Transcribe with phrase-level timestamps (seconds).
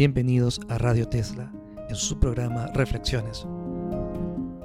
[0.00, 1.52] Bienvenidos a Radio Tesla
[1.90, 3.44] en su programa Reflexiones,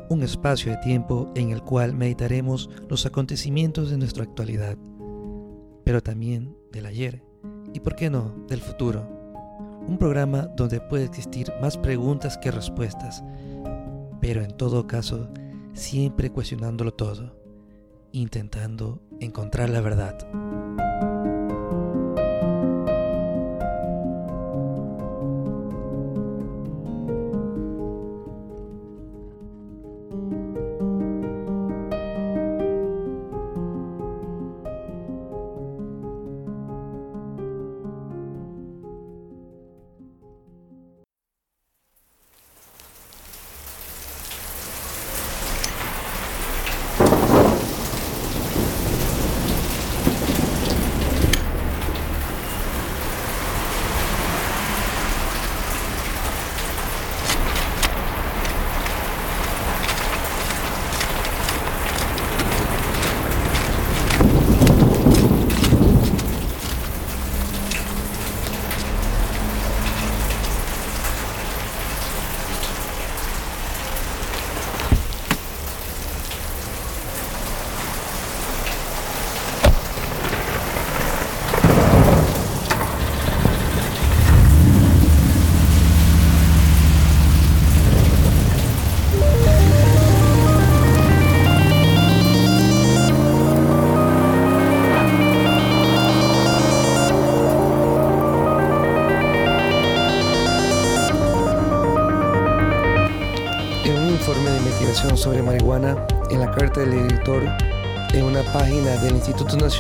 [0.08, 4.78] un espacio de tiempo en el cual meditaremos los acontecimientos de nuestra actualidad,
[5.84, 7.22] pero también del ayer
[7.74, 9.06] y, por qué no, del futuro.
[9.86, 13.22] Un programa donde puede existir más preguntas que respuestas,
[14.22, 15.28] pero en todo caso,
[15.74, 17.36] siempre cuestionándolo todo,
[18.14, 20.18] intentando encontrar la verdad.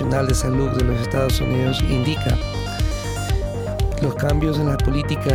[0.05, 2.37] Nacional de Salud de los Estados Unidos indica
[4.03, 5.31] los cambios en la política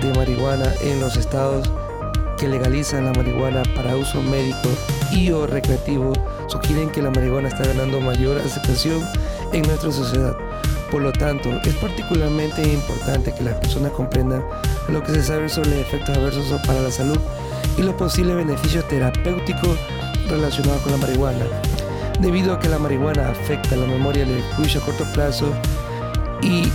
[0.00, 1.68] de marihuana en los estados
[2.38, 4.68] que legalizan la marihuana para uso médico
[5.10, 6.12] y o recreativo
[6.46, 9.04] sugieren que la marihuana está ganando mayor aceptación
[9.52, 10.36] en nuestra sociedad.
[10.92, 14.44] Por lo tanto, es particularmente importante que las personas comprendan
[14.88, 17.18] lo que se sabe sobre los efectos adversos para la salud
[17.76, 19.76] y los posibles beneficios terapéuticos
[20.28, 21.44] relacionados con la marihuana.
[22.20, 25.54] Debido a que la marihuana afecta la memoria y el juicio a corto plazo
[26.42, 26.70] y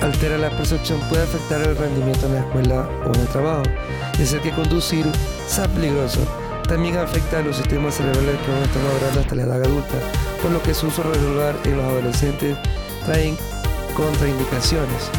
[0.00, 3.62] altera la percepción, puede afectar el rendimiento en la escuela o en el trabajo.
[4.20, 5.04] Es ser que conducir
[5.48, 6.20] sea peligroso.
[6.68, 9.98] También afecta a los sistemas cerebrales que aún están logrando hasta la edad adulta,
[10.40, 12.56] por lo que su uso regular en los adolescentes
[13.04, 13.34] trae
[13.96, 15.10] contraindicaciones.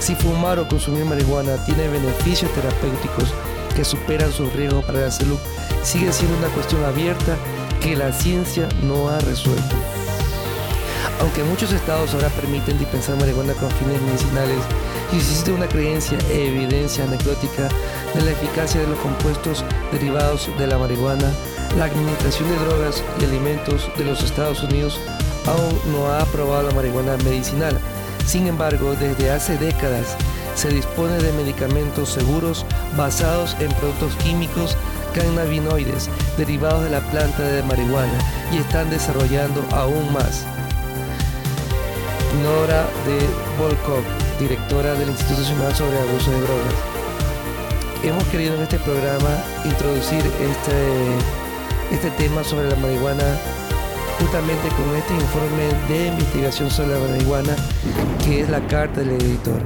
[0.00, 3.32] Si fumar o consumir marihuana tiene beneficios terapéuticos,
[3.74, 5.38] que superan sus riesgos para la salud
[5.82, 7.36] sigue siendo una cuestión abierta
[7.86, 9.76] que la ciencia no ha resuelto.
[11.20, 14.58] Aunque muchos estados ahora permiten dispensar marihuana con fines medicinales,
[15.12, 17.68] existe una creencia e evidencia anecdótica
[18.12, 21.32] de la eficacia de los compuestos derivados de la marihuana,
[21.78, 24.98] la Administración de Drogas y Alimentos de los Estados Unidos
[25.46, 27.78] aún no ha aprobado la marihuana medicinal.
[28.26, 30.16] Sin embargo, desde hace décadas
[30.56, 32.66] se dispone de medicamentos seguros
[32.96, 34.76] basados en productos químicos
[35.16, 38.18] cannabinoides derivados de la planta de marihuana
[38.52, 40.44] y están desarrollando aún más.
[42.42, 43.18] Nora de
[43.58, 44.04] Volkov,
[44.38, 46.74] directora del Instituto Nacional sobre Abuso de Drogas.
[48.04, 53.24] Hemos querido en este programa introducir este, este tema sobre la marihuana
[54.20, 57.56] justamente con este informe de investigación sobre la marihuana
[58.24, 59.62] que es la carta del editor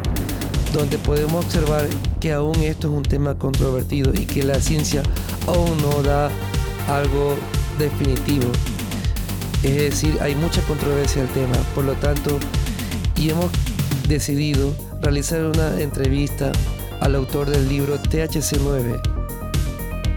[0.72, 1.87] donde podemos observar
[2.21, 5.03] que aún esto es un tema controvertido y que la ciencia
[5.47, 6.31] aún no da
[6.89, 7.37] algo
[7.78, 8.51] definitivo.
[9.62, 12.39] Es decir, hay mucha controversia al tema, por lo tanto,
[13.17, 13.50] y hemos
[14.09, 16.53] decidido realizar una entrevista
[17.00, 19.00] al autor del libro THC9,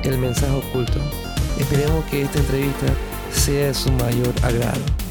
[0.03, 0.99] El mensaje oculto.
[1.59, 2.87] Esperemos que esta entrevista
[3.31, 5.02] sea de su mayor agrado.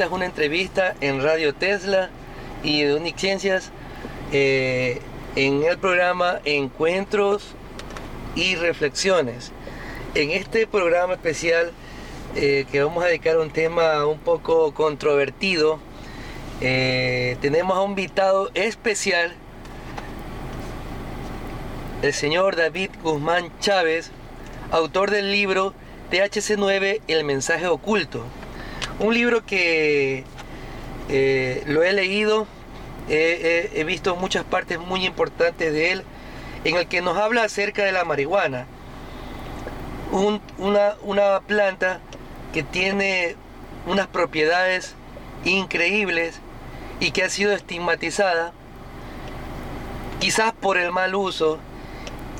[0.00, 2.08] Esta es una entrevista en Radio Tesla
[2.62, 3.70] y de Unix Ciencias
[4.32, 4.98] eh,
[5.36, 7.54] en el programa Encuentros
[8.34, 9.52] y Reflexiones.
[10.14, 11.72] En este programa especial
[12.34, 15.78] eh, que vamos a dedicar a un tema un poco controvertido,
[16.62, 19.34] eh, tenemos a un invitado especial,
[22.00, 24.12] el señor David Guzmán Chávez,
[24.70, 25.74] autor del libro
[26.10, 28.24] THC9, El mensaje oculto.
[29.00, 30.24] Un libro que
[31.08, 32.46] eh, lo he leído,
[33.08, 36.04] he visto muchas partes muy importantes de él,
[36.64, 38.66] en el que nos habla acerca de la marihuana.
[40.58, 42.00] una, una planta
[42.52, 43.36] que tiene
[43.86, 44.94] unas propiedades
[45.44, 46.40] increíbles
[47.00, 48.52] y que ha sido estigmatizada,
[50.18, 51.58] quizás por el mal uso.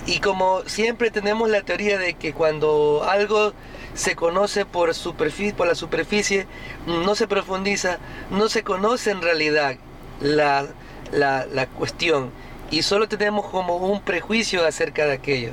[0.07, 3.53] Y como siempre tenemos la teoría de que cuando algo
[3.95, 6.47] se conoce por, superficie, por la superficie,
[6.87, 7.99] no se profundiza,
[8.31, 9.77] no se conoce en realidad
[10.21, 10.67] la,
[11.13, 12.31] la, cuestión
[12.71, 15.53] y solo tenemos como un prejuicio acerca de aquello.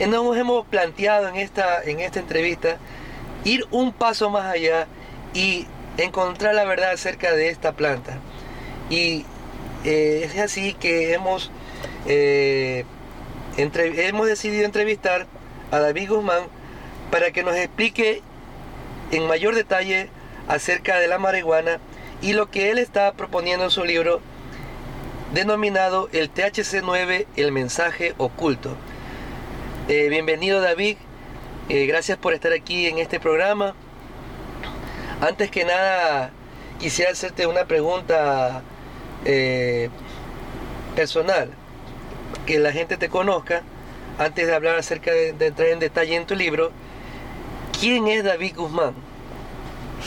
[0.00, 2.78] Nos hemos planteado en esta, en esta entrevista
[3.44, 4.86] ir un paso más allá
[5.34, 5.66] y
[5.96, 8.18] encontrar la verdad acerca de esta planta.
[8.90, 9.24] Y
[9.84, 11.50] eh, es así que hemos,
[12.06, 12.84] eh,
[13.56, 15.26] hemos decidido entrevistar
[15.70, 16.57] a David Guzmán
[17.10, 18.22] para que nos explique
[19.10, 20.10] en mayor detalle
[20.48, 21.78] acerca de la marihuana
[22.20, 24.20] y lo que él está proponiendo en su libro
[25.32, 28.76] denominado el THC9, el mensaje oculto.
[29.88, 30.96] Eh, bienvenido David,
[31.68, 33.74] eh, gracias por estar aquí en este programa.
[35.20, 36.30] Antes que nada,
[36.78, 38.62] quisiera hacerte una pregunta
[39.24, 39.90] eh,
[40.94, 41.50] personal,
[42.46, 43.62] que la gente te conozca,
[44.18, 46.72] antes de hablar acerca de, entrar en detalle en tu libro.
[47.80, 48.94] ¿Quién es David Guzmán?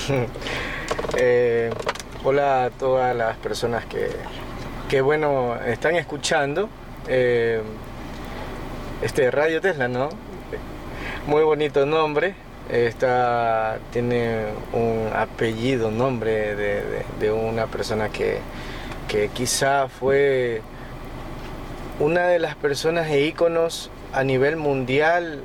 [1.17, 1.69] Eh,
[2.23, 4.09] hola a todas las personas que,
[4.89, 6.69] que bueno, están escuchando
[9.01, 10.09] este Radio Tesla, ¿no?
[11.27, 12.35] muy bonito nombre.
[12.69, 18.39] Esta tiene un apellido, nombre de, una persona que,
[19.33, 20.61] quizá fue
[21.99, 25.41] una de las personas e íconos a nivel mundial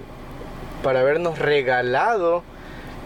[0.83, 2.43] para habernos regalado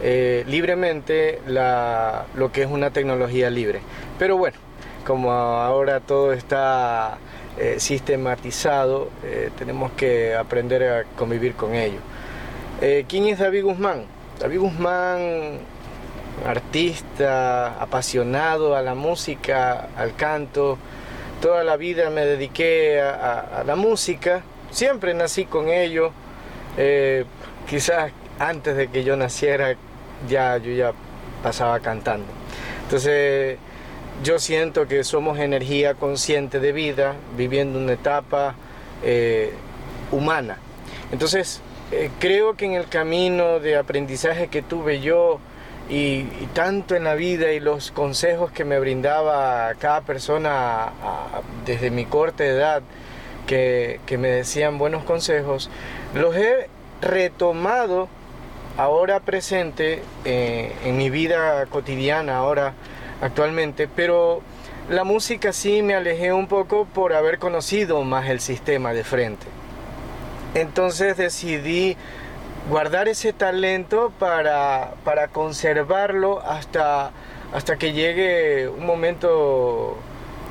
[0.03, 3.81] eh, libremente lo que es una tecnología libre.
[4.17, 4.57] Pero bueno,
[5.05, 7.19] como ahora todo está
[7.59, 11.99] eh, sistematizado, eh, tenemos que aprender a convivir con ello.
[13.07, 14.05] ¿Quién es David Guzmán?
[14.39, 15.59] David Guzmán,
[16.47, 20.79] artista, apasionado a la música, al canto.
[21.43, 26.11] Toda la vida me dediqué a, la música, siempre nací con ello.
[27.71, 29.77] Quizás antes de que yo naciera
[30.27, 30.91] ya yo ya
[31.41, 32.27] pasaba cantando.
[32.83, 33.57] Entonces
[34.25, 38.55] yo siento que somos energía consciente de vida, viviendo una etapa
[39.03, 39.53] eh,
[40.11, 40.57] humana.
[41.13, 41.61] Entonces
[41.93, 45.39] eh, creo que en el camino de aprendizaje que tuve yo
[45.89, 46.23] y,
[46.53, 50.91] tanto en la vida y los consejos que me brindaba cada persona
[51.65, 52.83] desde mi corta edad,
[53.47, 55.69] que, me decían buenos consejos,
[56.13, 56.67] los he
[57.01, 58.07] retomado
[58.77, 62.73] ahora presente eh, en mi vida cotidiana, ahora
[63.21, 64.41] actualmente, pero
[64.89, 69.45] la música sí me alejé un poco por haber conocido más el sistema de frente.
[70.53, 71.95] Entonces decidí
[72.69, 74.93] guardar ese talento para,
[75.31, 77.11] conservarlo hasta,
[77.53, 79.97] hasta que llegue un momento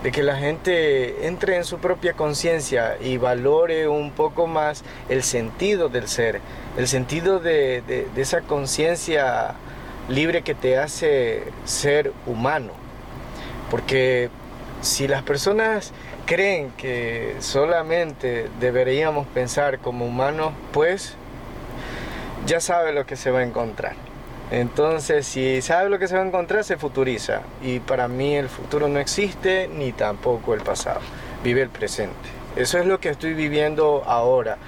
[0.03, 5.23] de que la gente entre en su propia conciencia y valore un poco más el
[5.23, 6.41] sentido del ser,
[6.77, 9.55] el sentido de, de esa conciencia
[10.09, 12.73] libre que te hace ser humano.
[13.71, 14.31] Porque
[14.81, 15.93] si las personas
[16.27, 21.15] creen que solamente deberíamos pensar como humanos, pues
[22.47, 24.10] ya sabe lo que se va a encontrar.
[24.51, 27.43] Entonces, si sabe lo que se va a encontrar, se futuriza.
[27.63, 31.01] Y para mí el futuro no existe, ni tampoco el pasado.
[31.45, 32.29] Vive el presente.
[32.57, 34.59] Eso es lo que estoy viviendo ahora.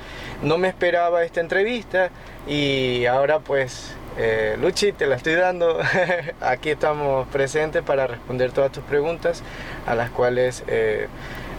[0.43, 2.11] No me esperaba esta entrevista
[2.47, 5.81] y ahora pues, eh, Luchi, te la estoy dando.
[6.41, 9.43] Aquí estamos presentes para responder todas tus preguntas,
[9.87, 10.65] a las cuales...
[10.69, 11.09] Eh,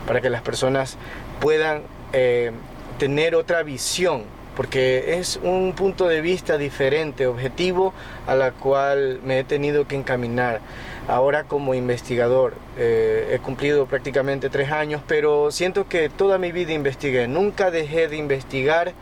[0.06, 0.98] para que las personas
[1.39, 2.51] puedan eh,
[2.98, 4.24] tener otra visión,
[4.55, 7.93] porque es un punto de vista diferente, objetivo,
[8.27, 10.62] a la cual me he tenido que encaminar.
[11.07, 16.74] Ahora como investigador, eh, he cumplido prácticamente tres años, pero siento que toda mi vida
[16.74, 18.93] investigué, nunca dejé de investigar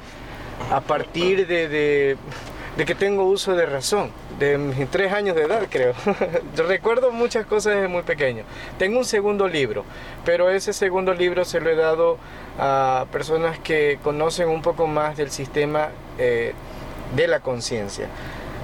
[0.71, 2.17] a partir de,
[2.77, 5.93] de que tengo uso de razón, de mis tres años de edad creo.
[6.55, 8.43] Recuerdo muchas cosas desde muy pequeño.
[8.77, 9.83] Tengo un segundo libro,
[10.25, 12.17] pero ese segundo libro se lo he dado
[12.63, 15.89] a personas que conocen un poco más del sistema
[16.19, 16.53] eh,
[17.15, 18.05] de la conciencia.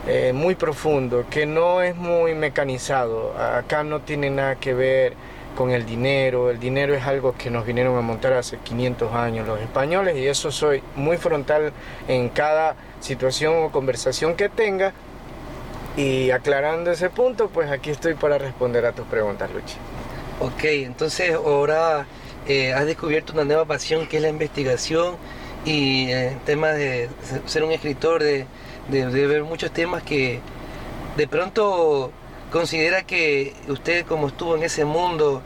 [0.08, 3.34] Eh, muy profundo, que no es muy mecanizado.
[3.38, 5.14] Acá no tiene nada que ver
[5.58, 6.52] con el dinero.
[6.52, 10.28] El dinero es algo que nos vinieron a montar hace 500 años los españoles y
[10.28, 11.74] eso soy muy frontal
[12.08, 14.94] en cada situación o conversación que tenga.
[15.98, 19.76] Y aclarando ese punto, pues aquí estoy para responder a tus preguntas, Luchi.
[20.40, 22.06] Ok, entonces ahora
[22.48, 25.16] eh, has descubierto una nueva pasión que es la investigación
[25.66, 27.10] y el eh, tema de
[27.46, 28.46] ser un escritor, de,
[28.90, 30.40] de ver muchos temas que
[31.18, 32.12] de pronto
[32.52, 35.42] considera que usted como estuvo en ese mundo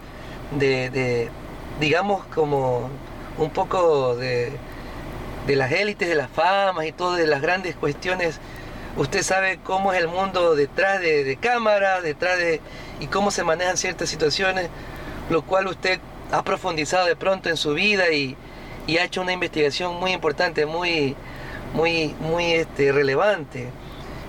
[0.51, 1.29] de,
[1.79, 2.89] digamos, como
[3.37, 4.51] un poco de,
[5.47, 8.39] de las élites, de las famas y todo, de las grandes cuestiones,
[8.97, 12.59] usted sabe cómo es el mundo detrás de, de cámara, detrás de...
[12.99, 14.69] y cómo se manejan ciertas situaciones,
[15.29, 15.99] lo cual usted
[16.31, 18.35] ha profundizado de pronto en su vida y,
[18.97, 21.15] ha hecho una investigación muy importante, muy,
[21.73, 23.69] muy, muy este, relevante.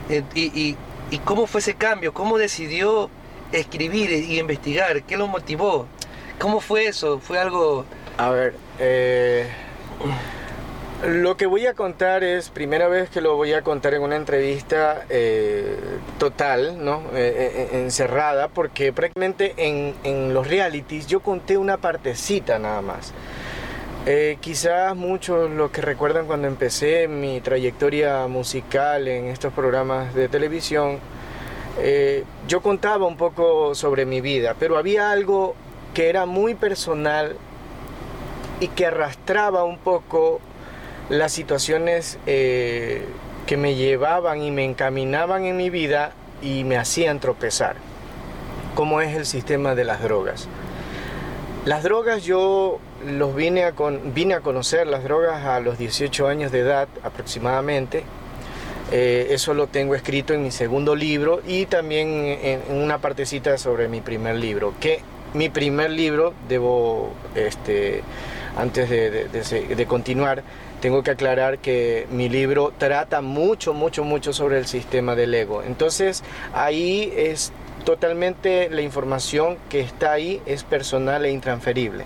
[0.08, 0.76] Eh, y,
[1.12, 2.14] ¿Y cómo fue ese cambio?
[2.14, 3.10] ¿Cómo decidió
[3.52, 5.02] escribir y investigar?
[5.02, 5.86] ¿Qué lo motivó?
[6.38, 7.20] ¿Cómo fue eso?
[7.20, 7.84] ¿Fue algo...?
[8.16, 9.46] A ver, eh,
[11.06, 14.14] lo que voy a contar es primera vez que lo voy a contar en una
[14.14, 15.76] entrevista eh,
[16.18, 17.02] total, ¿no?
[17.12, 23.12] Eh, encerrada, porque prácticamente en, en, los realities yo conté una partecita nada más.
[24.40, 30.98] quizás muchos lo que recuerdan cuando empecé mi trayectoria musical en estos programas de televisión,
[32.48, 35.54] yo contaba un poco sobre mi vida, pero había algo
[35.94, 37.36] que era muy personal
[38.60, 40.40] y que arrastraba un poco
[41.12, 43.04] las situaciones eh,
[43.46, 47.76] que me llevaban y me encaminaban en mi vida y me hacían tropezar,
[48.74, 50.48] como es el sistema de las drogas.
[51.66, 53.74] Las drogas yo los vine a,
[54.14, 58.04] vine a conocer, las drogas a los 18 años de edad aproximadamente.
[58.90, 63.86] Eh, eso lo tengo escrito en mi segundo libro y también en una partecita sobre
[63.86, 65.02] mi primer libro, que
[65.34, 68.02] mi primer libro, debo, este,
[68.56, 70.42] antes de, continuar,
[70.82, 75.62] tengo que aclarar que mi libro trata mucho, mucho, mucho sobre el sistema del ego.
[75.62, 77.52] Entonces ahí es
[77.84, 82.04] totalmente la información que está ahí es personal e intransferible.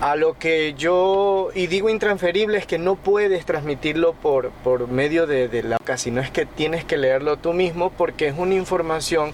[0.00, 5.26] A lo que yo, y digo intransferible, es que no puedes transmitirlo por, por medio
[5.26, 9.32] de, la sino es que tienes que leerlo tú mismo porque es una información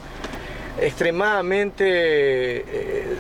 [0.81, 3.17] extremadamente, eh,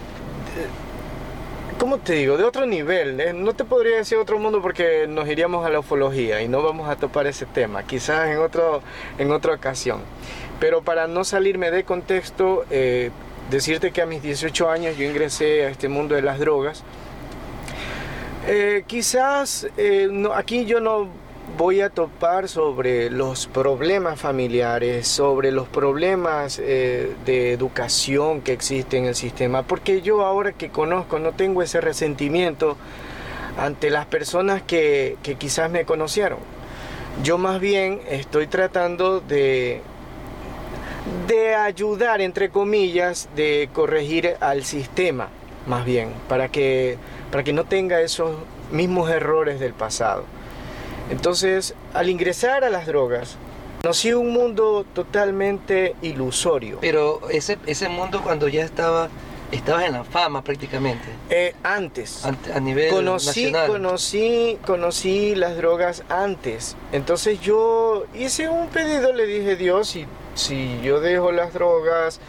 [1.80, 2.36] ¿cómo te digo?
[2.36, 3.18] De otro nivel.
[3.20, 3.32] ¿eh?
[3.32, 6.88] No te podría decir otro mundo porque nos iríamos a la ufología y no vamos
[6.88, 8.82] a topar ese tema, quizás en, otro,
[9.18, 10.02] en otra ocasión.
[10.60, 13.10] Pero para no salirme de contexto, eh,
[13.50, 16.84] decirte que a mis 18 años yo ingresé a este mundo de las drogas.
[18.86, 19.66] quizás
[20.34, 21.08] aquí yo no
[21.56, 29.02] voy a topar sobre los problemas familiares, sobre los problemas eh, de educación que existen
[29.02, 32.76] en el sistema, porque yo ahora que conozco no tengo ese resentimiento
[33.58, 36.38] ante las personas que, que quizás me conocieron.
[37.22, 39.82] Yo más bien estoy tratando de,
[41.26, 45.28] de ayudar, entre comillas, de corregir al sistema,
[45.66, 46.96] más bien, para que,
[47.30, 48.36] para que no tenga esos
[48.70, 50.24] mismos errores del pasado.
[51.10, 53.36] Entonces, al ingresar a las drogas,
[53.82, 56.78] conocí un mundo totalmente ilusorio.
[56.80, 59.08] Pero ese, ese mundo cuando ya estaba,
[59.50, 61.04] estabas en la fama prácticamente.
[61.28, 62.24] Eh, antes.
[62.24, 63.66] a nivel conocí, nacional.
[63.66, 66.76] Conocí, conocí las drogas antes.
[66.92, 72.20] Entonces yo hice un pedido, le dije Dios, si, si yo dejo las drogas,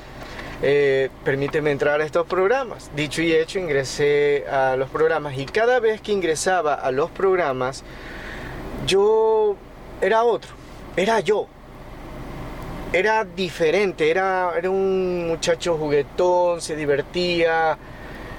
[0.63, 2.91] eh, permíteme entrar a estos programas.
[2.95, 7.83] Dicho y hecho, ingresé a los programas y cada vez que ingresaba a los programas,
[8.85, 9.55] yo
[10.01, 10.51] era otro,
[10.95, 11.47] era yo.
[12.93, 17.77] Era diferente, era, era un muchacho juguetón, se divertía,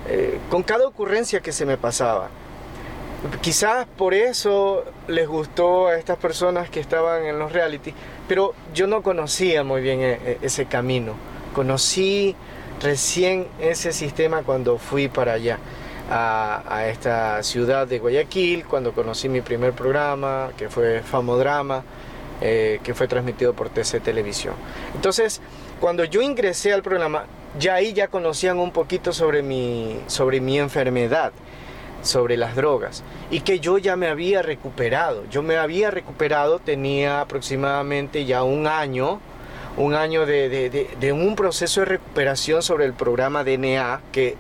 [0.06, 2.28] eh, con cada ocurrencia que se me pasaba.
[3.40, 7.94] Quizás por eso les gustó a estas personas que estaban en los reality,
[8.28, 11.14] pero yo no conocía muy bien e, e, ese camino.
[11.54, 12.34] Conocí
[12.82, 15.58] recién ese sistema cuando fui para allá
[16.14, 21.84] a, esta ciudad de Guayaquil cuando conocí mi primer programa, que fue Famodrama,
[22.40, 24.54] eh, que fue transmitido por TC Televisión.
[24.94, 25.40] Entonces,
[25.80, 27.24] cuando yo ingresé al programa,
[27.58, 31.32] ya ahí ya conocían un poquito sobre mi, sobre mi enfermedad.
[32.02, 35.22] sobre las drogas y que yo ya me había recuperado.
[35.30, 39.20] Yo me había recuperado, tenía aproximadamente ya un año,
[39.76, 44.36] un año de, un proceso de recuperación sobre el programa DNA que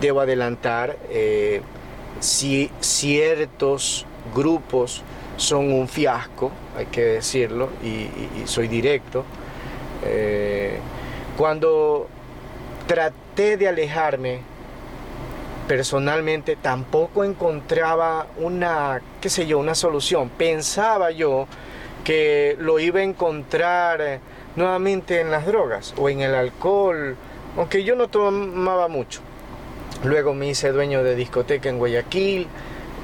[0.00, 1.60] debo adelantar, eh,
[2.20, 5.02] si ciertos grupos
[5.36, 8.08] son un fiasco, hay que decirlo, y,
[8.46, 9.24] soy directo.
[10.04, 10.78] Eh,
[11.36, 12.08] cuando
[12.86, 14.40] traté de alejarme
[15.66, 20.28] personalmente, tampoco encontraba una, qué sé yo, una solución.
[20.28, 21.46] Pensaba yo
[22.04, 24.20] que lo iba a encontrar
[24.56, 27.16] nuevamente en las drogas o en el alcohol,
[27.56, 29.20] aunque yo no tomaba mucho.
[30.04, 32.46] Luego me hice dueño de discoteca en Guayaquil,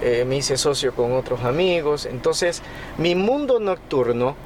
[0.02, 2.04] eh, me hice socio con otros amigos.
[2.04, 2.62] Entonces,
[2.98, 4.36] mi mundo nocturno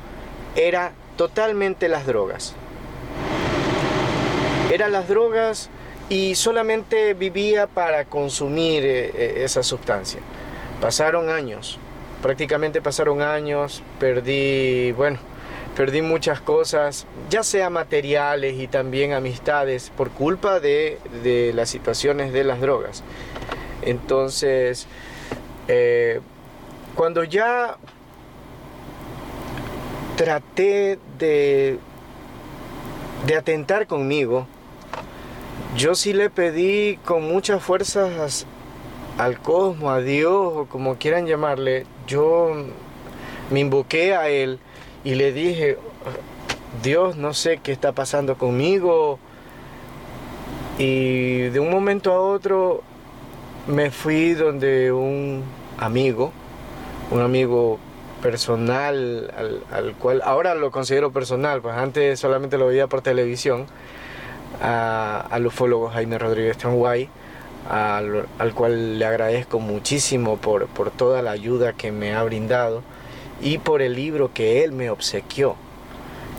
[0.54, 2.54] era totalmente las drogas.
[4.72, 5.68] Era las drogas
[6.08, 10.20] y solamente vivía para consumir eh, eh, esa sustancia.
[10.80, 11.78] Pasaron años,
[12.22, 15.18] prácticamente pasaron años, perdí, bueno,
[15.76, 22.32] perdí muchas cosas, ya sea materiales y también amistades, por culpa de, de las situaciones
[22.32, 23.02] de las drogas.
[23.82, 24.86] Entonces,
[25.68, 26.20] eh,
[26.94, 27.76] cuando ya
[30.16, 31.78] traté de,
[33.26, 34.46] de atentar conmigo,
[35.76, 38.46] yo sí le pedí con muchas fuerzas
[39.18, 42.52] al cosmos, a Dios o como quieran llamarle, yo
[43.50, 44.60] me invoqué a Él
[45.04, 45.76] y le dije,
[46.82, 49.18] Dios, no sé qué está pasando conmigo.
[50.78, 52.82] Y de un momento a otro
[53.68, 55.44] me fui donde un
[55.78, 56.32] amigo,
[57.10, 57.78] un amigo
[58.22, 59.32] personal,
[59.70, 63.66] al, cual ahora lo considero personal, pues antes solamente lo veía por televisión,
[64.60, 67.08] al ufólogo Jaime Rodríguez Tranguay,
[67.70, 72.82] al, al, cual le agradezco muchísimo por, por toda la ayuda que me ha brindado
[73.42, 75.56] y por el libro que él me obsequió,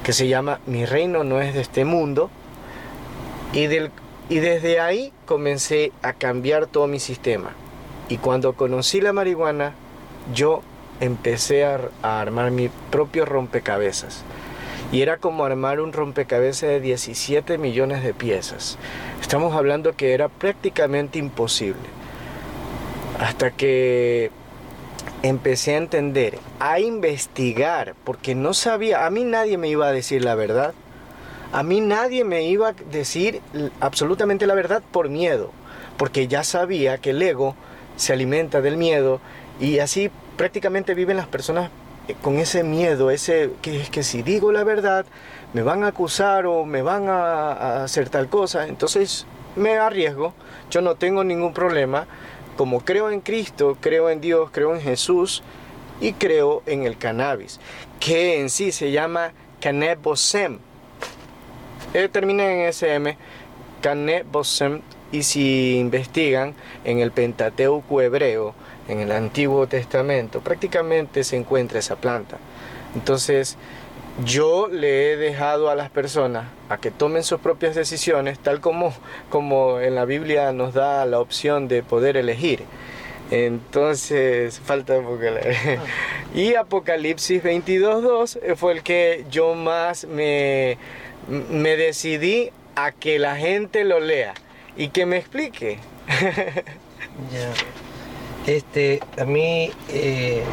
[0.04, 2.30] que se llama Mi reino no es de este mundo,
[3.54, 3.92] y del
[4.28, 7.52] y desde ahí comencé a cambiar todo mi sistema.
[8.10, 9.74] Y cuando conocí la marihuana,
[10.34, 10.62] yo
[11.00, 14.24] empecé a, armar mi propio rompecabezas.
[14.92, 18.78] Y era como armar un rompecabezas de 17 millones de piezas.
[19.22, 21.90] Estamos hablando que era prácticamente imposible.
[23.20, 24.32] Hasta que
[25.28, 30.24] empecé a entender, a investigar, porque no sabía, a mí nadie me iba a decir
[30.24, 30.74] la verdad.
[31.52, 33.42] A mí nadie me iba a decir
[33.80, 35.52] absolutamente la verdad por miedo,
[35.98, 37.56] porque ya sabía que el ego
[37.96, 39.20] se alimenta del miedo
[39.60, 41.70] y así prácticamente viven las personas
[42.08, 45.06] eh, con ese miedo, ese que es que si digo la verdad
[45.54, 50.34] me van a acusar o me van a, hacer tal cosa, entonces me arriesgo,
[50.70, 52.06] yo no tengo ningún problema,
[52.56, 55.44] como creo en Cristo, creo en Dios, creo en Jesús
[56.02, 57.60] y creo en el cannabis,
[58.00, 60.60] que en sí se llama cannabosem,
[61.96, 63.18] eh, termina en SM,
[63.80, 64.82] Canet Bosem,
[65.14, 68.54] y si investigan en el Pentateuco hebreo,
[68.90, 72.38] en el Antiguo Testamento, prácticamente se encuentra esa planta.
[72.96, 73.58] Entonces,
[74.24, 78.94] yo le he dejado a las personas a que tomen sus propias decisiones, tal como,
[79.30, 82.64] como en la Biblia nos da la opción de poder elegir.
[83.32, 85.80] Entonces, falta un poco leer.
[86.34, 90.78] Y Apocalipsis 22.2 fue el que yo más me,
[91.28, 94.34] me decidí a que la gente lo lea
[94.78, 95.80] y que me explique.
[97.34, 97.54] ya.
[98.52, 100.44] Este, a mí eh,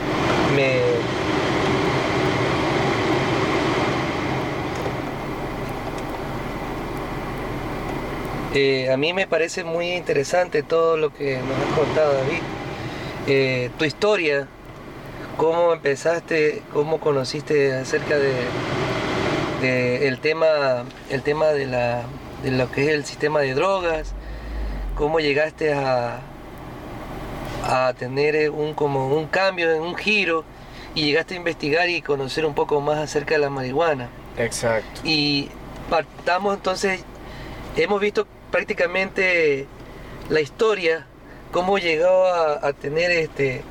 [0.56, 0.80] me.
[8.54, 12.42] Eh, a mí me parece muy interesante todo lo que nos has contado, David.
[13.26, 14.46] Eh, tu historia,
[15.36, 22.02] cómo empezaste, cómo conociste acerca de, el tema, el tema de, la,
[22.42, 24.12] de lo que es el sistema de drogas,
[24.96, 26.20] cómo llegaste a,
[27.64, 30.44] a tener un, como un cambio, un giro,
[30.94, 34.10] y llegaste a investigar y conocer un poco más acerca de la marihuana.
[34.36, 35.00] Exacto.
[35.04, 35.48] Y
[35.88, 37.02] partamos entonces,
[37.76, 39.66] hemos visto prácticamente
[40.28, 41.06] la historia,
[41.50, 43.62] cómo llegó a, tener este,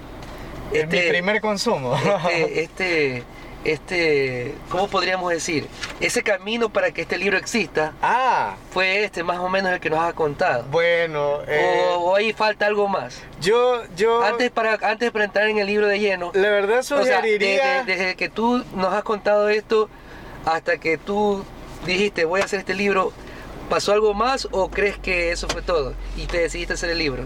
[0.74, 1.04] este...
[1.04, 1.96] Mi primer consumo.
[1.96, 3.24] este, este
[3.64, 5.68] este, ¿cómo podríamos decir?
[6.00, 8.56] Ese camino para que este libro exista ah.
[8.72, 10.64] fue este más o menos el que nos ha contado.
[10.72, 13.22] Bueno, eh, o, ahí falta algo más.
[13.40, 14.24] Yo, yo.
[14.24, 16.32] Antes para, antes para entrar en el libro de lleno.
[16.34, 17.84] La verdad sugeriría.
[17.84, 19.90] desde que tú nos has contado esto
[20.46, 21.46] hasta que tú
[21.86, 23.14] dijiste voy a hacer este libro,
[23.72, 27.24] ¿pasó algo más o crees que eso fue todo y te decidiste hacer el libro?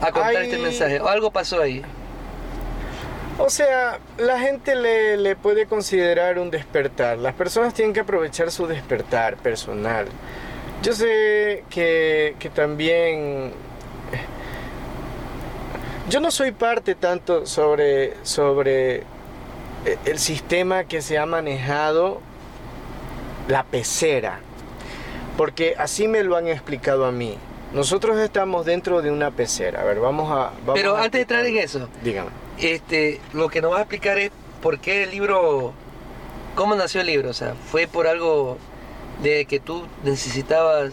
[0.00, 1.00] a contar este mensaje?
[1.00, 1.80] ¿O algo pasó ahí?
[3.38, 7.18] O sea, la gente le, le, puede considerar un despertar.
[7.18, 10.06] Las personas tienen que aprovechar su despertar personal.
[10.82, 13.52] Yo sé que, que también...
[16.08, 19.04] Yo no soy parte tanto sobre, sobre
[20.04, 22.20] el sistema que se ha manejado
[23.46, 24.40] la pecera,
[25.36, 27.38] porque así me lo han explicado a mí.
[27.72, 29.80] Nosotros estamos dentro de una pecera.
[29.80, 30.52] A ver, vamos a.
[30.74, 32.30] Pero antes de entrar en eso, dígame.
[32.58, 35.72] Este, lo que nos va a explicar es por qué el libro.
[36.54, 37.30] ¿Cómo nació el libro?
[37.30, 38.58] O sea, ¿fue por algo
[39.22, 40.92] de que tú necesitabas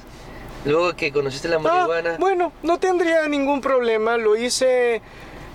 [0.64, 2.16] luego que conociste la ah, marihuana?
[2.18, 4.16] bueno, no tendría ningún problema.
[4.16, 5.02] Lo hice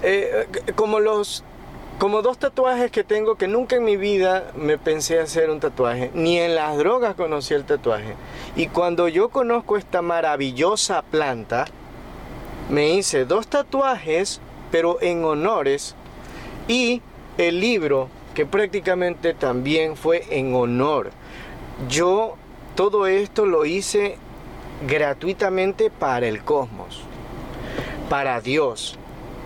[0.02, 1.42] eh, como los
[1.98, 6.10] como dos tatuajes que tengo que nunca en mi vida me pensé hacer un tatuaje,
[6.14, 8.14] ni en las drogas conocí el tatuaje.
[8.56, 11.66] Y cuando yo conozco esta maravillosa planta,
[12.68, 15.94] me hice dos tatuajes, pero en honores,
[16.66, 17.00] y
[17.38, 21.10] el libro, que prácticamente también fue en honor.
[21.88, 22.34] Yo
[22.74, 24.18] todo esto lo hice
[24.88, 27.00] gratuitamente para el cosmos,
[28.08, 28.98] para Dios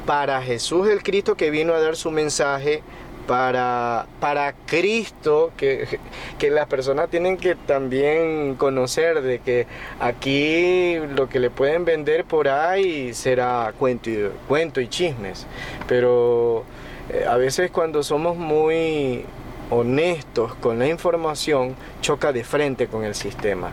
[0.09, 2.81] para Jesús el Cristo que vino a dar su mensaje,
[3.27, 5.99] para, para Cristo, que,
[6.39, 9.67] que, las personas tienen que también conocer de que
[10.01, 15.47] aquí lo que le pueden vender por ahí será cuento y, cuento y chismes.
[15.87, 16.65] Pero
[17.11, 19.27] eh, a veces cuando somos muy
[19.69, 23.73] honestos con la información, choca de frente con el sistema.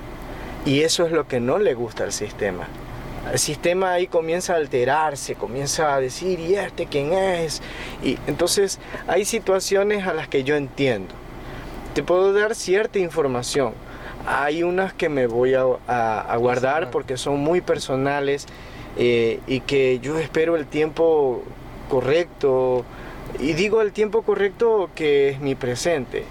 [0.66, 2.68] Y eso es lo que no le gusta al sistema
[3.32, 7.62] el sistema ahí comienza a alterarse, comienza a decir, ¿y este quién es?
[8.04, 11.14] Y entonces hay situaciones a las que yo entiendo.
[11.94, 13.74] Te puedo dar cierta información.
[14.28, 18.48] Hay unas que me voy a, guardar porque son muy personales
[18.98, 21.44] eh, y que yo espero el tiempo
[21.90, 22.86] correcto.
[23.40, 26.24] Y digo el tiempo correcto que es mi presente.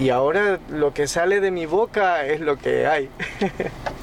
[0.00, 3.10] Y ahora lo que sale de mi boca es lo que hay.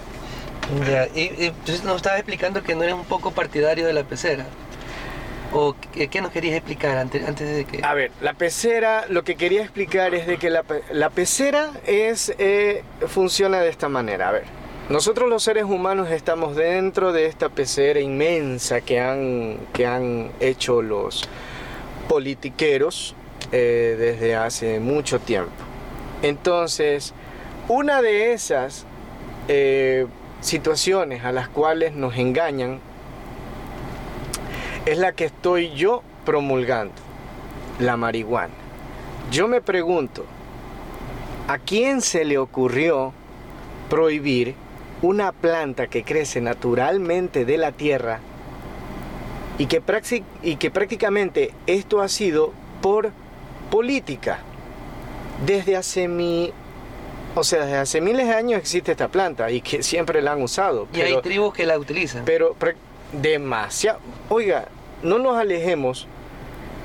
[1.15, 4.45] y, entonces nos estabas explicando que no eres un poco partidario de la pecera.
[5.51, 7.83] ¿O qué, nos querías explicar antes, de que...?
[7.83, 12.33] A ver, la pecera, lo que quería explicar es de que la, la pecera es,
[12.37, 14.29] eh, funciona de esta manera.
[14.29, 14.43] A ver,
[14.89, 20.81] nosotros los seres humanos estamos dentro de esta pecera inmensa que han, que han hecho
[20.81, 21.29] los
[22.07, 23.15] politiqueros
[23.51, 25.51] eh, desde hace mucho tiempo.
[26.23, 27.13] Entonces,
[27.67, 28.85] una de esas
[29.47, 30.07] eh,
[30.41, 32.79] situaciones a las cuales nos engañan
[34.85, 36.93] es la que estoy yo promulgando,
[37.79, 38.53] la marihuana.
[39.31, 40.25] Yo me pregunto,
[41.47, 43.13] ¿a quién se le ocurrió
[43.89, 44.55] prohibir
[45.01, 48.19] una planta que crece naturalmente de la tierra
[49.57, 49.81] y que,
[50.41, 53.11] y que prácticamente esto ha sido por
[53.69, 54.39] política?
[55.45, 56.51] Desde hace mi
[57.35, 60.41] o sea, desde hace miles de años existe esta planta y que siempre la han
[60.41, 60.87] usado.
[60.93, 62.25] Y hay tribus que la utilizan.
[62.25, 62.55] Pero
[63.11, 63.99] demasiado.
[64.29, 64.67] Oiga,
[65.03, 66.07] no nos alejemos.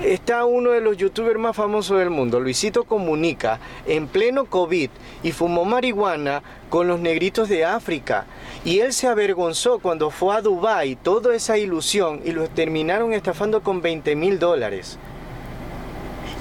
[0.02, 4.90] Está uno de los youtubers más famosos del mundo, Luisito Comunica, en pleno COVID
[5.22, 8.26] y fumó marihuana con los negritos de África.
[8.64, 13.62] Y él se avergonzó cuando fue a Dubai, toda esa ilusión, y lo terminaron estafando
[13.62, 14.98] con 20 mil dólares.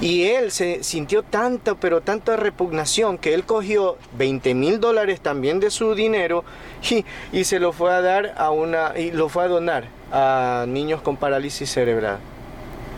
[0.00, 5.60] Y él se sintió tanta, pero tanta repugnación que él cogió 20 mil dólares también
[5.60, 6.44] de su dinero
[7.32, 11.00] y, se lo fue a dar a una, y lo fue a donar a niños
[11.00, 12.18] con parálisis cerebral.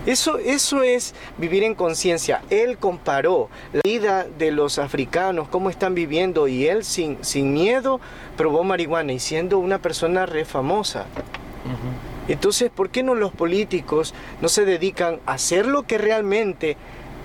[0.06, 2.40] Eso, eso es vivir en conciencia.
[2.48, 8.00] Él comparó la vida de los africanos, cómo están viviendo, y él sin, sin miedo
[8.36, 11.06] probó marihuana y siendo una persona re famosa.
[12.28, 16.76] Entonces, ¿por qué no los políticos no se dedican a hacer lo que realmente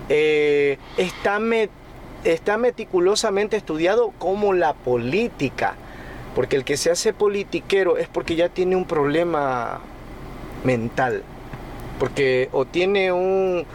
[0.09, 1.39] eh, está,
[2.23, 5.75] está meticulosamente estudiado como la política?
[6.35, 9.81] Porque el que se hace politiquero es porque ya tiene un problema
[10.63, 11.23] mental.
[11.99, 13.65] Porque o tiene un,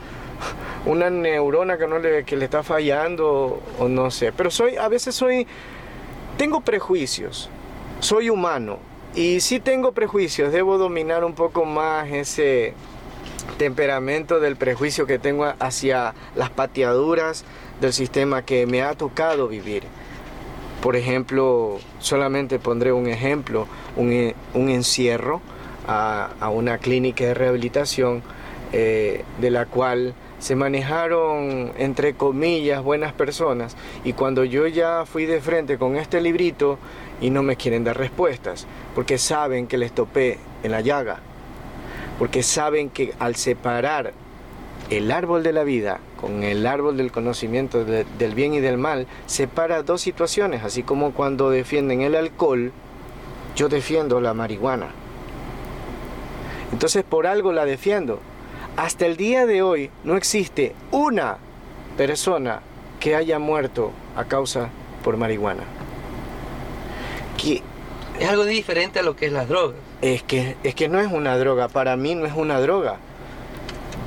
[0.86, 4.32] una neurona que, no le, que le está fallando o no sé.
[4.32, 5.46] Pero soy, a veces soy,
[6.38, 7.50] tengo prejuicios.
[7.98, 8.78] Soy humano
[9.16, 12.74] y sí tengo prejuicios, debo dominar un poco más ese
[13.56, 17.46] temperamento del prejuicio que tengo hacia las pateaduras
[17.80, 19.84] del sistema que me ha tocado vivir.
[20.82, 24.34] Por ejemplo, solamente pondré un ejemplo, un,
[24.68, 25.40] encierro
[25.88, 28.22] a, una clínica de rehabilitación
[28.74, 33.76] eh, de la cual se manejaron, entre comillas, buenas personas.
[34.04, 36.78] Y cuando yo ya fui de frente con este librito
[37.20, 41.20] y no me quieren dar respuestas, porque saben que les topé en la llaga.
[42.18, 44.12] porque saben que al separar
[44.88, 49.06] el árbol de la vida con el árbol del conocimiento del bien y del mal,
[49.26, 52.72] separa dos situaciones, así como cuando defienden el alcohol,
[53.54, 54.88] yo defiendo la marihuana.
[56.72, 58.20] Entonces por algo la defiendo.
[58.76, 61.38] Hasta el día de hoy no existe una
[61.96, 62.60] persona
[63.00, 64.70] que haya muerto a causa
[65.04, 65.75] por marihuana.
[67.36, 67.62] Que
[68.18, 69.74] es algo diferente a lo que es la droga.
[70.02, 72.98] Es que, es que no es una droga, para mí no es una droga.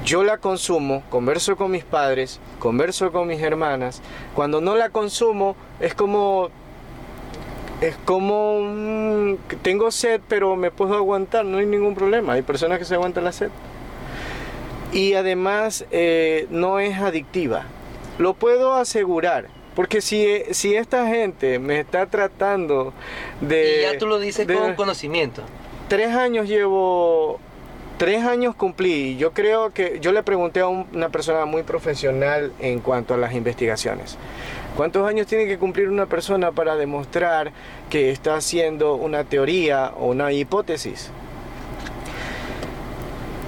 [0.05, 4.01] Yo la consumo, converso con mis padres, converso con mis hermanas.
[4.33, 6.49] Cuando no la consumo es como
[7.81, 12.33] es como tengo sed pero me puedo aguantar, no hay ningún problema.
[12.33, 13.49] Hay personas que se aguantan la sed.
[14.91, 17.65] Y además eh, no es adictiva.
[18.17, 19.47] Lo puedo asegurar.
[19.79, 22.91] Porque si, si esta gente me está tratando
[23.39, 23.77] de...
[23.77, 25.41] Y ya tú lo dices con conocimiento.
[25.87, 27.39] Tres años llevo...
[27.97, 29.15] Tres años cumplí.
[29.15, 29.99] Yo creo que...
[30.01, 34.17] Yo le pregunté a una persona muy profesional en cuanto a las investigaciones.
[34.75, 37.53] ¿Cuántos años tiene que cumplir una persona para demostrar
[37.89, 41.09] que está haciendo una teoría o una hipótesis?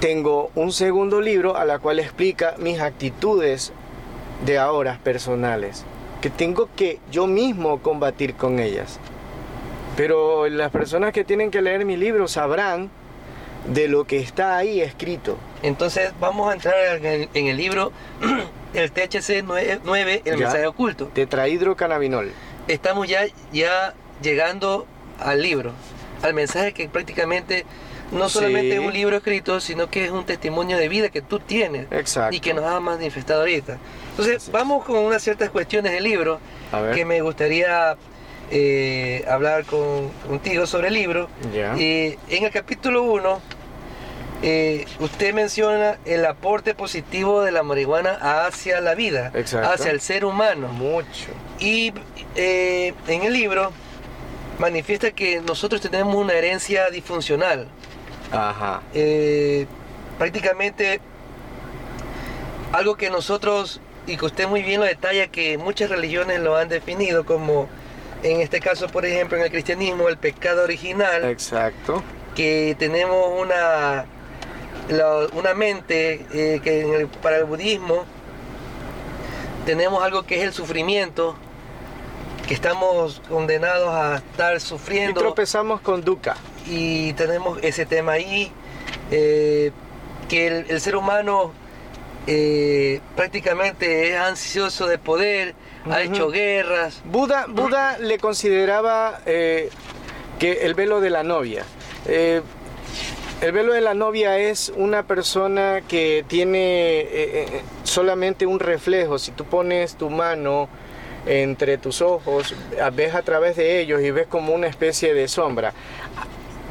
[0.00, 3.74] Tengo un segundo libro a la cual explica mis actitudes
[4.46, 5.84] de ahora personales,
[6.22, 8.98] que tengo que yo mismo combatir con ellas.
[9.96, 12.90] Pero las personas que tienen que leer mi libro sabrán
[13.66, 15.36] de lo que está ahí escrito.
[15.62, 17.92] Entonces vamos a entrar en el, libro
[18.74, 21.08] el THC 9, el mensaje oculto.
[21.08, 22.30] Tetrahidrocannabinol.
[22.68, 24.86] Estamos ya, ya llegando
[25.18, 25.72] al libro,
[26.22, 27.66] al mensaje que prácticamente
[28.12, 31.38] no solamente es un libro escrito, sino que es un testimonio de vida que tú
[31.40, 31.86] tienes
[32.30, 33.78] y que nos ha manifestado ahorita.
[34.10, 36.38] Entonces, vamos con unas ciertas cuestiones del libro
[36.94, 37.96] que me gustaría
[38.50, 41.28] eh, hablar con, contigo sobre el libro.
[41.78, 43.40] y en el capítulo 1,
[44.44, 50.24] eh, usted menciona el aporte positivo de la marihuana hacia la vida, hacia el ser
[50.24, 50.68] humano.
[50.68, 51.30] Mucho.
[51.60, 51.92] Y
[52.34, 53.72] eh, en el libro
[54.58, 57.68] manifiesta que nosotros tenemos una herencia disfuncional.
[58.32, 58.82] Ajá.
[58.94, 59.66] Eh,
[60.18, 61.00] prácticamente
[62.72, 66.68] algo que nosotros, y que usted muy bien lo detalla, que muchas religiones lo han
[66.68, 67.68] definido como,
[68.22, 71.24] en este caso, por ejemplo, en el cristianismo, el pecado original.
[71.24, 72.02] Exacto.
[72.34, 74.06] Que tenemos una,
[75.34, 78.04] una mente eh, que para el budismo
[79.66, 81.36] tenemos algo que es el sufrimiento,
[82.46, 85.20] que estamos condenados a estar sufriendo.
[85.20, 88.50] Y tropezamos con dukkha y tenemos ese tema ahí,
[89.10, 89.72] eh,
[90.28, 91.52] que el, ser humano
[92.26, 95.54] eh, prácticamente es ansioso de poder,
[95.90, 97.02] ha hecho guerras.
[97.04, 99.70] Buda, Buda le consideraba eh,
[100.38, 101.64] que el velo de la novia.
[102.06, 109.18] el velo de la novia es una persona que tiene solamente un reflejo.
[109.18, 110.68] Si tú pones tu mano
[111.26, 112.54] entre tus ojos,
[112.94, 115.72] ves a través de ellos y ves como una especie de sombra.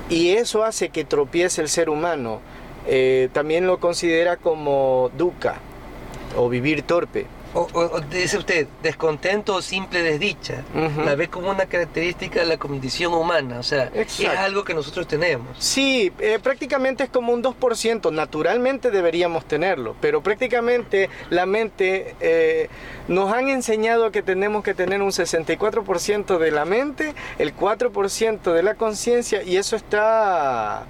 [0.10, 2.42] Y eso hace que tropiece el ser humano.
[2.88, 5.56] Eh, también lo considera como dukkha
[6.36, 7.28] o vivir torpe.
[7.54, 10.64] O, dice usted, descontento o simple desdicha.
[11.04, 13.60] La ve como una característica de la condición humana.
[13.60, 15.50] O sea, es algo que nosotros tenemos.
[15.60, 18.12] Sí, eh, prácticamente es como un 2%.
[18.12, 19.96] Naturalmente deberíamos tenerlo.
[20.00, 22.70] Pero prácticamente la mente eh,
[23.10, 28.64] nos han enseñado que tenemos que tener un 64% de la mente, el 4% de
[28.64, 30.86] la conciencia y eso está.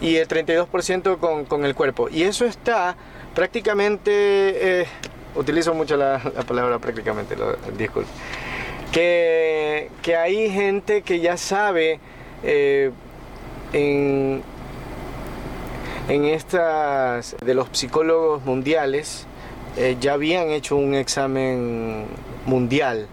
[0.00, 2.08] y el 32% con, con el cuerpo.
[2.08, 2.96] Y eso está
[3.34, 4.80] prácticamente.
[4.80, 4.86] Eh,
[5.34, 8.10] utilizo mucho la, palabra prácticamente, lo, disculpe,
[8.92, 12.00] que, que, hay gente que ya sabe
[12.42, 12.90] eh,
[13.72, 14.42] en,
[16.08, 19.26] en estas de los psicólogos mundiales,
[19.76, 22.06] eh, ya habían hecho un examen
[22.46, 23.06] mundial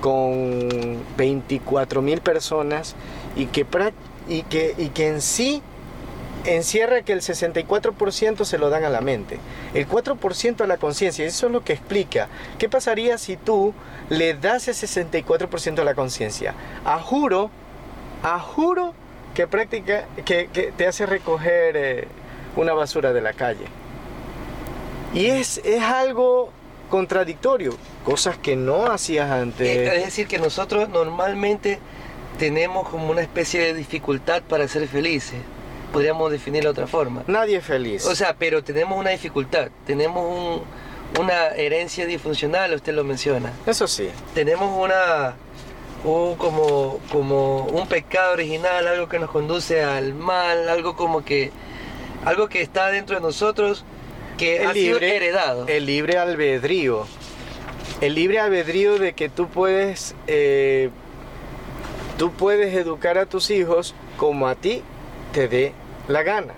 [0.00, 0.68] con
[1.16, 2.94] 24 mil personas
[3.34, 3.66] y que,
[4.28, 5.62] y, que, y que en sí
[6.56, 9.38] encierra que el 64% se lo dan a la mente,
[9.74, 11.26] el 4% a la conciencia.
[11.26, 12.28] Eso es lo que explica.
[12.58, 13.74] ¿Qué pasaría si tú
[14.08, 16.54] le das ese 64% a la conciencia?
[16.84, 17.50] A juro,
[18.22, 18.94] a juro
[19.34, 22.08] que, práctica, que, te hace recoger eh,
[22.56, 23.66] una basura de la calle.
[25.14, 26.50] Y es, es algo
[26.90, 29.68] contradictorio, cosas que no hacías antes.
[29.68, 31.78] Es decir, que nosotros normalmente
[32.38, 35.40] tenemos como una especie de dificultad para ser felices
[35.92, 37.22] podríamos definirlo de otra forma.
[37.26, 38.06] Nadie es feliz.
[38.06, 40.62] O sea, pero tenemos una dificultad, tenemos
[41.18, 43.52] una herencia disfuncional, usted lo menciona.
[43.66, 44.08] Eso sí.
[44.34, 45.36] Tenemos una
[46.04, 51.50] un, como, como un pecado original, algo que nos conduce al mal, algo como que
[52.24, 53.84] algo que está dentro de nosotros,
[54.36, 55.66] que El ha sido heredado.
[55.68, 57.06] El libre albedrío.
[58.00, 60.90] El libre albedrío de que tú puedes, eh,
[62.16, 64.82] tú puedes educar a tus hijos como a ti
[65.32, 65.72] te dé
[66.08, 66.54] la gana.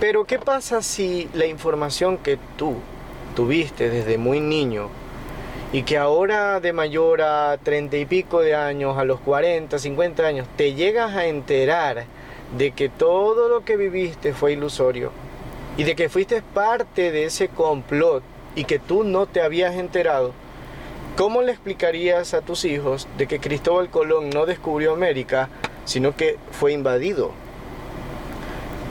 [0.00, 2.76] Pero ¿qué pasa si la información que tú
[3.34, 4.88] tuviste desde muy niño
[5.72, 10.26] y que ahora de mayor a treinta y pico de años, a los 40, 50
[10.26, 12.04] años, te llegas a enterar
[12.56, 15.10] de que todo lo que viviste fue ilusorio
[15.76, 18.22] y de que fuiste parte de ese complot
[18.54, 20.32] y que tú no te habías enterado?
[21.16, 25.48] ¿Cómo le explicarías a tus hijos de que Cristóbal Colón no descubrió América,
[25.84, 27.45] sino que fue invadido?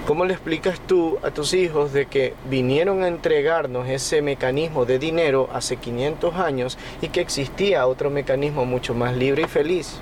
[0.06, 5.00] ¿Cómo le explicas tú a tus hijos de que vinieron a entregarnos ese mecanismo de
[5.00, 9.96] dinero hace 500 años y que existía otro mecanismo mucho más libre y feliz?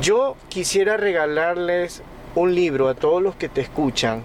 [0.00, 2.02] Yo quisiera regalarles
[2.34, 4.22] un libro a todos los que te escuchan,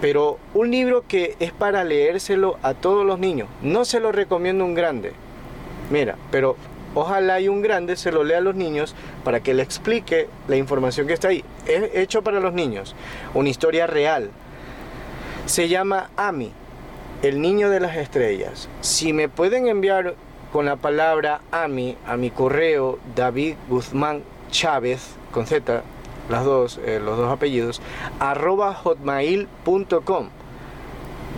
[0.00, 3.48] pero un libro que es para leérselo a todos los niños.
[3.60, 5.12] No se lo recomiendo un grande.
[5.90, 6.56] Mira, pero
[6.94, 10.56] ojalá y un grande se lo lea a los niños para que le explique la
[10.56, 11.44] información que está ahí.
[11.66, 12.94] Es hecho para los niños,
[13.34, 14.30] una historia real.
[15.46, 16.52] Se llama Ami,
[17.22, 18.68] el niño de las estrellas.
[18.80, 20.14] Si me pueden enviar
[20.52, 25.82] con la palabra Ami a mi correo David Guzmán Chávez, con Z,
[26.28, 27.82] las dos, eh, los dos apellidos,
[28.20, 30.28] arroba hotmail.com.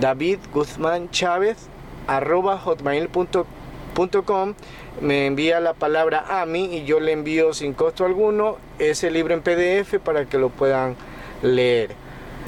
[0.00, 1.68] David Guzmán Chávez,
[2.06, 4.54] arroba hotmail.com.
[5.00, 9.42] Me envía la palabra AMI y yo le envío sin costo alguno ese libro en
[9.42, 10.96] PDF para que lo puedan
[11.42, 11.90] leer.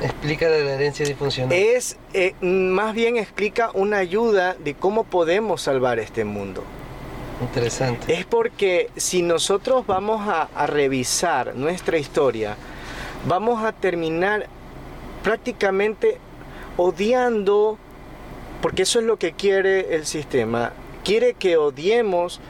[0.02, 1.52] Explica la herencia disfuncional.
[1.52, 6.62] Es, eh, más bien explica una ayuda de cómo podemos salvar este mundo.
[7.42, 8.14] Interesante.
[8.14, 12.56] Es porque si nosotros vamos a, a revisar nuestra historia,
[13.26, 14.46] vamos a terminar
[15.22, 16.18] prácticamente
[16.76, 17.76] odiando,
[18.62, 20.72] porque eso es lo que quiere el sistema,
[21.04, 22.40] quiere que odiemos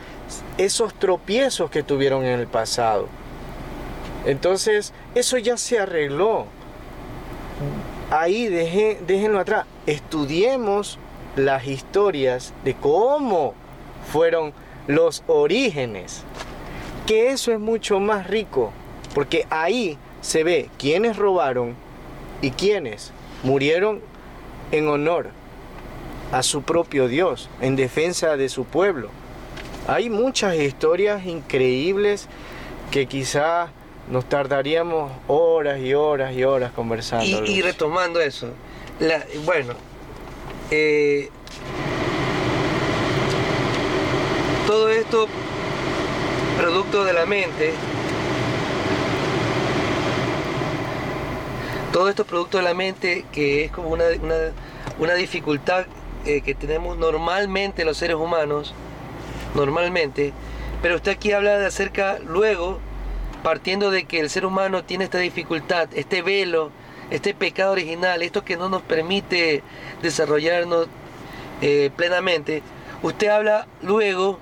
[0.58, 3.08] esos tropiezos que tuvieron en el pasado.
[4.26, 6.46] Entonces, eso ya se arregló.
[8.10, 9.66] Ahí deje- déjenlo atrás.
[9.86, 10.98] Estudiemos
[11.36, 13.54] las historias de cómo
[14.10, 14.52] fueron
[14.86, 16.22] los orígenes.
[17.06, 18.70] Que eso es mucho más rico,
[19.14, 21.74] porque ahí se ve quiénes robaron
[22.42, 24.00] y quiénes murieron
[24.72, 25.30] en honor
[26.32, 29.10] a su propio Dios, en defensa de su pueblo.
[29.86, 32.28] Hay muchas historias increíbles
[32.90, 33.68] que quizá
[34.10, 37.44] nos tardaríamos horas y horas y horas conversando.
[37.46, 38.48] Y, y retomando eso,
[39.00, 39.74] la- bueno,
[40.70, 41.30] eh,
[44.66, 45.26] todo esto
[46.58, 47.72] producto de la mente,
[51.92, 54.52] todo esto producto de la mente que es como una, una-
[54.98, 55.86] una dificultad
[56.24, 58.74] eh, que tenemos normalmente los seres humanos,
[59.54, 60.32] normalmente,
[60.82, 62.78] pero usted aquí habla de acerca luego
[63.42, 66.70] partiendo de que el ser humano tiene esta dificultad, este velo,
[67.10, 69.62] este pecado original, esto que no nos permite
[70.02, 70.88] desarrollarnos
[71.60, 72.62] eh, plenamente,
[73.02, 74.38] usted habla luego,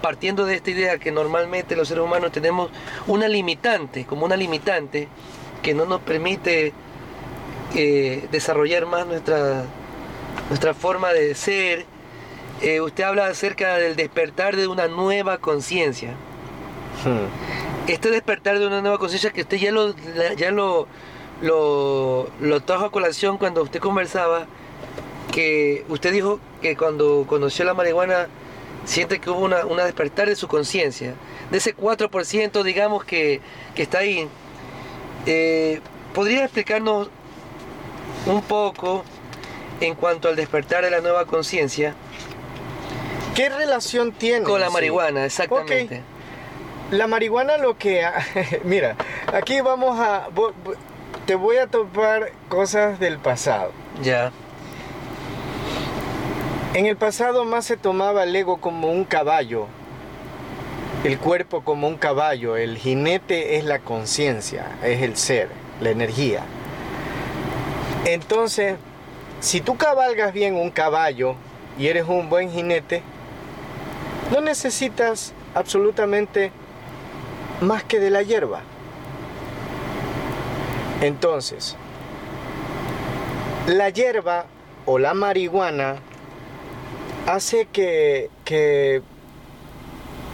[0.00, 2.70] partiendo de esta idea que normalmente los seres humanos tenemos
[3.06, 5.08] una limitante, como una limitante,
[5.62, 6.72] que no nos permite
[7.74, 9.64] eh, desarrollar más nuestra,
[10.50, 11.86] nuestra forma de ser,
[12.60, 16.14] eh, usted habla acerca del despertar de una nueva conciencia.
[17.04, 17.28] Hmm.
[17.86, 19.94] este despertar de una nueva conciencia que usted ya lo
[20.36, 20.86] ya lo,
[21.40, 24.46] lo lo trajo a colación cuando usted conversaba
[25.32, 28.26] que usted dijo que cuando conoció la marihuana
[28.84, 31.14] siente que hubo una, una despertar de su conciencia
[31.50, 33.40] de ese 4% digamos que,
[33.74, 34.28] que está ahí.
[35.26, 35.80] Eh,
[36.14, 37.08] ¿podría explicarnos
[38.26, 39.04] un poco
[39.80, 41.94] en cuanto al despertar de la nueva conciencia
[43.34, 44.44] ¿Qué relación tiene?
[44.44, 44.72] con la Sí.
[44.72, 46.02] marihuana exactamente
[46.90, 48.04] La marihuana lo que...
[48.64, 48.96] Mira,
[49.32, 50.28] aquí vamos a...
[51.26, 53.70] Te voy a topar cosas del pasado.
[54.02, 54.32] ya
[56.74, 59.66] En el pasado más se tomaba el ego como un caballo,
[61.04, 65.48] el cuerpo como un caballo, el jinete es la conciencia, es el ser,
[65.80, 66.42] la energía.
[68.04, 68.74] Entonces,
[69.40, 71.34] si tú cabalgas bien un caballo
[71.78, 73.02] y eres un buen jinete,
[74.30, 76.52] no necesitas absolutamente
[77.60, 78.60] más que de la hierba.
[81.00, 81.76] Entonces,
[83.66, 84.44] la hierba
[84.84, 85.96] o la marihuana
[87.26, 88.30] hace que,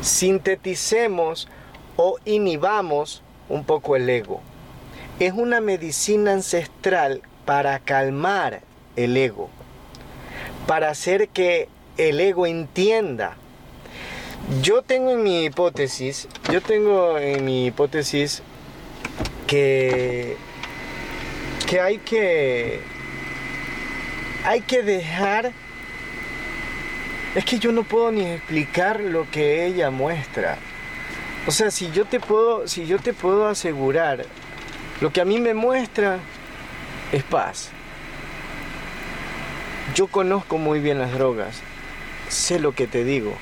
[0.00, 1.48] sinteticemos
[1.96, 4.40] o inhibamos un poco el ego.
[5.18, 8.60] es una medicina ancestral para calmar
[8.96, 9.50] el ego,
[10.66, 13.36] para hacer que el ego entienda.
[14.62, 18.42] Yo tengo en mi hipótesis, yo tengo en mi hipótesis
[19.46, 20.36] que,
[21.68, 22.80] que hay que
[24.44, 25.52] hay que dejar
[27.34, 30.56] es que yo no puedo ni explicar lo que ella muestra.
[31.46, 34.24] O sea, si yo te puedo si yo te puedo asegurar
[35.00, 36.18] lo que a mí me muestra
[37.12, 37.70] es paz.
[39.96, 41.62] Yo conozco muy bien las drogas,
[42.28, 43.32] sé lo que te digo.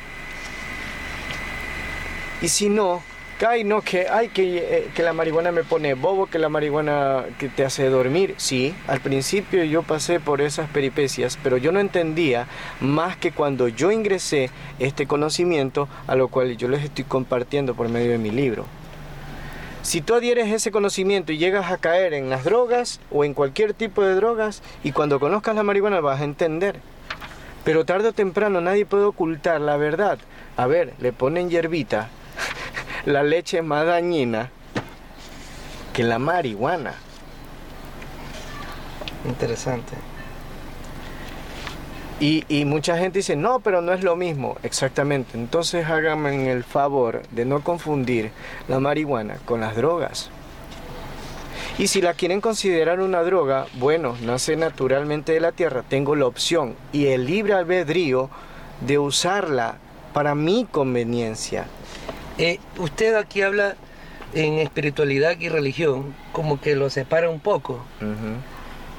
[2.41, 3.03] Y si no,
[3.45, 7.25] Ay, no, que, ay, que, eh, que la marihuana me pone bobo, que la marihuana
[7.37, 8.35] que te hace dormir.
[8.37, 12.47] Sí, al principio yo pasé por esas peripecias, pero yo no entendía
[12.81, 17.89] más que cuando yo ingresé este conocimiento a lo cual yo les estoy compartiendo por
[17.89, 18.67] medio de mi libro.
[19.85, 23.74] Si tú adhieres ese conocimiento y llegas a caer en las drogas o en cualquier
[23.74, 26.80] tipo de drogas, y cuando conozcas la marihuana vas a entender.
[27.64, 30.18] Pero tarde o temprano nadie puede ocultar la verdad.
[30.57, 32.09] A ver, le ponen hierbita
[33.05, 34.51] la leche es más dañina
[35.93, 36.95] que la marihuana.
[39.26, 39.93] Interesante.
[42.27, 44.57] Y, mucha gente dice, no, pero no es lo mismo.
[44.62, 45.37] Exactamente.
[45.37, 48.31] Entonces háganme el favor de no confundir
[48.66, 50.31] la marihuana con las drogas.
[51.77, 56.25] Y si la quieren considerar una droga, bueno, nace naturalmente de la tierra, tengo la
[56.25, 58.31] opción y el libre albedrío
[58.81, 59.77] de usarla
[60.14, 61.66] para mi conveniencia.
[62.39, 63.77] Eh, usted aquí habla
[64.33, 67.85] en espiritualidad y religión, como que lo separa un poco.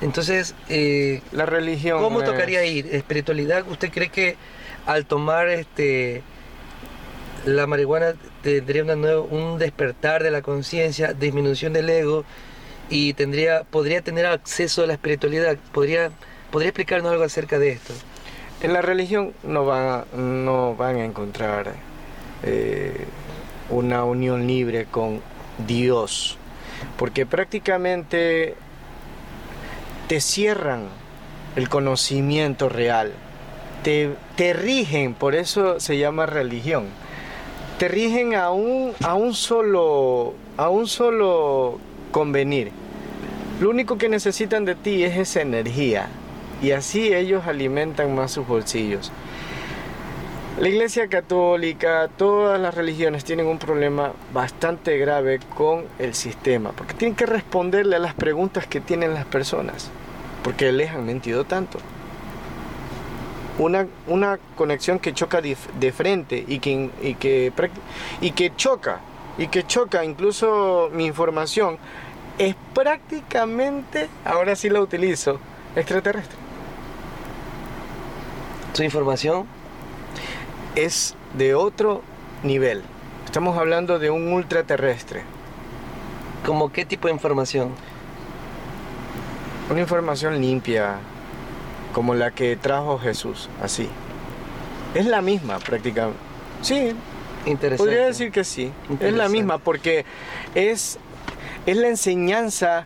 [0.02, 2.02] Entonces, eh, la religión.
[2.02, 2.94] ¿Cómo tocaría ir?
[2.94, 4.36] Espiritualidad, ¿usted cree que
[4.86, 6.22] al tomar este
[7.46, 12.26] la marihuana tendría una un despertar de la conciencia, disminución del ego
[12.90, 15.58] y tendría podría tener acceso a la espiritualidad?
[15.72, 16.12] ¿Podría,
[16.52, 17.94] podría explicarnos algo acerca de esto?
[18.62, 21.74] En la religión no van, no van a encontrar
[22.44, 23.06] eh,
[23.70, 25.22] una unión libre con
[25.68, 26.38] Dios,
[26.98, 28.56] porque prácticamente
[30.08, 30.84] te cierran
[31.56, 33.12] el conocimiento real,
[33.84, 36.86] te, te rigen, por eso se llama religión,
[37.80, 41.80] te rigen a un, a un solo a un solo
[42.12, 42.72] convenir.
[43.60, 46.08] Lo único que necesitan de ti es esa energía
[46.62, 49.12] y así ellos alimentan más sus bolsillos.
[50.58, 56.94] La Iglesia Católica, todas las religiones tienen un problema bastante grave con el sistema, porque
[56.94, 59.92] tienen que responderle a las preguntas que tienen las personas,
[60.46, 61.80] porque les han mentido tanto.
[63.60, 67.52] Una, una conexión que choca de, frente y que, y, que,
[68.22, 69.02] y que choca,
[69.38, 71.78] y que choca incluso mi información,
[72.38, 75.38] es prácticamente, ahora sí la utilizo,
[75.76, 76.38] extraterrestre.
[78.72, 79.55] ¿Su información?
[80.76, 82.02] Es de otro
[82.44, 82.84] nivel.
[83.26, 85.24] Estamos hablando de un ultraterrestre.
[86.46, 87.72] ¿Cómo qué tipo de información?
[89.70, 90.98] Una información limpia,
[91.94, 93.90] como la que trajo Jesús, así.
[94.94, 96.20] Es la misma prácticamente.
[96.62, 96.94] Sí,
[97.46, 97.78] Interesante.
[97.78, 98.72] podría decir que sí.
[99.00, 100.06] Es la misma porque
[100.54, 101.00] es,
[101.66, 102.86] es la enseñanza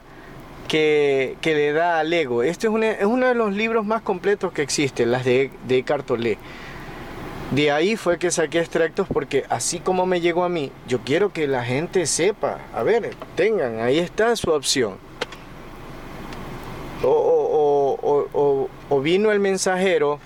[0.67, 2.43] que, le da al ego.
[2.43, 6.37] Este es, es, uno de los libros más completos que existen, las de, de Cartolé.
[7.51, 11.33] De ahí fue que saqué extractos porque así como me llegó a mí, yo quiero
[11.33, 14.97] que la gente sepa, a ver, tengan, ahí está su opción.
[17.03, 18.67] O,
[19.01, 20.19] vino el mensajero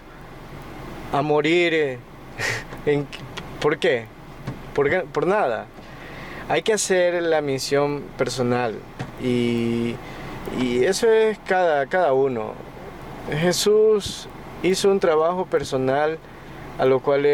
[1.13, 1.73] a morir.
[1.73, 1.97] Eh,
[3.61, 4.05] ¿Por qué?
[4.73, 5.67] Por, por nada.
[6.49, 8.75] Hay que hacer la misión personal
[9.23, 9.95] y,
[10.59, 12.53] y eso es cada, cada uno.
[13.31, 14.27] Jesús
[14.61, 16.19] hizo un trabajo personal
[16.77, 17.27] a lo cual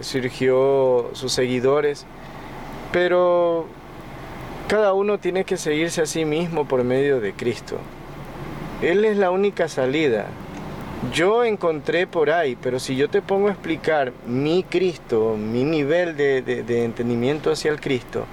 [0.00, 2.06] surgió sus seguidores,
[2.92, 3.66] pero
[4.68, 7.78] cada uno tiene que seguirse a sí mismo por medio de Cristo.
[8.82, 10.26] Él es la única salida.
[11.12, 16.16] Yo encontré por ahí, pero si yo te pongo a explicar mi Cristo, mi nivel
[16.16, 18.24] de, de entendimiento hacia el Cristo,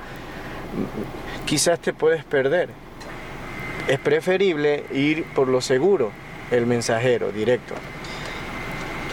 [1.45, 2.69] quizás te puedes perder.
[3.87, 6.11] Es preferible ir por lo seguro,
[6.51, 7.75] el mensajero directo.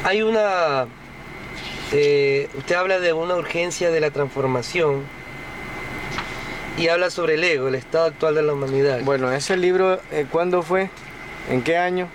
[0.05, 0.87] Hay una
[1.93, 5.03] eh, usted habla de una urgencia de la transformación
[6.79, 9.01] y habla sobre el ego, el estado actual de la humanidad.
[9.03, 10.89] Bueno, ese libro, eh, ¿cuándo fue?
[11.51, 12.09] ¿En qué año?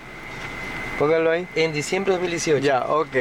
[0.97, 1.47] Póngalo ahí.
[1.55, 2.65] En diciembre de 2018.
[2.65, 3.15] Ya, ok.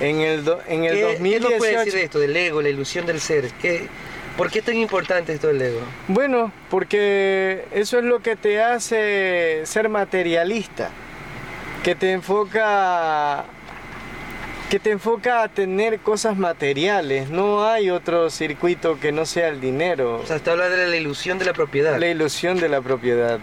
[0.00, 1.48] En el, en el ¿Qué, 2018...
[1.48, 3.50] ¿Qué puede decir esto del ego, la ilusión del ser?
[3.60, 3.88] ¿Qué,
[4.36, 5.80] ¿Por qué es tan importante esto del ego?
[6.08, 10.90] Bueno, porque eso es lo que te hace ser materialista,
[11.82, 13.44] que te enfoca
[14.70, 17.28] que te enfoca a tener cosas materiales.
[17.28, 20.20] No hay otro circuito que no sea el dinero.
[20.22, 21.98] O sea, está hablando de la ilusión de la propiedad.
[21.98, 23.40] La ilusión de la propiedad.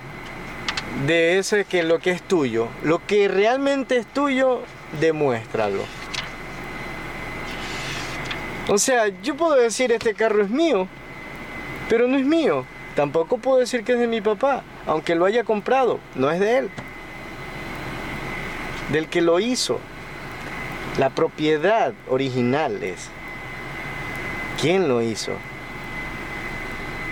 [1.06, 2.70] De eso es que lo que es tuyo.
[2.82, 4.62] Lo que realmente es tuyo,
[5.02, 5.84] demuéstralo.
[8.70, 10.88] O sea, yo puedo decir este carro es mío,
[11.90, 12.66] pero no es mío.
[12.96, 16.60] Tampoco puedo decir que es de mi papá, aunque lo haya comprado, no es de
[16.60, 16.70] él.
[18.94, 19.82] Del que lo hizo.
[20.98, 23.10] La propiedad original es.
[24.60, 25.34] ¿Quién lo hizo?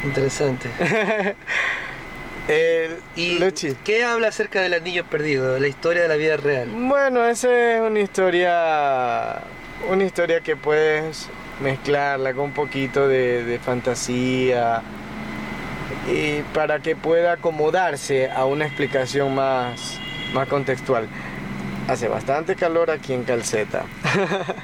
[0.03, 0.69] Interesante.
[3.15, 3.75] ¿Y Luchi.
[3.83, 6.69] qué habla acerca del anillo perdido, la historia de la vida real?
[6.69, 9.41] Bueno, esa es una historia,
[9.89, 11.27] una historia que puedes
[11.61, 14.81] mezclarla con un poquito de, de fantasía
[16.07, 19.99] y para que pueda acomodarse a una explicación más,
[20.33, 21.07] más contextual.
[21.87, 23.83] Hace bastante calor aquí en Calceta.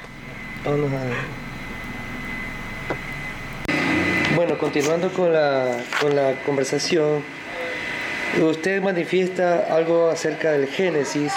[4.36, 7.22] Bueno, continuando con la, con la conversación,
[8.40, 11.32] usted manifiesta algo acerca del Génesis.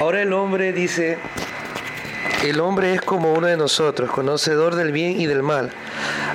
[0.00, 1.18] Ahora el hombre dice,
[2.44, 5.70] el hombre es como uno de nosotros, conocedor del bien y del mal.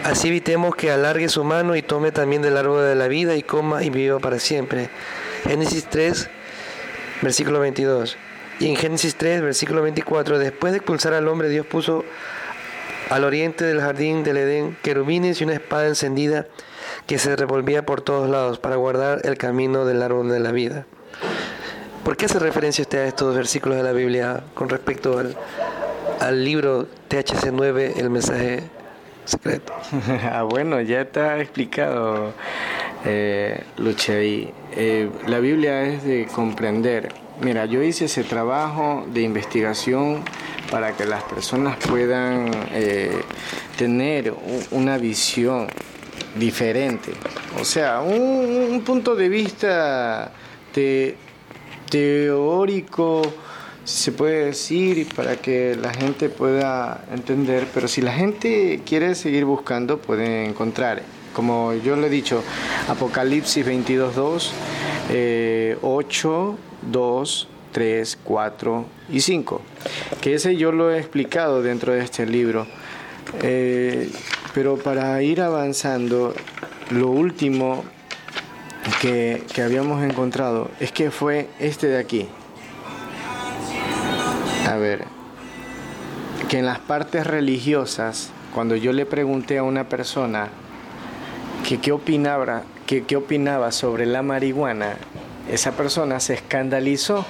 [0.03, 3.43] Así evitemos que alargue su mano y tome también del árbol de la vida y
[3.43, 4.89] coma y viva para siempre.
[5.43, 6.29] Génesis 3,
[7.21, 8.17] versículo 22.
[8.61, 12.05] Y en Génesis 3, versículo 24, después de expulsar al hombre, Dios puso
[13.09, 16.45] al oriente del jardín del Edén querubines y una espada encendida
[17.07, 20.85] que se revolvía por todos lados para guardar el camino del árbol de la vida.
[22.03, 25.35] ¿Por qué hace referencia usted a estos versículos de la Biblia con respecto al,
[26.19, 28.61] al libro THC 9, el mensaje
[29.25, 29.73] secreto?
[30.31, 32.31] ah, bueno, ya está explicado,
[33.05, 33.63] eh.
[33.77, 37.09] Eh, la Biblia es de comprender.
[37.41, 40.23] Mira, yo hice ese trabajo de investigación
[40.69, 43.19] para que las personas puedan eh,
[43.77, 44.33] tener
[44.69, 45.67] una visión
[46.35, 47.13] diferente.
[47.59, 50.31] O sea, un, un punto de vista
[50.71, 51.15] te,
[51.89, 53.21] teórico,
[53.83, 59.45] se puede decir, para que la gente pueda entender, pero si la gente quiere seguir
[59.45, 61.01] buscando, puede encontrar.
[61.33, 62.43] Como yo le he dicho,
[62.87, 64.51] Apocalipsis 22.2,
[65.09, 69.61] eh, 8, 2, 3, 4 y 5,
[70.21, 72.67] que ese yo lo he explicado dentro de este libro.
[73.41, 74.09] Eh,
[74.53, 76.33] pero para ir avanzando,
[76.89, 77.83] lo último
[78.99, 82.27] que, que habíamos encontrado es que fue este de aquí.
[84.67, 85.05] A ver,
[86.49, 90.49] que en las partes religiosas, cuando yo le pregunté a una persona
[91.67, 94.97] que qué opinaba, que, qué opinaba sobre la marihuana,
[95.49, 97.25] esa persona se escandalizó.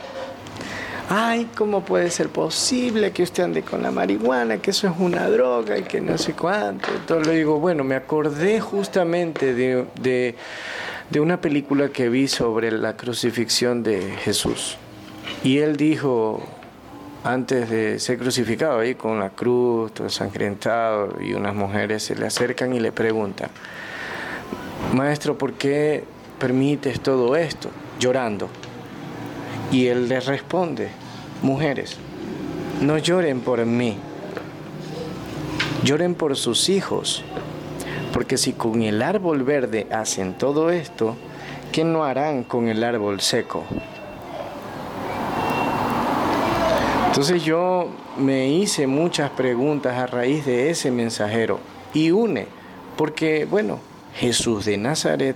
[1.13, 4.59] Ay, ¿cómo puede ser posible que usted ande con la marihuana?
[4.59, 6.89] Que eso es una droga y que no sé cuánto.
[6.89, 12.95] Entonces le digo, bueno, me acordé justamente de, de, una película que vi sobre la
[12.95, 14.77] crucifixión de Jesús.
[15.43, 16.41] Y él dijo,
[17.25, 22.25] antes de ser crucificado ahí con la cruz, todo ensangrentado, y unas mujeres se le
[22.27, 23.49] acercan y le preguntan,
[24.93, 26.05] Maestro, ¿por qué
[26.39, 27.69] permites todo esto?
[28.01, 28.49] Llorando.
[29.71, 30.89] Y él les responde,
[31.43, 31.97] mujeres,
[32.81, 33.95] no lloren por mí,
[35.83, 37.23] lloren por sus hijos,
[38.11, 41.15] porque si con el árbol verde hacen todo esto,
[41.71, 43.65] ¿qué no harán con el árbol seco?
[47.05, 47.87] Entonces yo
[48.17, 51.59] me hice muchas preguntas a raíz de ese mensajero
[51.93, 52.47] y une,
[52.97, 53.77] porque bueno,
[54.15, 55.35] Jesús de Nazaret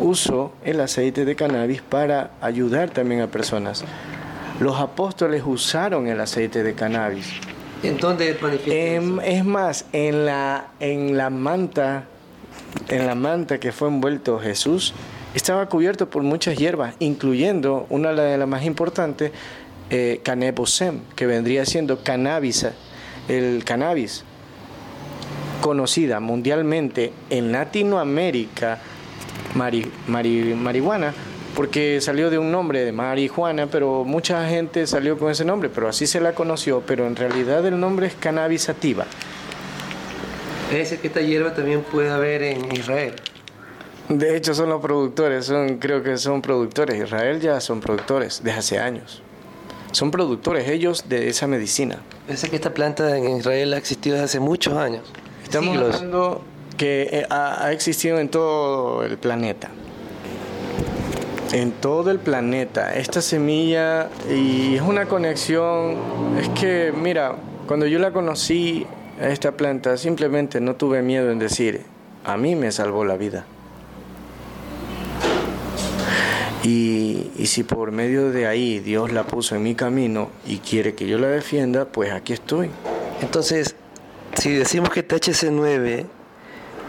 [0.00, 3.84] usó el aceite de cannabis para ayudar también a personas.
[4.58, 7.28] Los apóstoles usaron el aceite de cannabis.
[7.82, 8.36] ¿En dónde
[8.66, 12.04] Em, es más, en la, en la manta,
[12.88, 14.92] en la manta que fue envuelto Jesús,
[15.34, 19.32] estaba cubierto por muchas hierbas, incluyendo una de las más importantes,
[19.88, 22.66] eh, canebosem, que vendría siendo cannabis,
[23.28, 24.24] el cannabis,
[25.62, 28.78] conocida mundialmente en Latinoamérica,
[29.54, 31.12] mari- mari- marihuana,
[31.54, 35.88] porque salió de un nombre de marihuana, pero mucha gente salió con ese nombre, pero
[35.88, 39.06] así se la conoció, pero en realidad el nombre es cannabis sativa.
[40.72, 43.14] Es que esta hierba también puede haber en Israel.
[44.08, 48.58] De hecho son los productores, son, creo que son productores, Israel ya son productores desde
[48.58, 49.22] hace años.
[49.92, 51.98] Son productores ellos de esa medicina.
[52.28, 55.02] Es que esta planta en Israel ha existido desde hace muchos años.
[55.42, 55.96] Estamos siglos.
[55.96, 56.42] hablando
[56.80, 59.68] que eh, ha existido en todo el planeta
[61.52, 62.94] en todo el planeta.
[62.94, 65.96] Esta semilla y es una conexión,
[66.38, 68.86] es que mira, cuando yo la conocí
[69.20, 71.82] esta planta, simplemente no tuve miedo en decir,
[72.24, 73.44] a mí me salvó la vida.
[76.62, 80.94] Y, y, si por medio de ahí Dios la puso en mi camino y quiere
[80.94, 82.68] que yo la defienda, pues aquí estoy.
[83.22, 83.76] Entonces,
[84.34, 86.04] si decimos que THC9,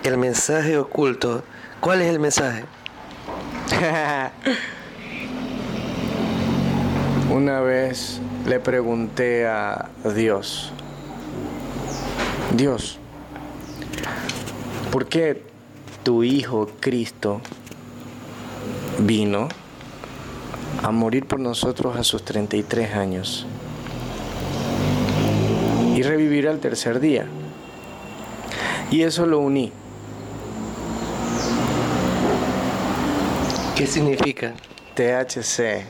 [0.04, 1.44] el mensaje oculto,
[1.80, 2.66] ¿cuál es el mensaje?
[7.30, 10.72] Una vez le pregunté a Dios,
[12.56, 12.98] Dios,
[14.92, 15.44] ¿por qué
[16.04, 17.40] tu Hijo Cristo
[19.00, 19.48] vino
[20.82, 23.46] a morir por nosotros a sus 33 años
[25.96, 27.28] y revivir al tercer día?
[28.90, 29.72] Y eso lo uní
[33.82, 34.54] ¿Qué significa?
[34.94, 35.84] THC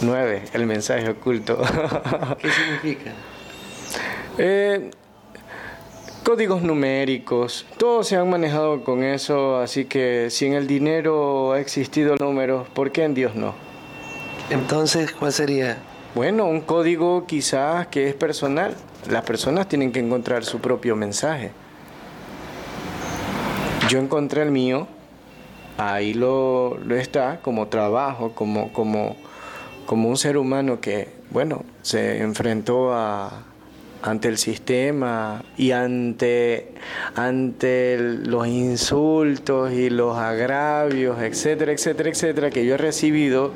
[0.00, 1.62] 9, el mensaje oculto.
[2.42, 3.12] ¿Qué significa?
[4.36, 4.90] Eh,
[6.24, 11.60] códigos numéricos, todos se han manejado con eso, así que si en el dinero ha
[11.60, 13.54] existido números, ¿por qué en Dios no?
[14.50, 15.78] Entonces, ¿cuál sería?
[16.16, 18.74] Bueno, un código quizás que es personal.
[19.08, 21.52] Las personas tienen que encontrar su propio mensaje.
[23.88, 24.88] Yo encontré el mío
[25.80, 29.16] ahí lo, lo está como trabajo, como, como,
[29.86, 33.44] como un ser humano que, bueno, se enfrentó a,
[34.02, 36.72] ante el sistema y ante,
[37.14, 43.52] ante los insultos y los agravios, etcétera, etcétera, etcétera, que yo he recibido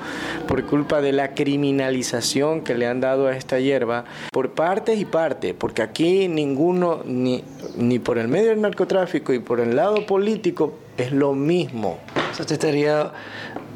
[0.47, 5.05] por culpa de la criminalización que le han dado a esta hierba, por partes y
[5.05, 7.45] partes, porque aquí ninguno, ni,
[7.77, 11.99] ni por el medio del narcotráfico y por el lado político, es lo mismo.
[12.39, 13.13] Usted estaría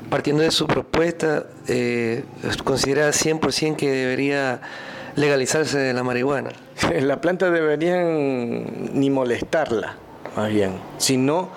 [0.08, 2.24] partiendo de su propuesta, eh,
[2.64, 4.60] considera 100% que debería
[5.18, 6.50] legalizarse la marihuana.
[7.00, 9.96] La planta deberían ni molestarla,
[10.36, 11.50] más bien, sino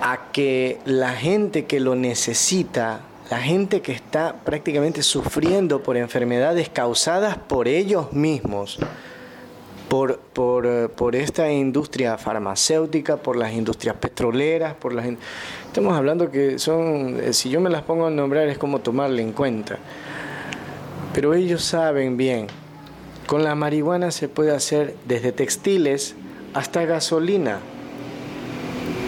[0.00, 6.68] a que la gente que lo necesita, la gente que está prácticamente sufriendo por enfermedades
[6.68, 8.78] causadas por ellos mismos,
[9.88, 15.06] por, por, eh, por, esta industria farmacéutica, por las industrias petroleras, por las...
[15.66, 19.22] Estamos hablando que son, eh, si yo me las pongo a nombrar es como tomarle
[19.22, 19.78] en cuenta.
[21.12, 22.46] Pero ellos saben bien,
[23.26, 26.14] con la marihuana se puede hacer desde textiles
[26.54, 27.58] hasta gasolina.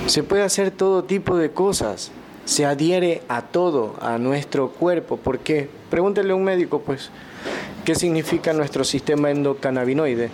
[0.06, 2.10] Se puede hacer todo tipo de cosas.
[2.44, 5.16] Se adhiere a todo, a nuestro cuerpo.
[5.16, 5.68] ¿Por qué?
[5.90, 7.10] Pregúntele a un médico, pues,
[7.84, 10.30] ¿qué significa nuestro sistema endocannabinoide?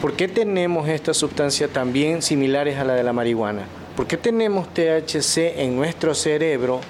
[0.00, 3.62] ¿Por qué tenemos estas sustancias también similares a la de la marihuana?
[3.96, 6.80] ¿Por qué tenemos THC en nuestro cerebro?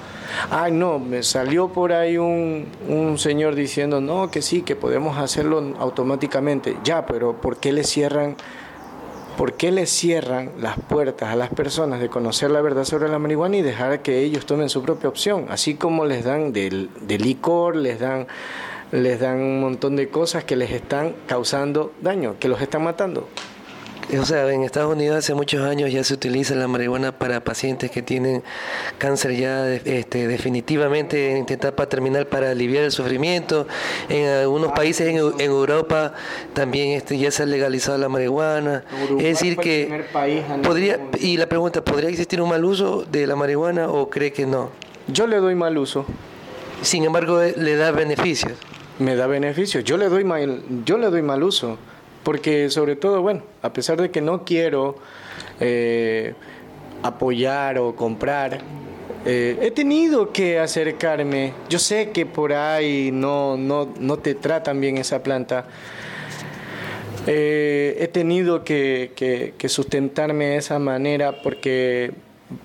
[0.51, 5.19] Ay, no, me salió por ahí un, un, señor diciendo, no, que sí, que podemos
[5.19, 6.77] hacerlo automáticamente.
[6.85, 8.37] Ya, pero ¿por qué le cierran,
[9.37, 13.19] por qué le cierran las puertas a las personas de conocer la verdad sobre la
[13.19, 15.47] marihuana y dejar que ellos tomen su propia opción?
[15.49, 18.27] Así como les dan del, del licor, les dan
[18.93, 23.27] les dan un montón de cosas que les están causando daño, que los están matando.
[24.19, 27.91] O sea, en Estados Unidos hace muchos años ya se utiliza la marihuana para pacientes
[27.91, 28.43] que tienen
[28.99, 33.67] cáncer ya este, definitivamente en etapa terminal para aliviar el sufrimiento.
[34.09, 36.13] En algunos países en, Europa
[36.53, 38.85] también este, ya se ha legalizado la marihuana.
[39.19, 40.05] es decir que
[40.63, 44.47] podría y la pregunta, ¿podría existir un mal uso de la marihuana o cree que
[44.47, 44.71] no?
[45.09, 46.05] Yo le doy mal uso.
[46.83, 48.59] Sin embargo, le da beneficios
[48.99, 49.81] me da beneficio.
[49.81, 51.79] Yo le doy mal, yo le doy mal uso,
[52.23, 54.97] porque sobre todo, bueno, a pesar de que no quiero
[55.61, 56.35] eh,
[57.03, 58.61] apoyar o comprar,
[59.25, 61.53] eh, he tenido que acercarme.
[61.69, 65.67] Yo sé que por ahí no, no, no te tratan bien esa planta.
[67.27, 72.13] Eh, he tenido que, que, sustentarme de esa manera porque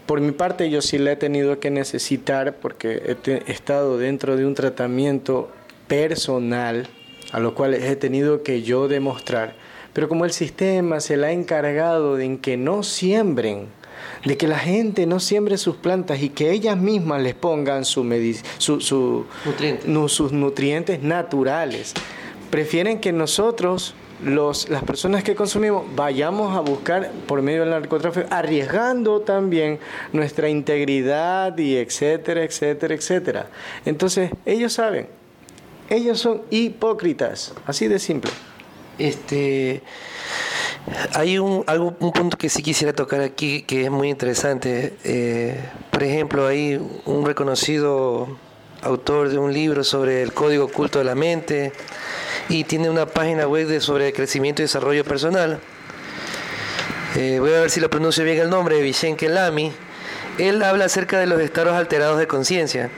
[0.08, 4.48] por mi parte yo sí la he tenido que necesitar porque he estado dentro de
[4.48, 5.52] un tratamiento
[5.88, 6.88] personal
[7.32, 9.56] a lo cual he tenido que yo demostrar.
[9.94, 13.68] Pero como el sistema se la ha encargado de que no siembren,
[14.26, 18.06] de que la gente no siembre sus plantas y que ellas mismas les pongan su
[18.58, 21.94] su, sus nutrientes naturales,
[22.50, 28.28] prefieren que nosotros, los, las personas que consumimos, vayamos a buscar por medio del narcotráfico,
[28.30, 29.80] arriesgando también
[30.14, 33.48] nuestra integridad y etcétera, etcétera, etcétera.
[33.86, 35.08] Entonces, ellos saben,
[35.90, 38.32] ellos son hipócritas, así de simple.
[38.98, 39.84] Este,
[41.14, 44.96] Hay un, algo, un punto que sí quisiera tocar aquí que es muy interesante.
[45.04, 45.60] Eh,
[45.92, 48.28] por ejemplo, hay un reconocido
[48.82, 51.74] autor de un libro sobre el código oculto de la mente
[52.50, 55.60] y tiene una página web de, sobre crecimiento y desarrollo personal.
[57.16, 59.72] Eh, voy a ver si lo pronuncio bien el nombre, Vicente Kelami
[60.38, 62.90] él habla acerca de los estados alterados de conciencia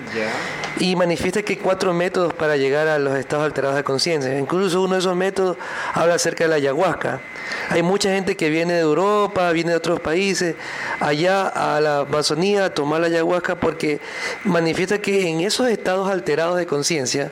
[0.80, 4.38] y manifiesta que hay cuatro métodos para llegar a los estados alterados de conciencia.
[4.38, 5.58] Incluso uno de esos métodos
[5.94, 7.22] habla acerca de la ayahuasca.
[7.70, 10.56] Hay mucha gente que viene de Europa, viene de otros países,
[11.00, 14.00] allá a la Amazonía a tomar la ayahuasca porque
[14.44, 17.32] manifiesta que en esos estados alterados de conciencia,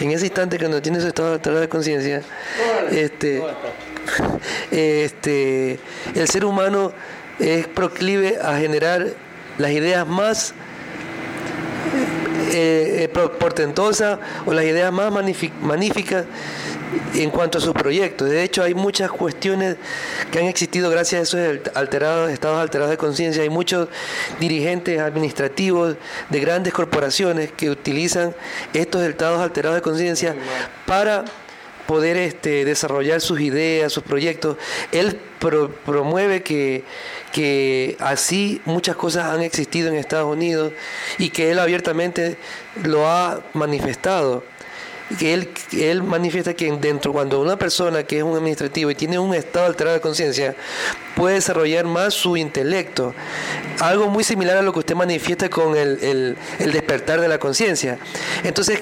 [0.00, 2.22] en ese instante que no tiene esos estados alterados de conciencia,
[2.90, 3.42] este,
[4.70, 5.78] este,
[6.14, 6.92] el ser humano
[7.38, 9.14] es proclive a generar
[9.62, 10.54] las ideas más
[12.52, 16.26] eh, eh, portentosas o las ideas más magníficas
[17.14, 18.28] en cuanto a sus proyectos.
[18.28, 19.76] De hecho, hay muchas cuestiones
[20.30, 23.42] que han existido gracias a esos alterados, estados alterados de conciencia.
[23.42, 23.88] Hay muchos
[24.40, 25.96] dirigentes administrativos
[26.28, 28.34] de grandes corporaciones que utilizan
[28.74, 30.34] estos estados alterados de conciencia
[30.84, 31.24] para
[31.86, 34.56] poder este, desarrollar sus ideas, sus proyectos.
[34.92, 35.20] Él
[35.84, 36.84] promueve que,
[37.32, 40.72] que así muchas cosas han existido en Estados Unidos
[41.18, 42.36] y que él abiertamente
[42.84, 44.44] lo ha manifestado
[45.16, 49.18] que él, él manifiesta que dentro, cuando una persona que es un administrativo y tiene
[49.18, 50.54] un estado alterado de conciencia,
[51.14, 53.14] puede desarrollar más su intelecto.
[53.80, 57.98] Algo muy similar a lo que usted manifiesta con el, despertar de la conciencia.
[58.44, 58.80] Entonces,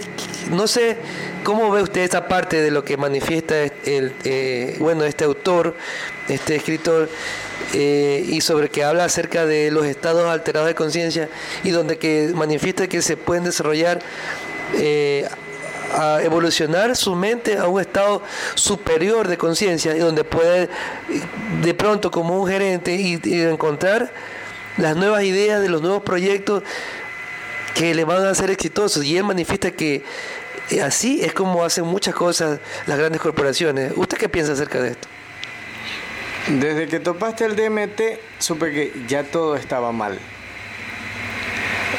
[0.51, 0.97] no sé
[1.45, 5.77] cómo ve usted esta parte de lo que manifiesta el, eh, bueno, este autor,
[6.29, 7.09] este escritor.
[7.73, 11.29] Eh, y sobre que habla acerca de los estados alterados de conciencia
[11.63, 14.01] y donde que manifiesta que se pueden desarrollar
[14.75, 15.29] eh,
[15.93, 18.23] a evolucionar su mente a un estado
[18.55, 20.69] superior de conciencia y donde puede
[21.63, 24.13] de pronto como un gerente y, encontrar
[24.77, 26.63] las nuevas ideas de los nuevos proyectos
[27.75, 30.03] que le van a ser exitosos y él manifiesta que
[30.71, 33.93] eh, así es como hacen muchas cosas las grandes corporaciones.
[33.97, 35.09] ¿Usted qué piensa acerca de esto?
[36.49, 38.01] Desde que topaste el DMT
[38.39, 40.19] supe que ya todo estaba mal.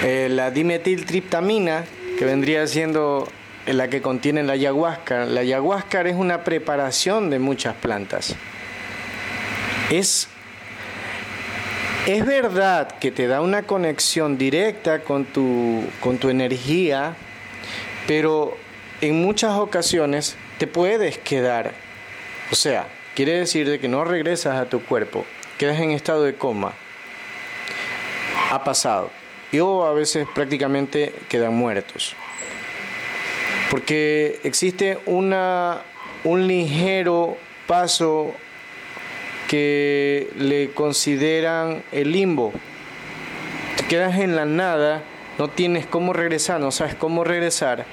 [0.03, 1.85] Eh, la dimetiltriptamina,
[2.17, 3.27] que vendría siendo
[3.67, 5.25] la que contiene la ayahuasca.
[5.25, 8.35] La ayahuasca es una preparación de muchas plantas.
[9.91, 10.27] Es,
[12.07, 17.15] es verdad que te da una conexión directa con tu, con tu energía,
[18.07, 18.57] pero
[19.01, 21.73] en muchas ocasiones te puedes quedar.
[22.51, 22.87] O sea,
[23.23, 25.27] quiere decir de que no regresas a tu cuerpo,
[25.59, 26.73] quedas en estado de coma.
[28.49, 29.11] Ha pasado.
[29.51, 32.15] Y a veces prácticamente quedan muertos
[33.69, 35.83] porque existe una,
[36.23, 38.33] un ligero paso
[39.47, 42.51] que le consideran el limbo.
[43.77, 45.03] Te quedas en la nada,
[45.37, 47.85] no tienes cómo regresar, no sabes cómo regresar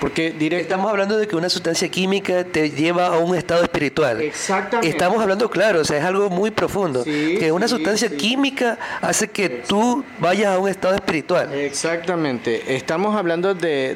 [0.00, 4.20] porque Estamos hablando de que una sustancia química te lleva a un estado espiritual.
[4.20, 4.88] Exactamente.
[4.88, 7.04] Estamos hablando, claro, o sea, es algo muy profundo.
[7.04, 11.52] que una sustancia química hace que tú vayas a un estado espiritual.
[11.52, 12.74] Exactamente.
[12.74, 13.94] Estamos hablando de,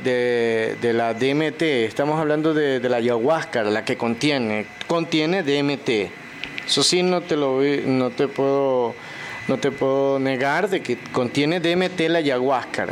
[0.80, 6.10] de, la DMT, estamos hablando de, la ayahuasca, la que contiene, contiene DMT.
[6.66, 8.94] Eso sí, no te lo no te puedo
[9.48, 12.86] no te puedo negar de que contiene DMT la ayahuasca.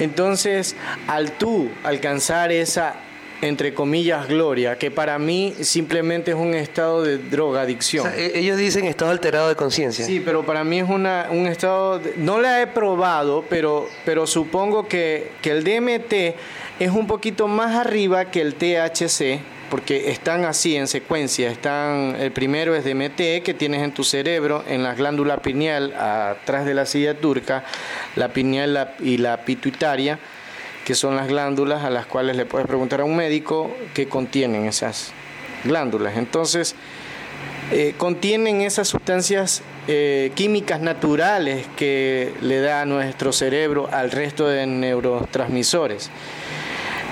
[0.00, 0.76] Entonces,
[1.06, 2.96] al tú alcanzar esa
[3.42, 8.06] entre comillas, gloria, que para mí simplemente es un estado de drogadicción.
[8.16, 10.06] E-, ellos dicen estado alterado de conciencia.
[10.06, 14.86] Sí, pero para mí es una, un estado, no la he probado, pero, pero supongo
[14.86, 16.36] que, que el DMT
[16.78, 19.40] es un poquito más arriba que el THC,
[19.72, 21.50] porque están así en secuencia.
[21.50, 26.66] Están, el primero es DMT que tienes en tu cerebro, en la glándula pineal, atrás
[26.66, 27.64] de la silla turca,
[28.14, 30.18] la pineal y la pituitaria,
[30.84, 34.66] que son las glándulas a las cuales le puedes preguntar a un médico qué contienen
[34.66, 35.12] esas
[35.64, 36.18] glándulas.
[36.18, 36.74] Entonces,
[37.70, 44.46] eh, contienen esas sustancias eh, químicas naturales que le da a nuestro cerebro al resto
[44.48, 46.10] de neurotransmisores.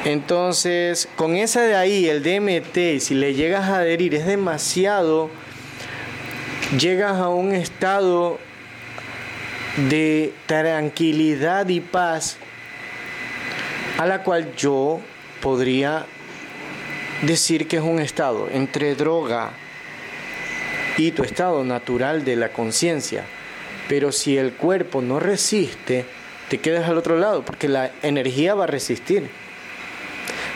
[0.05, 5.31] Entonces, con esa de ahí, el DMT, si le llegas a adherir, es demasiado,
[6.79, 8.39] llegas a un estado
[9.91, 12.39] de tranquilidad y paz
[13.99, 15.01] a la cual yo
[15.43, 16.07] podría
[17.21, 19.51] decir que es un estado entre droga
[20.97, 23.25] y tu estado natural de la conciencia.
[23.89, 26.07] Pero si el cuerpo no resiste,
[26.49, 29.29] te quedas al otro lado, porque la energía va a resistir.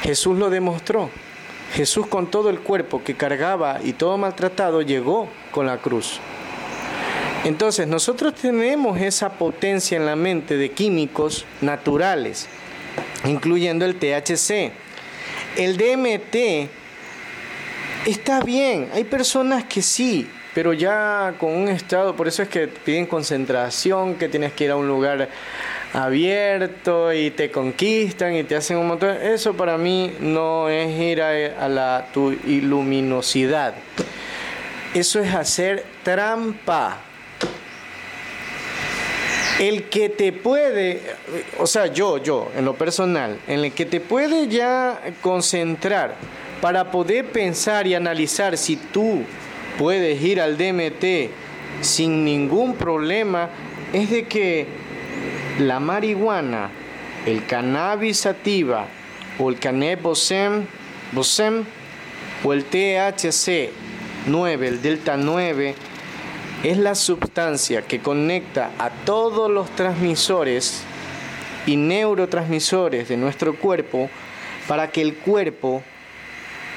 [0.04, 1.08] Jesús lo demostró.
[1.72, 6.20] Jesús con todo el cuerpo que cargaba y todo maltratado llegó con la cruz.
[7.44, 12.48] Entonces nosotros tenemos esa potencia en la mente de químicos naturales,
[13.24, 14.72] incluyendo el THC.
[15.56, 16.68] El DMT
[18.06, 22.68] está bien, hay personas que sí, pero ya con un estado, por eso es que
[22.68, 25.30] piden concentración, que tienes que ir a un lugar
[25.94, 29.16] abierto y te conquistan y te hacen un montón.
[29.22, 33.74] Eso para mí no es ir a, la tu iluminosidad.
[34.92, 36.98] Eso es hacer trampa.
[39.60, 41.00] El que te puede,
[41.58, 46.16] o sea, yo, yo, en lo personal, en el que te puede ya concentrar
[46.60, 49.22] para poder pensar y analizar si tú
[49.78, 51.30] puedes ir al DMT
[51.82, 53.48] sin ningún problema,
[53.92, 54.66] es de que
[55.58, 56.70] la marihuana,
[57.26, 58.86] el cannabis sativa
[59.38, 60.32] o el cannabis
[61.12, 61.64] bosem
[62.42, 63.70] o el THC
[64.26, 65.74] 9, el delta 9,
[66.64, 70.82] es la sustancia que conecta a todos los transmisores
[71.66, 74.10] y neurotransmisores de nuestro cuerpo
[74.66, 75.82] para que el cuerpo,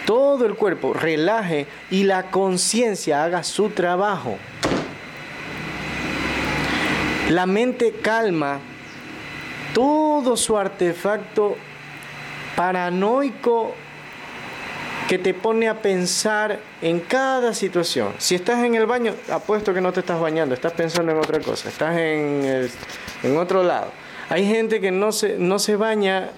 [0.05, 4.38] todo el cuerpo, relaje y la conciencia haga su trabajo.
[7.30, 8.59] La mente calma
[9.73, 11.57] todo su artefacto
[12.55, 13.73] paranoico
[15.09, 18.13] que te pone a pensar en cada situación.
[18.17, 21.39] Si estás en el baño, apuesto que no te estás bañando, estás pensando en otra
[21.39, 22.69] cosa, estás en,
[23.23, 23.91] en otro lado.
[24.30, 26.30] Hay gente que no se, no se baña,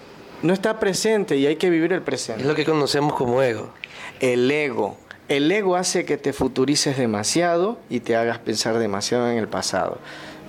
[0.44, 2.42] no está presente y hay que vivir el presente.
[2.42, 3.72] Es lo que conocemos como ego.
[4.20, 4.98] El ego.
[5.28, 10.00] El ego hace que te futurices demasiado y te hagas pensar demasiado en el pasado.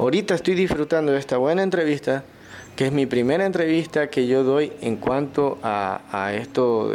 [0.00, 2.24] Ahorita estoy disfrutando de esta buena entrevista,
[2.74, 6.90] que es mi primera entrevista que yo doy en cuanto a, esto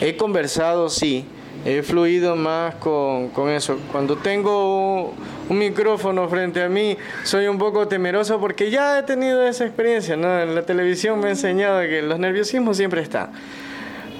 [0.00, 1.24] he conversado, sí,
[1.64, 3.78] he fluido más con, eso.
[3.92, 5.14] Cuando tengo
[5.48, 10.14] un, micrófono frente a mí, soy un poco temeroso porque ya he tenido esa experiencia.
[10.14, 13.30] En la televisión me ha enseñado que los nerviosismos siempre están.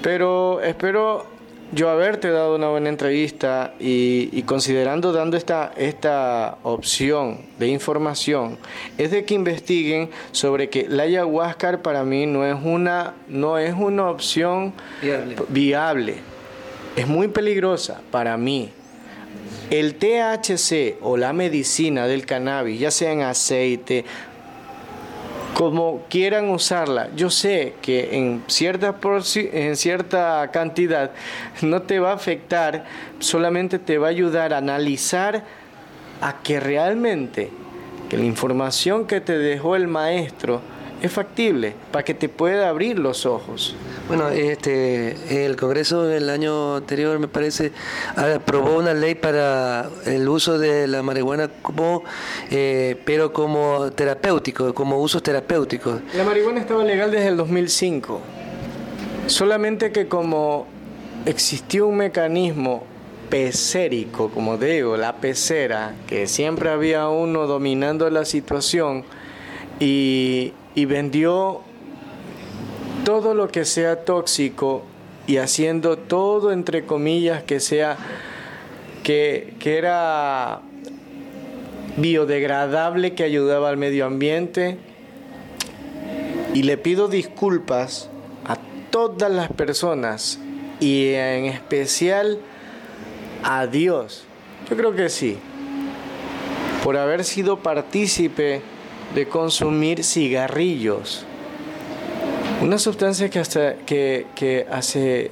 [0.01, 1.34] Pero espero
[1.75, 8.57] yo haberte dado una buena entrevista y, considerando dando esta, esta opción de información,
[8.97, 13.73] es de que investiguen sobre que la ayahuasca para mí no es una, no es
[13.73, 15.35] una opción viable.
[15.49, 16.15] viable.
[16.95, 18.71] Es muy peligrosa para mí.
[19.69, 24.05] El THC o la medicina del cannabis, ya sea en aceite,
[25.55, 27.07] como quieran usarla.
[27.15, 28.93] Yo sé que en cierta,
[29.35, 31.11] en cierta cantidad
[31.61, 32.83] no te va a afectar,
[33.19, 35.45] solamente te va a ayudar a analizar
[36.19, 37.51] a que realmente
[38.09, 40.59] que la información que te dejó el maestro
[41.01, 43.77] es factible para que te pueda abrir los ojos.
[44.07, 47.71] Bueno, este, el Congreso el año anterior, me parece,
[48.15, 52.03] aprobó una ley para el uso de la marihuana como,
[52.51, 56.01] eh, pero como terapéutico, como usos terapéuticos.
[56.13, 58.21] La marihuana estaba legal desde el 2005,
[59.25, 60.67] solamente que como
[61.25, 62.83] existió un mecanismo
[63.31, 69.03] pecérico, como digo, la pecera, que siempre había uno dominando la situación
[69.79, 71.64] y, y vendió
[73.05, 74.83] todo lo que sea tóxico
[75.27, 77.97] y haciendo todo entre comillas que sea
[79.03, 80.61] que, que era
[81.97, 84.77] biodegradable que ayudaba al medio ambiente
[86.55, 88.09] y le pido disculpas
[88.43, 88.57] a
[88.89, 90.39] todas las personas
[90.79, 92.39] y en especial
[93.43, 94.25] a Dios.
[94.69, 95.37] Yo creo que sí.
[96.83, 98.61] Por haber sido partícipe
[99.13, 101.24] de consumir cigarrillos.
[102.61, 105.31] Una sustancia que hasta que, hace,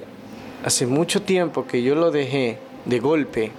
[0.64, 3.52] hace mucho tiempo que yo lo dejé de golpe.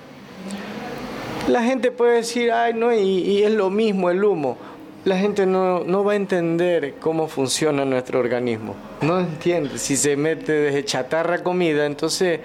[1.49, 4.57] La gente puede decir, ay no, y, es lo mismo el humo.
[5.05, 8.75] La gente no, va a entender cómo funciona nuestro organismo.
[9.03, 9.79] No entiende.
[9.79, 12.41] Si se mete desde chatarra comida, entonces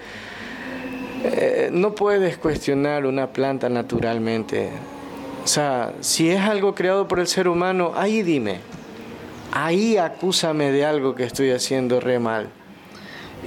[1.23, 4.69] eh, no puedes cuestionar una planta naturalmente.
[5.43, 8.59] O sea, si es algo creado por el ser humano, ahí dime,
[9.51, 12.49] ahí acúsame de algo que estoy haciendo re mal.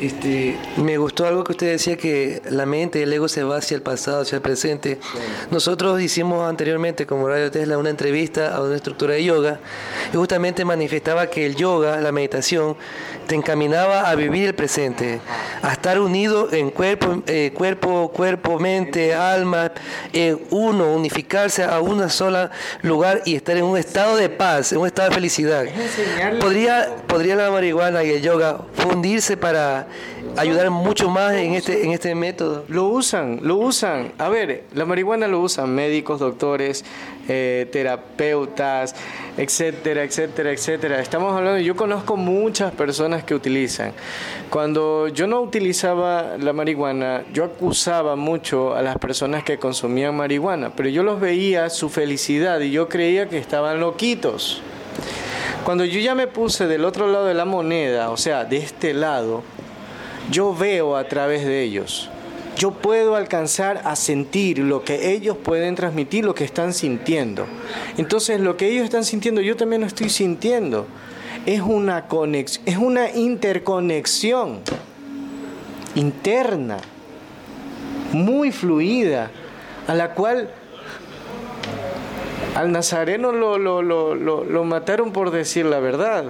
[0.00, 3.58] Este, me gustó algo que usted decía que la mente y el ego se va
[3.58, 4.98] hacia el pasado, hacia el presente.
[5.50, 9.60] Nosotros hicimos anteriormente como Radio Tesla una entrevista a una estructura de yoga
[10.12, 12.76] y justamente manifestaba que el yoga, la meditación,
[13.26, 15.20] te encaminaba a vivir el presente,
[15.62, 19.72] a estar unido en cuerpo, eh, cuerpo cuerpo, mente, alma,
[20.12, 22.50] en uno, unificarse a un solo
[22.82, 25.64] lugar y estar en un estado de paz, en un estado de felicidad.
[26.40, 29.81] ¿Podría, ¿Podría la marihuana y el yoga fundirse para
[30.36, 32.64] ayudar mucho más en este, en este método?
[32.68, 34.12] Lo usan, lo usan.
[34.18, 36.84] A ver, la marihuana lo usan médicos, doctores,
[37.28, 38.94] eh, terapeutas,
[39.36, 41.00] etcétera, etcétera, etcétera.
[41.00, 43.92] Estamos hablando, yo conozco muchas personas que utilizan.
[44.50, 50.72] Cuando yo no utilizaba la marihuana, yo acusaba mucho a las personas que consumían marihuana,
[50.74, 54.62] pero yo los veía su felicidad y yo creía que estaban loquitos.
[55.64, 58.94] Cuando yo ya me puse del otro lado de la moneda, o sea, de este
[58.94, 59.44] lado,
[60.32, 62.08] yo veo a través de ellos.
[62.56, 67.46] Yo puedo alcanzar a sentir lo que ellos pueden transmitir, lo que están sintiendo.
[67.96, 70.86] Entonces, lo que ellos están sintiendo, yo también lo estoy sintiendo.
[71.46, 74.60] Es una conexión, es una interconexión
[75.94, 76.78] interna,
[78.12, 79.30] muy fluida,
[79.86, 80.50] a la cual
[82.54, 86.26] al nazareno lo, lo, lo, lo mataron por decir la verdad.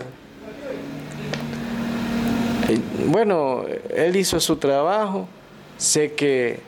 [3.07, 3.65] Bueno,
[3.95, 5.27] él hizo su trabajo.
[5.79, 6.61] Sé que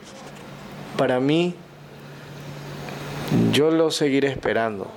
[0.97, 1.55] para mí,
[3.53, 4.91] yo lo seguiré esperando.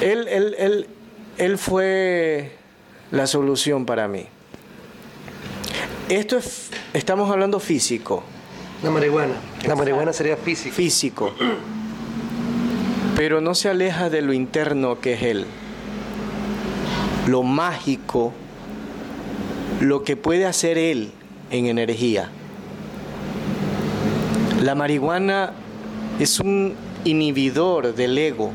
[0.00, 0.86] Él, él, él,
[1.38, 2.52] él fue
[3.10, 4.26] la solución para mí.
[6.08, 8.22] Esto es, estamos hablando físico.
[8.82, 9.34] La marihuana.
[9.66, 10.74] La marihuana sería físico.
[10.74, 11.34] Físico.
[13.16, 15.46] Pero no se aleja de lo interno que es él
[17.26, 18.32] lo mágico,
[19.80, 21.12] lo que puede hacer él
[21.50, 22.30] en energía.
[24.62, 25.52] La marihuana
[26.18, 28.50] es un inhibidor del ego.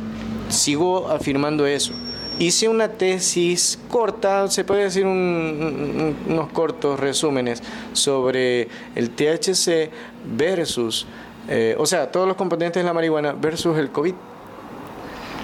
[0.50, 1.94] Sigo afirmando eso.
[2.40, 7.62] Hice una tesis corta, se puede decir unos cortos resúmenes
[7.92, 9.92] sobre el THC
[10.38, 11.06] versus,
[11.50, 14.14] eh, o sea, todos los componentes de la marihuana versus el COVID.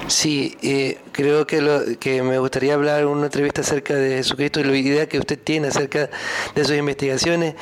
[0.08, 4.60] Sí, eh, creo que, lo, que me gustaría hablar en una entrevista acerca de Jesucristo
[4.60, 6.10] y la idea que usted tiene acerca
[6.54, 7.56] de sus investigaciones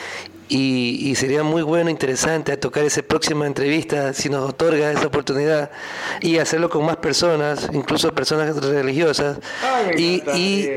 [0.49, 5.71] y, sería muy bueno, interesante tocar esa próxima entrevista si nos otorga esa oportunidad
[6.21, 9.39] y hacerlo con más personas, incluso personas religiosas.
[9.97, 10.21] y,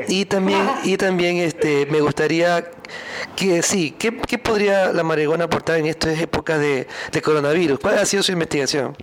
[0.08, 2.70] y, también, y también este, me gustaría
[3.34, 7.78] que sí, ¿qué, qué podría la marihuana aportar en estas épocas de, de coronavirus?
[7.78, 8.96] ¿Cuál ha sido su investigación?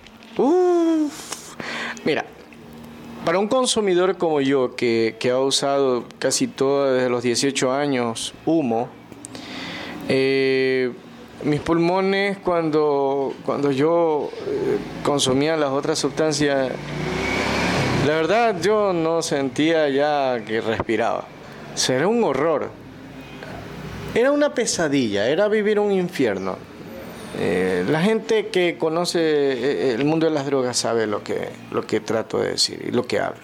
[2.04, 2.26] mira,
[3.26, 8.90] para un consumidor como yo, que, ha usado casi todo desde los 18 años humo,
[10.10, 10.92] eh,
[11.44, 16.72] mis pulmones cuando, cuando yo eh, consumía las otras sustancias,
[18.06, 21.26] la verdad yo no sentía ya que respiraba.
[21.76, 22.70] Será un horror.
[24.14, 26.58] Era una pesadilla, era vivir un infierno.
[27.40, 31.86] Eh, la gente que conoce eh, el mundo de las drogas sabe lo que, lo
[31.86, 33.42] que trato de decir y lo que hablo.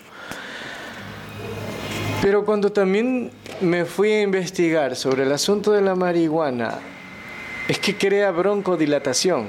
[2.21, 3.31] Pero cuando también
[3.61, 6.79] me fui a investigar sobre el asunto de la marihuana,
[7.67, 9.47] es que crea broncodilatación.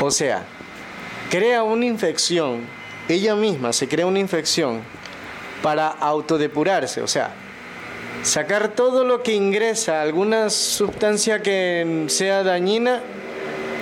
[0.00, 0.44] O sea,
[1.30, 2.60] crea una infección,
[3.08, 4.80] ella misma se crea una infección
[5.62, 7.02] para autodepurarse.
[7.02, 7.34] O sea,
[8.22, 13.00] sacar todo lo que ingresa, alguna sustancia que sea dañina,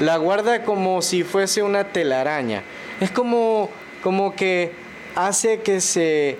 [0.00, 2.62] la guarda como si fuese una telaraña.
[3.00, 3.70] Es como,
[4.02, 4.72] como que
[5.14, 6.38] hace que se,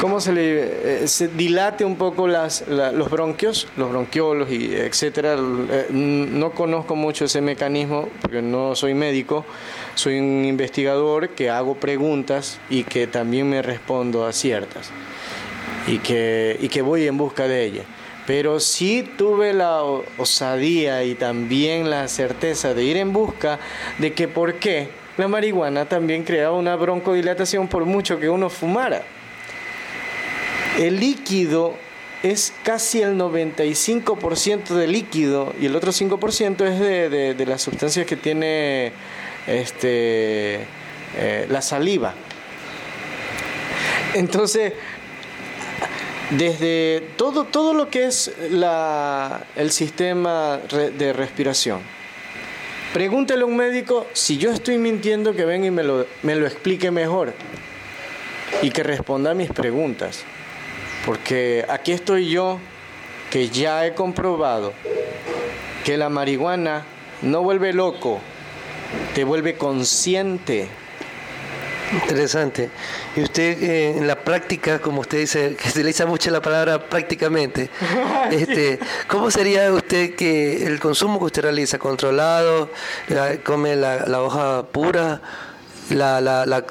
[0.00, 5.36] ¿cómo se le eh, dilate un poco las, los bronquios, los bronquiolos y etcétera?
[5.38, 9.44] Eh, no conozco mucho ese mecanismo porque no soy médico,
[9.94, 14.90] soy un investigador que hago preguntas y que también me respondo a ciertas
[15.86, 17.82] y que, y que voy en busca de ella.
[18.26, 23.60] Pero sí tuve la osadía y también la certeza de ir en busca
[23.98, 29.02] de que por qué la marihuana también creaba una broncodilatación por mucho que uno fumara.
[30.78, 31.74] El líquido
[32.22, 38.06] es casi el 95% de líquido y el otro 5% es de, de, las sustancias
[38.06, 38.92] que tiene
[39.46, 40.66] este,
[41.16, 42.14] eh, la saliva.
[44.14, 44.72] Entonces,
[46.30, 48.32] desde todo, todo lo que es
[49.56, 51.80] el sistema de respiración.
[52.92, 56.46] Pregúntale a un médico si yo estoy mintiendo que venga y me lo, me lo
[56.46, 57.34] explique mejor
[58.62, 60.24] y que responda a mis preguntas.
[61.04, 62.58] Porque aquí estoy yo
[63.30, 64.72] que ya he comprobado
[65.84, 66.84] que la marihuana
[67.22, 68.20] no vuelve loco,
[69.14, 70.68] te vuelve consciente.
[71.92, 72.70] Interesante.
[73.14, 76.42] Y usted eh, en la práctica, como usted dice, que se le utiliza mucho la
[76.42, 77.70] palabra prácticamente,
[78.30, 78.78] este,
[79.08, 82.70] ¿cómo sería usted que el consumo que usted realiza, controlado,
[83.44, 85.20] come la, hoja pura,
[85.90, 86.64] la, la, la,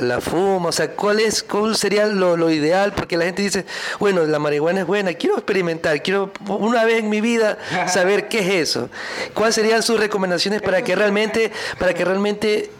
[0.00, 0.68] la, fuma?
[0.68, 2.92] O sea, ¿cuál, es, cuál sería lo, lo, ideal?
[2.92, 3.66] Porque la gente dice,
[3.98, 7.58] bueno, la marihuana es buena, quiero experimentar, quiero una vez en mi vida
[7.88, 8.88] saber qué es eso.
[9.34, 12.70] ¿Cuáles serían sus recomendaciones para que realmente, para que realmente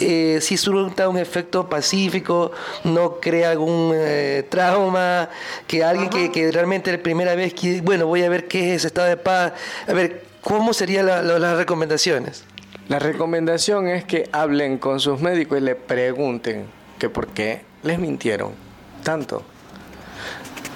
[0.00, 2.52] eh, si surta un efecto pacífico,
[2.84, 5.28] no crea algún eh, trauma,
[5.66, 8.84] que alguien que, que, realmente la primera vez, que, bueno, voy a ver qué es
[8.84, 9.52] estado de paz,
[9.86, 12.44] a ver, ¿cómo serían las recomendaciones?
[12.88, 16.66] La recomendación es que hablen con sus médicos y le pregunten
[16.98, 18.52] que por qué les mintieron
[19.02, 19.42] tanto.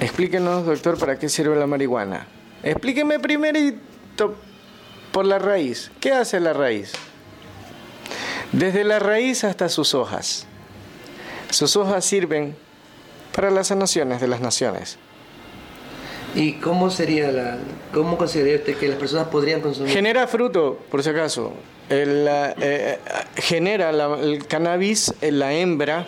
[0.01, 2.27] Explíquenos, doctor, para qué sirve la marihuana.
[2.63, 4.37] Explíqueme primerito
[5.13, 5.91] por la raíz.
[6.01, 6.93] ¿Qué hace la raíz?
[8.53, 10.47] Desde la raíz hasta sus hojas.
[11.51, 12.55] Sus hojas sirven
[13.35, 14.99] para las sanaciones de las naciones.
[16.35, 17.59] ¿Y cómo sería la,
[17.93, 19.93] cómo consideraría usted que las personas podrían consumir?
[19.93, 21.53] Genera fruto, por si acaso.
[21.91, 22.99] El, eh,
[23.37, 26.07] genera el cannabis, la hembra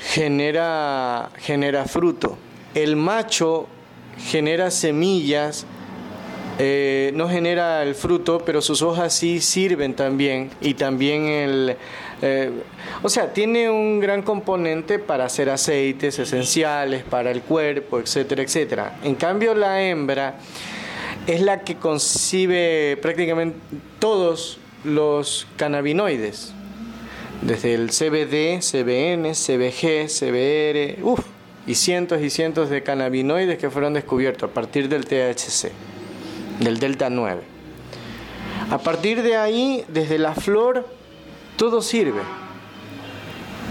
[0.00, 2.38] genera, genera fruto.
[2.74, 3.66] El macho
[4.18, 5.66] genera semillas
[6.58, 11.76] eh, no genera el fruto, pero sus hojas sí sirven también y también el...
[12.22, 12.50] Eh,
[13.02, 18.98] o sea, tiene un gran componente para hacer aceites esenciales para el cuerpo, etcétera, etcétera.
[19.02, 20.38] En cambio, la hembra
[21.26, 23.58] es la que concibe prácticamente
[23.98, 26.52] todos los cannabinoides,
[27.40, 31.20] desde el CBD, CBN, CBG, CBR, uff,
[31.66, 35.72] y cientos y cientos de cannabinoides que fueron descubiertos a partir del THC
[36.60, 37.42] del Delta 9.
[38.70, 40.86] A partir de ahí, desde la flor,
[41.56, 42.20] todo sirve.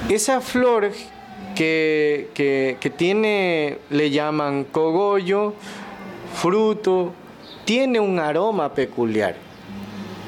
[0.09, 0.91] Esa flor
[1.55, 5.53] que, que, tiene, le llaman cogollo,
[6.35, 7.13] fruto,
[7.63, 9.35] tiene un aroma peculiar.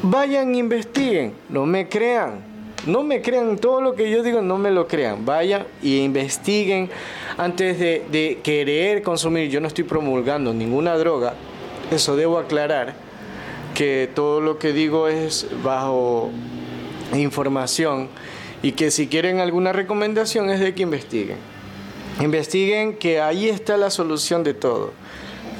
[0.04, 2.52] Vayan, investiguen, no me crean.
[2.88, 5.24] No me crean todo lo que yo digo, no me lo crean.
[5.24, 6.90] Vayan y investiguen
[7.38, 9.50] antes de, de querer consumir.
[9.50, 11.36] Yo no estoy promulgando ninguna droga,
[11.92, 12.94] eso debo aclarar
[13.76, 16.32] que todo lo que digo es bajo
[17.14, 18.08] información
[18.64, 21.38] y que si quieren alguna recomendación es de que investiguen.
[22.22, 24.94] Investiguen que ahí está la solución de todo.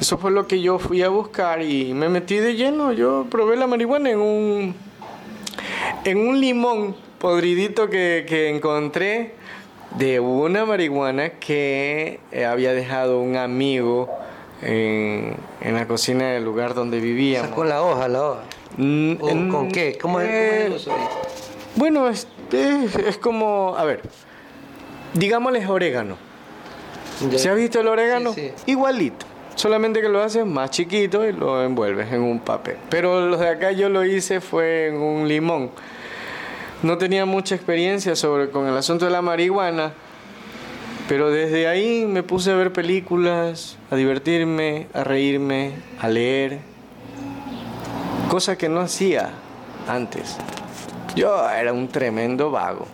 [0.00, 2.92] Eso fue lo que yo fui a buscar y me metí de lleno.
[2.92, 4.74] Yo probé la marihuana en un,
[6.04, 9.34] en un limón podridito que, que encontré
[9.98, 14.08] de una marihuana que había dejado un amigo
[14.62, 17.50] en, la cocina del lugar donde vivíamos.
[17.50, 18.42] con la hoja, la hoja?
[18.76, 19.14] Mm,
[19.50, 19.98] ¿Con qué?
[20.00, 20.90] ¿Cómo, es, eh,
[21.76, 24.02] Bueno, es, es, como, a ver,
[25.14, 26.16] digámosles orégano.
[27.36, 28.34] ¿Se ha visto el orégano?
[28.66, 29.26] Igualito.
[29.54, 32.76] Solamente que lo haces más chiquito y lo envuelves en un papel.
[32.88, 35.70] Pero los de acá yo lo hice fue en un limón.
[36.82, 39.92] No tenía mucha experiencia sobre con el asunto de la marihuana
[41.12, 46.60] pero desde ahí me puse a ver películas, a divertirme, a reírme, a leer,
[48.30, 49.28] cosa que no hacía
[49.86, 50.38] antes.
[51.14, 52.88] Yo era un tremendo vago.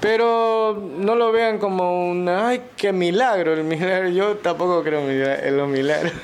[0.00, 4.08] Pero no lo vean como un, ay, qué milagro, el milagro.
[4.08, 6.14] Yo tampoco creo en los milagros.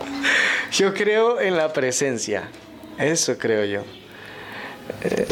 [0.72, 2.48] Yo creo en la presencia.
[2.96, 3.82] Eso creo yo.
[5.02, 5.26] Eh,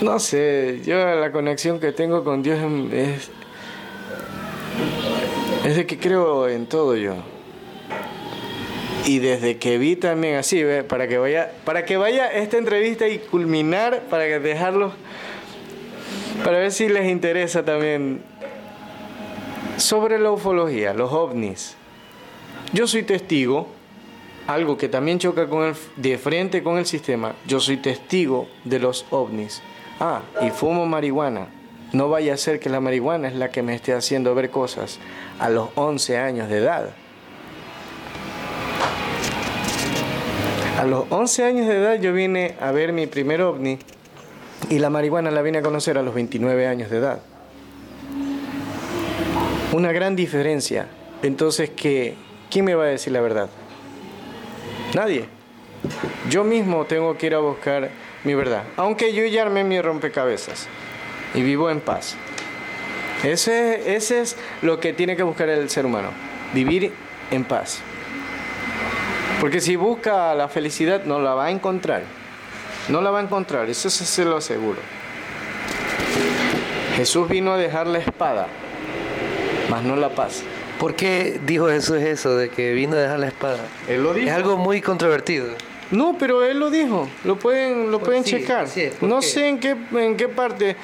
[0.00, 2.58] no sé, yo la conexión que tengo con Dios
[2.92, 3.30] es,
[5.64, 7.14] desde que creo en todo yo.
[9.04, 13.18] Y desde que vi también así, para que vaya, para que vaya esta entrevista y
[13.18, 14.92] culminar, para que dejarlo,
[16.44, 18.22] para ver si les interesa también
[19.76, 21.76] sobre la ufología, los ovnis.
[22.72, 23.68] Yo soy testigo,
[24.46, 27.34] algo que también choca con el, de frente con el sistema.
[27.46, 29.62] Yo soy testigo de los ovnis.
[30.00, 31.48] Ah, y fumo marihuana.
[31.92, 34.98] No vaya a ser que la marihuana es la que me esté haciendo ver cosas
[35.38, 36.90] a los 11 años de edad.
[40.78, 43.78] A los 11 años de edad yo vine a ver mi primer ovni
[44.68, 47.20] y la marihuana la vine a conocer a los 29 años de edad.
[49.72, 50.88] Una gran diferencia.
[51.22, 52.16] Entonces, ¿qué,
[52.50, 53.48] ¿quién me va a decir la verdad?
[54.94, 55.24] Nadie.
[56.28, 57.90] Yo mismo tengo que ir a buscar
[58.24, 58.64] mi verdad.
[58.76, 60.68] Aunque yo ya armé mi rompecabezas
[61.34, 62.16] y vivo en paz.
[63.24, 66.10] Ese, ese es lo que tiene que buscar el ser humano,
[66.54, 66.92] vivir
[67.30, 67.80] en paz.
[69.40, 72.02] Porque si busca la felicidad no la va a encontrar.
[72.88, 74.78] No la va a encontrar, eso se lo aseguro.
[76.96, 78.46] Jesús vino a dejar la espada,
[79.70, 80.42] mas no la paz.
[80.80, 83.58] ¿Por qué dijo Jesús eso de que vino a dejar la espada?
[83.88, 84.28] Él lo dijo.
[84.28, 85.46] Es algo muy controvertido.
[85.90, 87.08] No, pero él lo dijo.
[87.24, 88.64] Lo pueden, lo Pues pueden sí, checar.
[88.64, 89.26] así es, ¿por no qué?
[89.26, 90.76] sé en qué, en qué parte.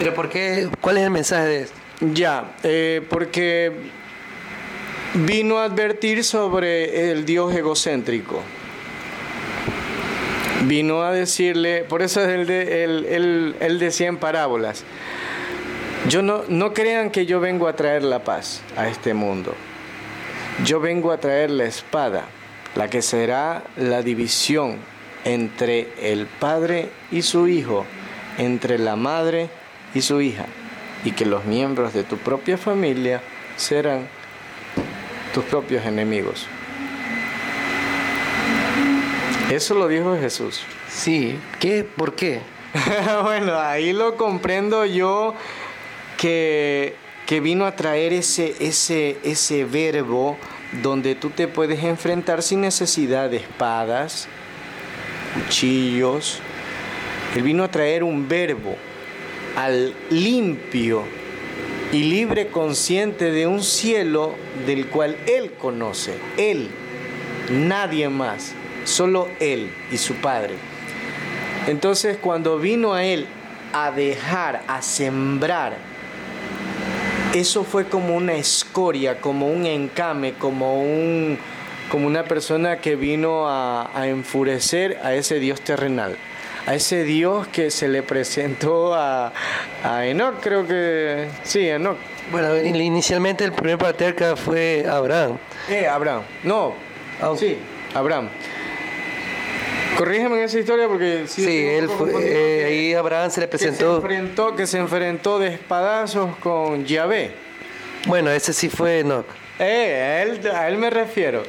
[0.00, 0.66] Pero ¿por qué?
[0.80, 1.76] ¿Cuál es el mensaje de esto?
[2.14, 3.70] Ya, eh, porque
[5.12, 8.40] vino a advertir sobre el Dios egocéntrico.
[10.64, 14.84] Vino a decirle, por eso él, de- él- él- él decía en parábolas,
[16.08, 19.54] yo no, no crean que yo vengo a traer la paz a este mundo.
[20.64, 22.24] Yo vengo a traer la espada,
[22.74, 24.76] la que será la división
[25.24, 27.84] entre el padre y su hijo,
[28.38, 29.59] entre la madre y
[29.98, 30.46] su hija,
[31.04, 33.22] y que los miembros de tu propia familia
[33.56, 34.08] serán
[35.34, 36.46] tus propios enemigos.
[39.50, 40.62] Eso lo dijo Jesús.
[40.88, 41.38] Sí.
[41.58, 41.84] ¿Qué?
[41.84, 42.40] ¿Por qué?
[43.22, 45.34] bueno, ahí lo comprendo yo
[46.16, 46.94] que,
[47.26, 50.36] que vino a traer ese, ese, ese verbo
[50.82, 54.28] donde tú te puedes enfrentar sin necesidad de espadas,
[55.34, 56.38] cuchillos.
[57.34, 58.76] Él vino a traer un verbo
[59.56, 61.04] al limpio
[61.92, 64.34] y libre consciente de un cielo
[64.66, 66.14] del cual Él conoce.
[66.36, 66.68] Él,
[67.50, 68.52] nadie más,
[68.84, 70.54] solo Él y su Padre.
[71.66, 73.26] Entonces cuando vino a Él
[73.72, 75.76] a dejar, a sembrar,
[77.34, 81.38] eso fue como una escoria, como un encame, como, un,
[81.90, 86.16] como una persona que vino a, a enfurecer a ese Dios terrenal,
[86.66, 89.32] a ese Dios que se le presentó a,
[89.82, 91.96] a Enoch, creo que, sí, Enoch.
[92.30, 95.38] Bueno, in- inicialmente el primer patriarca fue Abraham.
[95.68, 96.74] Eh, Abraham, no,
[97.20, 97.58] Ah, sí,
[97.94, 98.28] Abraham.
[99.98, 103.58] Corrígeme en esa historia porque Sí, un él fue, eh, ahí Abraham se le que
[103.58, 103.96] se presentó.
[103.96, 107.32] enfrentó, que se enfrentó de espadazos con Yahvé.
[108.06, 109.26] Bueno, ese sí fue Enoch.
[109.58, 111.42] Eh, a él, a él me refiero.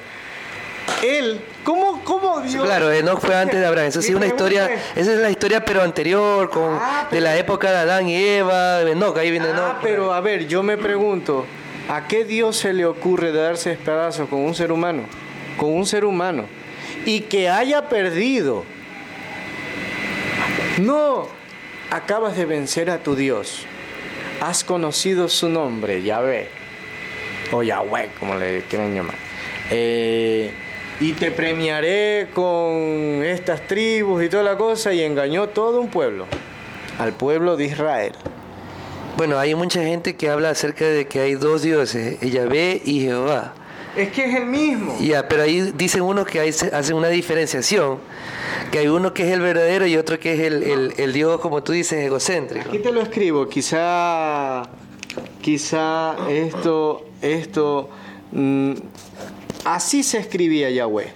[1.01, 2.63] Él, ¿cómo, cómo Dios?
[2.65, 3.87] Claro, Enoch fue antes de Abraham.
[3.87, 4.65] Eso sí, una historia.
[4.71, 8.15] es- Esa es la historia, pero anterior, con Ah, de la época de Adán y
[8.15, 9.17] Eva, de Enoch.
[9.17, 9.75] Ahí viene Enoch.
[9.75, 11.45] Ah, pero a ver, yo me pregunto,
[11.89, 15.03] ¿a qué Dios se le ocurre darse espadazos con un ser humano?
[15.57, 16.45] Con un ser humano.
[17.05, 18.63] Y que haya perdido.
[20.77, 21.27] No,
[21.89, 23.65] acabas de vencer a tu Dios.
[24.39, 26.49] Has conocido su nombre, Yahvé.
[27.51, 29.15] O Yahweh, como le quieran llamar.
[29.69, 30.51] Eh,
[31.01, 34.93] y te premiaré con estas tribus y toda la cosa.
[34.93, 36.25] Y engañó todo un pueblo.
[36.99, 38.13] Al pueblo de Israel.
[39.17, 43.53] Bueno, hay mucha gente que habla acerca de que hay dos dioses, Yahvé y Jehová.
[43.95, 44.97] Es que es el mismo.
[45.01, 47.97] Ya, pero ahí dicen unos que se- hacen una diferenciación,
[48.71, 51.41] que hay uno que es el verdadero y otro que es el, el- el Dios,
[51.41, 52.69] como tú dices, egocéntrico.
[52.69, 54.63] Aquí te lo escribo, quizá,
[55.41, 57.89] quizá esto, esto,
[58.31, 58.73] mm,
[59.65, 61.13] así se escribía Yahweh.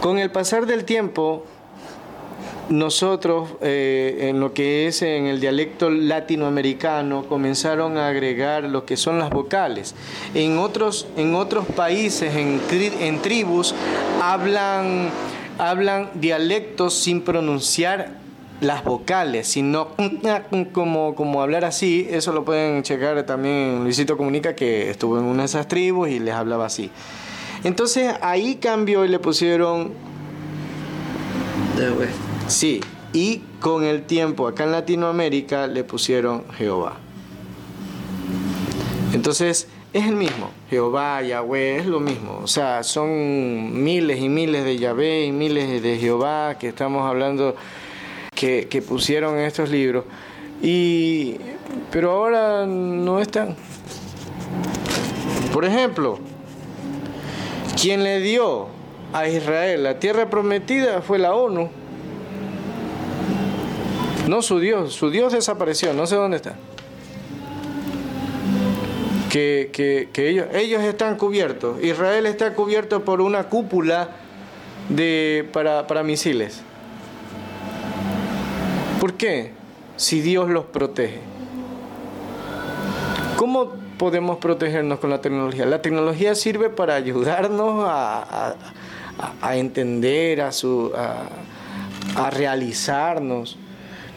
[0.00, 1.46] Con el pasar del tiempo,
[2.68, 8.96] nosotros, eh, en lo que es en el dialecto latinoamericano, comenzaron a agregar lo que
[8.96, 9.94] son las vocales.
[10.34, 13.74] En otros, en otros países, en, en tribus,
[14.22, 15.10] hablan,
[15.58, 18.23] hablan dialectos sin pronunciar
[18.64, 19.88] las vocales, sino
[20.72, 22.06] como, como hablar así.
[22.10, 26.18] Eso lo pueden checar también Luisito Comunica, que estuvo en una de esas tribus y
[26.18, 26.90] les hablaba así.
[27.62, 29.92] Entonces ahí cambió y le pusieron
[31.78, 32.08] Yahvé.
[32.46, 32.80] Sí,
[33.12, 36.96] y con el tiempo acá en Latinoamérica le pusieron Jehová.
[39.12, 42.40] Entonces es el mismo, Jehová, Yahweh, es lo mismo.
[42.42, 47.54] O sea, son miles y miles de Yahvé y miles de Jehová que estamos hablando
[48.34, 50.04] que, pusieron en estos libros.
[50.62, 51.36] Y,
[51.90, 53.56] pero ahora no están.
[55.52, 56.18] Por ejemplo,
[57.80, 58.66] quien le dio
[59.12, 61.70] a Israel la tierra prometida fue la ONU.
[64.28, 66.54] No su Dios, su Dios desapareció, no sé dónde está.
[69.30, 71.82] Que, que- que ellos, ellos están cubiertos.
[71.82, 74.10] Israel está cubierto por una cúpula
[74.88, 76.62] de, para, para misiles.
[79.04, 79.50] ¿Por qué?
[79.96, 81.18] Si Dios los protege.
[83.36, 85.66] ¿Cómo podemos protegernos con la tecnología?
[85.66, 88.56] La tecnología sirve para ayudarnos a,
[89.56, 93.58] entender, a, su, a realizarnos,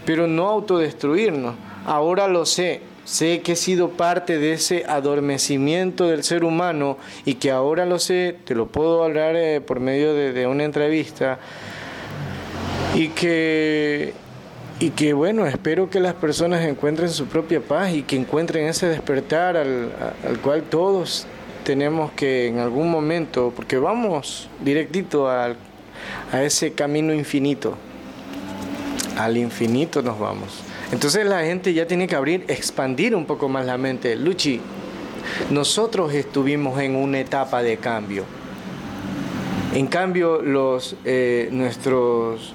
[0.06, 1.56] pero no autodestruirnos.
[1.86, 7.34] Ahora lo sé, sé que he sido parte de ese adormecimiento del ser humano y
[7.34, 11.40] que ahora lo sé, te lo puedo hablar eh, por medio de, de una entrevista
[12.96, 14.14] y que
[14.80, 18.88] y que bueno, espero que las personas encuentren su propia paz y que encuentren ese
[18.88, 19.92] despertar al,
[20.28, 21.26] al cual todos
[21.64, 25.58] tenemos que en algún momento, porque vamos directito al,
[26.32, 27.76] a ese camino infinito,
[29.18, 30.64] al infinito nos vamos.
[30.92, 34.16] Entonces la gente ya tiene que abrir, expandir un poco más la mente.
[34.16, 34.62] Luchi,
[35.50, 38.24] nosotros estuvimos en una etapa de cambio.
[39.74, 42.54] En cambio, los, eh, nuestros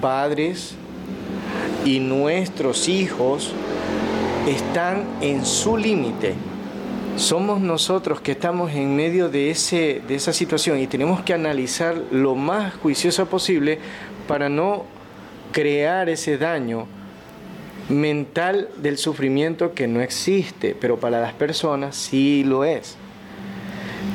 [0.00, 0.76] padres
[1.84, 3.52] y nuestros hijos
[4.48, 6.34] están en su límite.
[7.16, 11.96] Somos nosotros que estamos en medio de, ese, de esa situación y tenemos que analizar
[12.10, 13.78] lo más juicioso posible
[14.26, 14.84] para no
[15.52, 16.86] crear ese daño
[17.88, 22.96] mental del sufrimiento que no existe, pero para las personas sí lo es.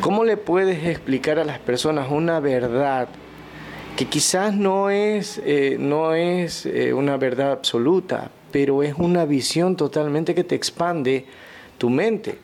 [0.01, 3.07] ¿Cómo le puedes explicar a las personas una verdad
[3.97, 9.75] que quizás no es, eh, no es eh, una verdad absoluta, pero es una visión
[9.75, 11.25] totalmente que te expande
[11.79, 12.37] tu mente?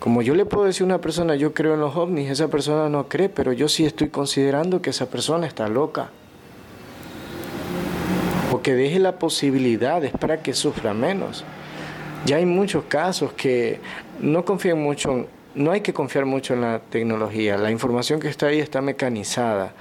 [0.00, 2.88] Como yo le puedo decir a una persona, yo creo en los ovnis, esa persona
[2.88, 6.10] no cree, pero yo sí estoy considerando que esa persona está loca
[8.52, 11.44] o que deje la posibilidad es para que sufra menos.
[12.26, 13.78] Ya hay muchos casos que
[14.20, 18.46] no confían mucho, no hay que confiar mucho en la tecnología, la información que está
[18.46, 19.72] ahí está mecanizada.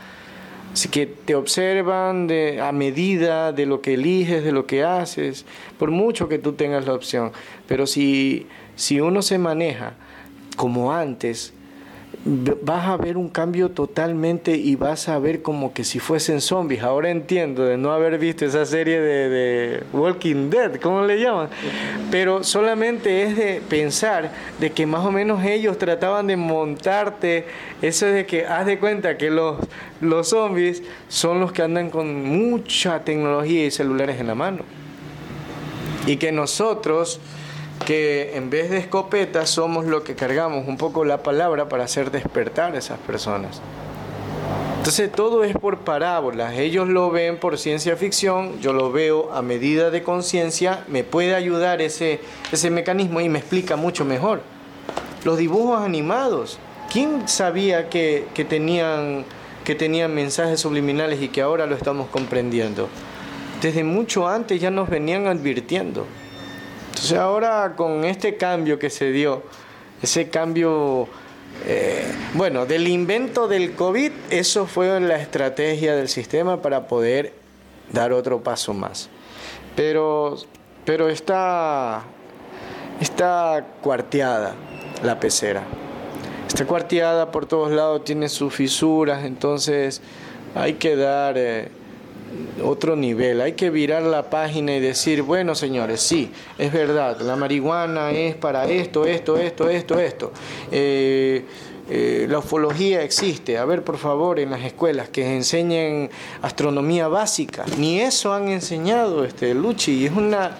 [0.77, 5.43] Así que te observan de, a medida de lo que eliges, de lo que haces,
[5.79, 7.31] por mucho que tú tengas la opción.
[7.67, 8.45] Pero si,
[8.75, 9.95] si uno se maneja
[10.55, 11.51] como antes,
[12.27, 16.83] vas a ver un cambio totalmente y vas a ver como que si fuesen zombies.
[16.83, 21.49] Ahora entiendo de no haber visto esa serie de, Walking Dead, ¿cómo le llaman?
[22.11, 27.45] Pero solamente es de pensar de que más o menos ellos trataban de montarte
[27.81, 29.57] eso de que haz de cuenta que los,
[30.01, 34.63] los zombies son los que andan con mucha tecnología y celulares en la mano.
[36.05, 37.21] Y que nosotros
[37.85, 42.11] que en vez de escopetas somos lo que cargamos un poco la palabra para hacer
[42.11, 43.61] despertar a esas personas.
[44.77, 49.41] Entonces todo es por parábolas, ellos lo ven por ciencia ficción, yo lo veo a
[49.41, 52.21] medida de conciencia, me puede ayudar ese,
[52.53, 54.41] ese mecanismo y me explica mucho mejor.
[55.25, 56.57] Los dibujos animados,
[56.89, 59.25] ¿quién sabía que, que, tenían,
[59.65, 62.87] que tenían mensajes subliminales y que ahora lo estamos comprendiendo?
[63.61, 66.05] Desde mucho antes ya nos venían advirtiendo.
[66.97, 69.43] Entonces ahora con este cambio que se dio,
[70.01, 71.07] ese cambio,
[71.67, 77.33] eh, bueno, del invento del COVID, eso fue la estrategia del sistema para poder
[77.93, 79.09] dar otro paso más.
[79.75, 80.37] Pero,
[80.85, 82.01] pero está,
[82.99, 84.55] está cuarteada
[85.03, 85.61] la pecera.
[86.47, 90.01] Está cuarteada por todos lados, tiene sus fisuras, entonces
[90.55, 91.37] hay que dar...
[91.37, 91.76] Eh,
[92.63, 93.41] otro nivel.
[93.41, 98.35] Hay que virar la página y decir, bueno señores, sí, es verdad, la marihuana es
[98.35, 100.31] para esto, esto, esto, esto, esto.
[100.71, 101.45] Eh,
[101.89, 103.57] eh, la ufología existe.
[103.57, 106.09] A ver, por favor, en las escuelas que enseñen
[106.41, 107.65] astronomía básica.
[107.77, 109.93] Ni eso han enseñado, este, Luchi.
[109.93, 110.57] Y es una...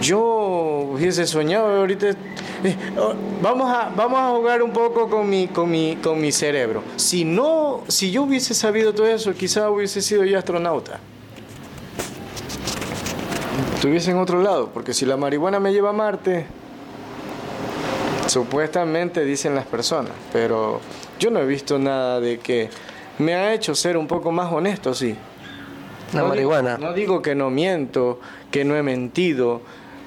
[0.00, 0.20] Yo
[0.92, 2.10] hubiese soñado ahorita
[2.64, 6.32] eh, oh, vamos, a, vamos a jugar un poco con mi, con, mi, con mi
[6.32, 6.82] cerebro.
[6.96, 10.98] Si, no, si yo hubiese sabido todo eso, quizá hubiese sido yo astronauta.
[13.74, 16.46] Estuviese en otro lado, porque si la marihuana me lleva a Marte,
[18.26, 20.80] supuestamente dicen las personas, pero
[21.18, 22.70] yo no he visto nada de que
[23.18, 25.14] me ha hecho ser un poco más honesto, sí.
[26.12, 26.78] La marihuana.
[26.78, 29.62] no digo que no miento, que no he mentido,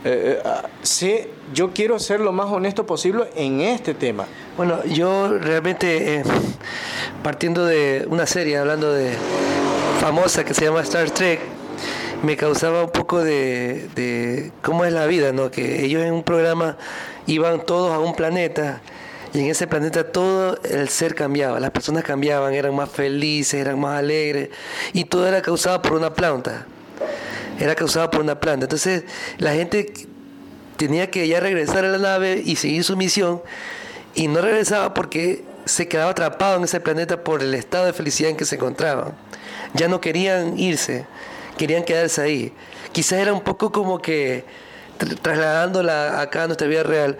[0.05, 4.27] eh, eh, sé, yo quiero ser lo más honesto posible en este tema.
[4.55, 6.23] Bueno, yo realmente, eh,
[7.21, 9.11] partiendo de una serie, hablando de
[9.99, 11.41] famosa que se llama Star Trek,
[12.23, 15.51] me causaba un poco de, de cómo es la vida, ¿no?
[15.51, 16.77] Que ellos en un programa
[17.27, 18.81] iban todos a un planeta
[19.33, 23.79] y en ese planeta todo el ser cambiaba, las personas cambiaban, eran más felices, eran
[23.79, 24.49] más alegres
[24.93, 26.65] y todo era causado por una planta
[27.59, 28.65] era causada por una planta.
[28.65, 29.03] Entonces
[29.38, 29.93] la gente
[30.77, 33.41] tenía que ya regresar a la nave y seguir su misión
[34.15, 38.31] y no regresaba porque se quedaba atrapado en ese planeta por el estado de felicidad
[38.31, 39.13] en que se encontraban.
[39.73, 41.05] Ya no querían irse,
[41.57, 42.53] querían quedarse ahí.
[42.91, 44.45] Quizás era un poco como que
[45.21, 47.17] trasladándola acá a nuestra vida real,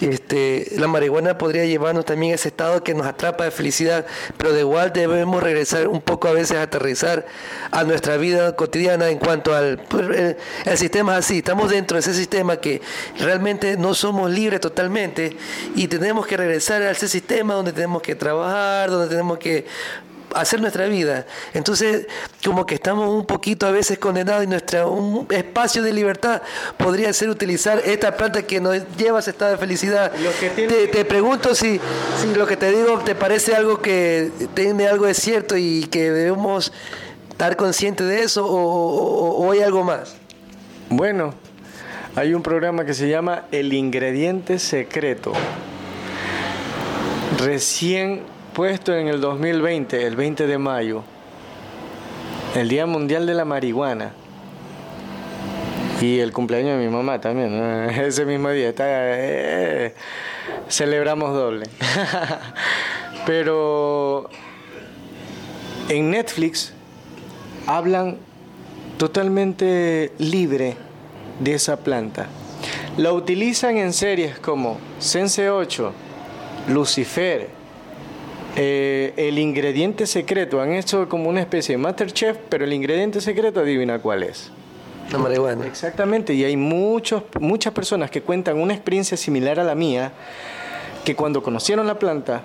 [0.00, 4.06] este, la marihuana podría llevarnos también a ese estado que nos atrapa de felicidad,
[4.36, 7.26] pero de igual debemos regresar un poco a veces a aterrizar
[7.70, 12.14] a nuestra vida cotidiana en cuanto al pues, el, sistema así, estamos dentro de ese
[12.14, 12.82] sistema que
[13.18, 15.36] realmente no somos libres totalmente
[15.74, 19.66] y tenemos que regresar a ese sistema donde tenemos que trabajar, donde tenemos que
[20.34, 21.26] hacer nuestra vida.
[21.54, 22.06] Entonces,
[22.44, 26.42] como que estamos un poquito a veces condenados y nuestro un espacio de libertad
[26.76, 30.12] podría ser utilizar esta planta que nos lleva a ese estado de felicidad.
[30.56, 31.80] Te, pregunto si,
[32.20, 36.10] si lo que te digo te parece algo que tiene algo de cierto y que
[36.10, 36.72] debemos
[37.30, 40.16] estar conscientes de eso o hay algo más.
[40.88, 41.34] Bueno,
[42.14, 45.34] hay un programa que se llama El Ingrediente Secreto.
[47.38, 48.22] Recién
[48.56, 51.02] puesto en el 2020, el 20 de mayo,
[52.54, 54.14] el Día Mundial de la Marihuana.
[56.00, 57.52] Y el cumpleaños de mi mamá también,
[58.00, 58.72] ese mismo día.
[58.78, 59.94] Eh,
[60.70, 61.66] celebramos doble.
[63.26, 64.30] Pero
[65.90, 66.72] en Netflix
[67.66, 68.16] hablan
[68.96, 70.76] totalmente libre
[71.40, 72.28] de esa planta.
[72.96, 75.92] La utilizan en series como Sense 8,
[76.68, 77.55] Lucifer,
[78.56, 80.60] eh, el ingrediente secreto.
[80.60, 84.50] Han hecho como una especie de Masterchef, pero el ingrediente secreto adivina cuál es.
[85.12, 85.66] La marihuana.
[85.66, 90.12] Exactamente, y hay muchos, muchas personas que cuentan una experiencia similar a la mía,
[91.04, 92.42] que cuando conocieron la planta,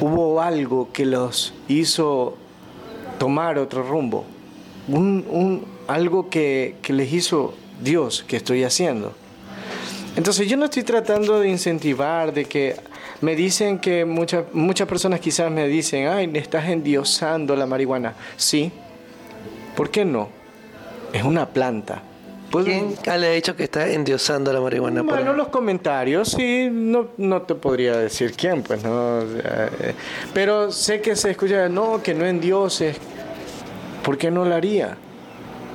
[0.00, 2.38] hubo algo que los hizo
[3.18, 4.24] tomar otro rumbo
[4.88, 9.12] un, algo que, les hizo Dios que estoy haciendo.
[10.16, 12.76] Entonces yo no estoy tratando de incentivar, de que
[13.20, 18.14] me dicen que muchas, muchas personas quizás me dicen, ay, estás endiosando la marihuana.
[18.36, 18.70] Sí,
[19.76, 20.28] ¿por qué no?
[21.12, 22.02] Es una planta.
[22.50, 25.02] ¿Quién le ha dicho que está endiosando la marihuana?
[25.02, 29.20] Bueno, los comentarios, sí, no, no te podría decir quién, pues no.
[29.22, 29.94] Eh,
[30.32, 32.96] pero sé que se escucha, no, que no endioses,
[34.02, 34.96] ¿por qué no lo haría?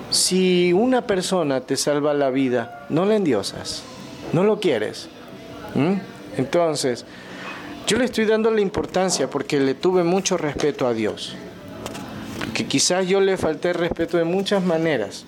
[0.10, 3.84] Si una persona te salva la vida, no la endiosas,
[4.34, 5.10] no lo quieres.
[6.38, 7.06] Entonces,
[7.88, 11.36] yo le estoy dando la importancia porque le tuve mucho respeto a Dios.
[12.54, 15.26] Que quizás yo le falté respeto de muchas maneras.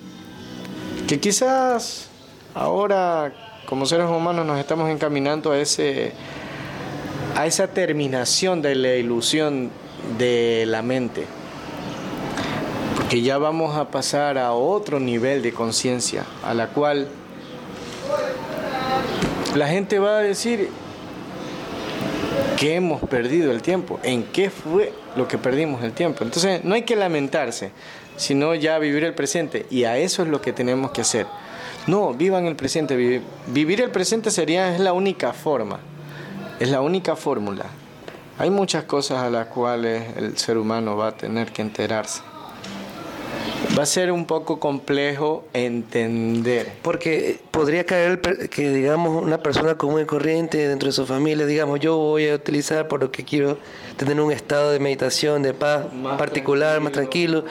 [1.08, 2.08] Que quizás
[2.54, 3.32] ahora
[3.66, 6.12] como seres humanos nos estamos encaminando a ese
[7.34, 9.70] a esa terminación de la ilusión
[10.18, 11.26] de la mente
[13.08, 17.08] que ya vamos a pasar a otro nivel de conciencia, a la cual
[19.54, 20.70] la gente va a decir
[22.56, 26.24] que hemos perdido el tiempo, en qué fue lo que perdimos el tiempo.
[26.24, 27.70] Entonces no hay que lamentarse,
[28.16, 31.26] sino ya vivir el presente, y a eso es lo que tenemos que hacer.
[31.86, 35.80] No, vivan el presente, vivir el presente sería es la única forma,
[36.60, 37.66] es la única fórmula.
[38.38, 42.22] Hay muchas cosas a las cuales el ser humano va a tener que enterarse
[43.78, 46.72] va a ser un poco complejo entender.
[46.82, 51.80] Porque podría caer que, digamos, una persona común y corriente dentro de su familia, digamos,
[51.80, 53.58] yo voy a utilizar por lo que quiero
[53.96, 55.86] tener un estado de meditación, de paz
[56.18, 57.44] particular, más tranquilo,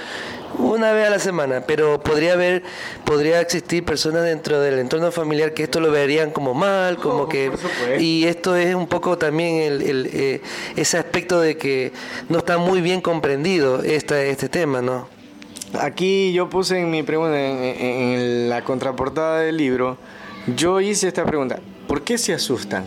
[0.58, 2.64] una vez a la semana, pero podría haber,
[3.06, 7.52] podría existir personas dentro del entorno familiar que esto lo verían como mal, como que...
[8.00, 10.42] Y esto es un poco también el, eh,
[10.76, 11.92] ese aspecto de que
[12.30, 15.13] no está muy bien comprendido esta, este tema, ¿no?
[15.80, 19.98] Aquí yo puse en mi pregunta, en, la contraportada del libro,
[20.56, 22.86] yo hice esta pregunta, ¿por qué se asustan?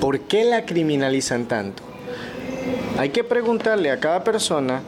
[0.00, 1.84] ¿Por qué la criminalizan tanto?
[2.98, 4.82] Hay que preguntarle a cada persona,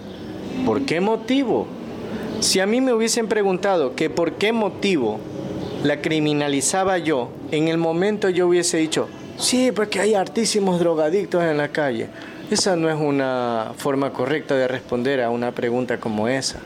[0.67, 1.69] ¿por qué motivo?
[2.41, 5.21] Si a mí me hubiesen preguntado que por qué motivo
[5.85, 9.09] la criminalizaba yo, en el momento yo hubiese dicho,
[9.39, 12.09] sí, porque hay artísimos drogadictos en la calle.
[12.51, 16.59] Esa no es una forma correcta de responder a una pregunta como esa.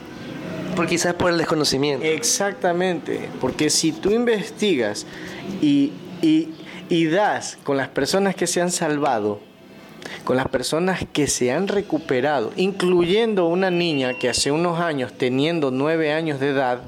[0.77, 2.05] Por quizás por el desconocimiento.
[2.05, 5.07] Exactamente, porque si tú investigas
[5.63, 9.41] y, y, das con las personas que se han salvado,
[10.25, 15.71] con las personas que se han recuperado, incluyendo una niña que hace unos años, teniendo
[15.71, 16.81] nueve años de edad,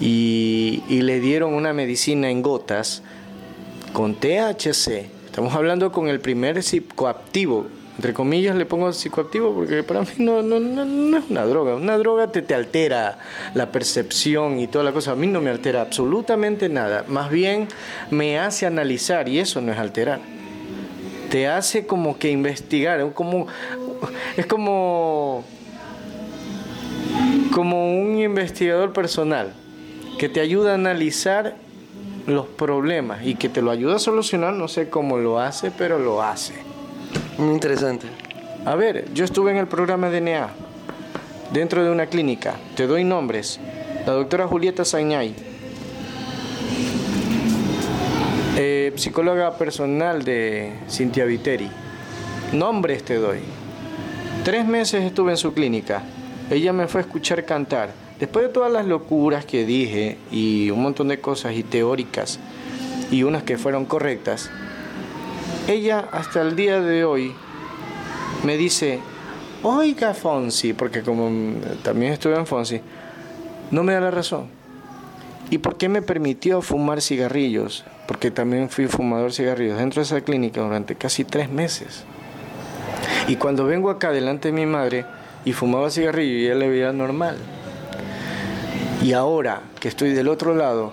[0.00, 3.02] y, y, le dieron una medicina en gotas
[3.92, 5.10] con THC.
[5.26, 7.66] Estamos hablando con el primer psicoactivo
[7.96, 11.74] entre comillas le pongo psicoactivo porque para mí no, no, no, es una droga.
[11.74, 13.18] Una droga te, te altera
[13.54, 15.12] la percepción y toda la cosa.
[15.12, 17.04] A mí no me altera absolutamente nada.
[17.08, 17.68] Más bien
[18.10, 20.20] me hace analizar y eso no es alterar.
[21.30, 23.46] Te hace como que investigar, como,
[24.36, 25.44] es como,
[27.52, 29.52] como un investigador personal
[30.18, 31.56] que te ayuda a analizar
[32.26, 35.98] los problemas y que te lo ayuda a solucionar, no sé cómo lo hace, pero
[35.98, 36.71] lo hace.
[37.38, 38.06] Muy interesante.
[38.64, 40.50] A ver, yo estuve en el programa DNA,
[41.52, 42.54] dentro de una clínica.
[42.76, 43.58] Te doy nombres.
[44.06, 45.34] La doctora Julieta Sañay,
[48.56, 51.70] eh, psicóloga personal de Cintia Viteri.
[52.52, 53.38] Nombres te doy.
[54.44, 56.02] Tres meses estuve en su clínica.
[56.50, 57.90] Ella me fue a escuchar cantar.
[58.20, 62.38] Después de todas las locuras que dije y un montón de cosas y teóricas
[63.10, 64.50] y unas que fueron correctas,
[65.68, 67.34] ella hasta el día de hoy
[68.44, 69.00] me dice,
[69.62, 71.30] oiga Fonsi, porque como
[71.82, 72.80] también estuve en Fonsi,
[73.70, 74.48] no me da la razón.
[75.50, 77.84] ¿Y por qué me permitió fumar cigarrillos?
[78.06, 82.04] Porque también fui fumador de cigarrillos dentro de esa clínica durante casi tres meses.
[83.28, 85.04] Y cuando vengo acá delante de mi madre
[85.44, 87.36] y fumaba cigarrillo y ella le veía normal.
[89.02, 90.92] Y ahora que estoy del otro lado,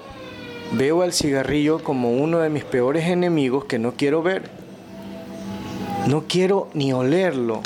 [0.71, 4.43] veo al cigarrillo como uno de mis peores enemigos que no quiero ver.
[6.07, 7.61] No quiero ni olerlo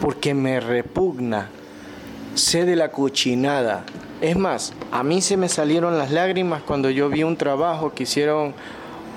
[0.00, 1.50] porque me repugna.
[2.34, 3.84] Sé de la cochinada.
[4.20, 8.04] Es más, a mí se me salieron las lágrimas cuando yo vi un trabajo que
[8.04, 8.54] hicieron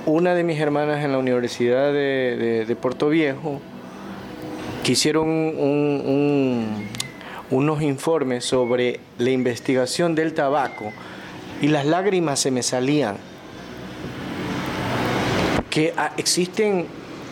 [0.05, 3.59] una de mis hermanas en la Universidad de, Puerto Viejo,
[4.83, 5.27] que hicieron
[7.49, 10.91] unos informes sobre la investigación del tabaco
[11.61, 13.17] y las lágrimas se me salían.
[15.69, 16.87] Que ah, existen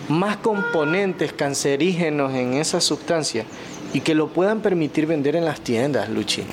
[0.10, 3.46] más componentes cancerígenos en esa sustancia
[3.94, 6.44] y que lo puedan permitir vender en las tiendas, Luchi.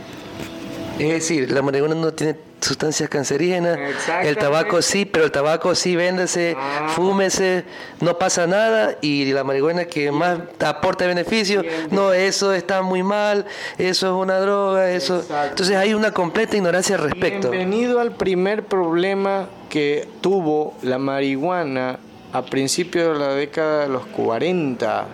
[0.98, 3.78] Es decir, la marihuana no tiene sustancias cancerígenas,
[4.22, 6.88] el tabaco sí, pero el tabaco sí, véndese, ah.
[6.94, 7.64] fúmese,
[8.00, 13.44] no pasa nada, y la marihuana que más aporta beneficio, no, eso está muy mal,
[13.78, 15.24] eso es una droga, eso...
[15.48, 17.50] Entonces hay una completa ignorancia al respecto.
[17.50, 21.98] Bienvenido al primer problema que tuvo la marihuana
[22.32, 25.06] a principios de la década de los 40,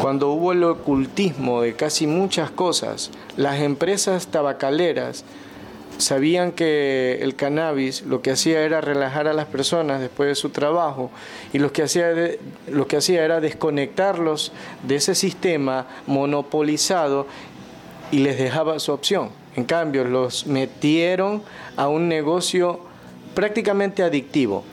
[0.00, 5.24] cuando hubo el ocultismo de casi muchas cosas, las empresas tabacaleras
[5.98, 10.50] sabían que el cannabis lo que hacía era relajar a las personas después de su
[10.50, 11.10] trabajo
[11.52, 12.12] y lo que hacía,
[12.68, 14.52] lo que hacía era desconectarlos
[14.82, 17.26] de ese sistema monopolizado
[18.10, 19.30] y les dejaba su opción.
[19.56, 21.42] En cambio, los metieron
[21.76, 22.80] a un negocio
[23.34, 24.64] prácticamente adictivo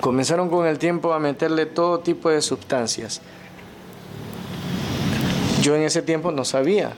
[0.00, 3.20] comenzaron con el tiempo a meterle todo tipo de sustancias.
[5.62, 6.92] Yo en ese tiempo no sabía,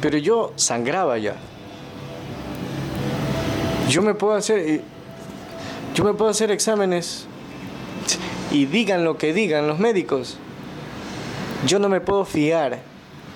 [0.00, 1.36] pero yo sangraba ya.
[3.88, 4.82] Yo me puedo hacer,
[5.94, 7.26] yo me puedo hacer exámenes
[8.50, 10.36] y digan lo que digan los médicos.
[11.66, 12.80] Yo no me puedo fiar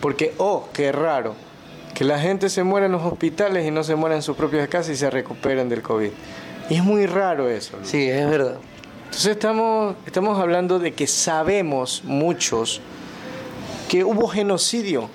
[0.01, 1.35] porque, oh, qué raro,
[1.95, 4.69] que la gente se muera en los hospitales y no se muera en sus propias
[4.69, 6.11] casas y se recuperen del COVID.
[6.69, 7.79] Y es muy raro eso.
[7.83, 8.59] Sí, es verdad.
[9.05, 12.81] Entonces estamos, estamos hablando de que sabemos muchos
[13.89, 15.09] que hubo genocidio.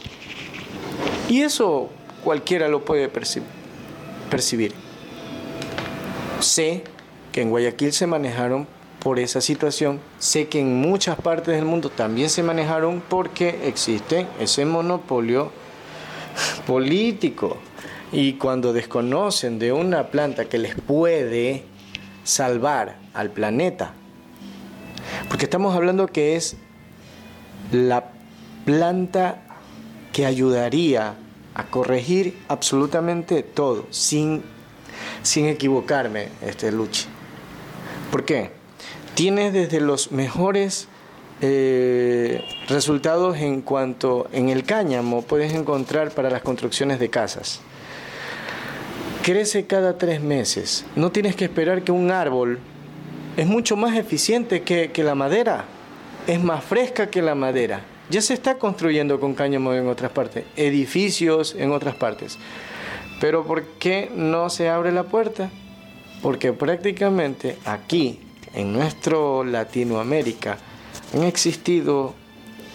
[1.29, 1.89] Y eso
[2.23, 4.86] cualquiera lo puede percibir.
[6.39, 6.83] Sé
[7.31, 8.67] que en Guayaquil se manejaron
[8.99, 9.99] por esa situación.
[10.19, 15.51] Sé que en muchas partes del mundo también se manejaron porque existe ese monopolio
[16.65, 17.57] político.
[18.11, 21.63] Y cuando desconocen de una planta que les puede
[22.23, 23.93] salvar al planeta.
[25.29, 26.57] Porque estamos hablando que es
[27.71, 28.11] la
[28.65, 29.41] planta
[30.13, 31.15] que ayudaría
[31.53, 34.43] a corregir absolutamente todo, sin,
[35.21, 37.05] sin equivocarme, este Luchi.
[38.11, 38.51] ¿Por qué?
[39.15, 40.87] Tienes desde los mejores
[41.41, 47.61] eh, resultados en cuanto en el cáñamo puedes encontrar para las construcciones de casas
[49.27, 50.85] crece cada tres meses.
[50.95, 52.59] No tienes que esperar que un árbol
[53.35, 55.65] es mucho más eficiente que, la madera,
[56.27, 57.81] es más fresca que la madera.
[58.09, 62.37] Ya se está construyendo con cáñamo en otras partes, edificios en otras partes.
[63.19, 65.49] Pero ¿por qué no se abre la puerta?
[66.21, 68.19] Porque prácticamente aquí,
[68.53, 70.57] en nuestro Latinoamérica,
[71.13, 72.13] han existido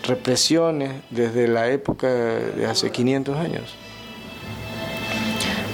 [0.04, 3.74] represiones desde la época de hace 500 años.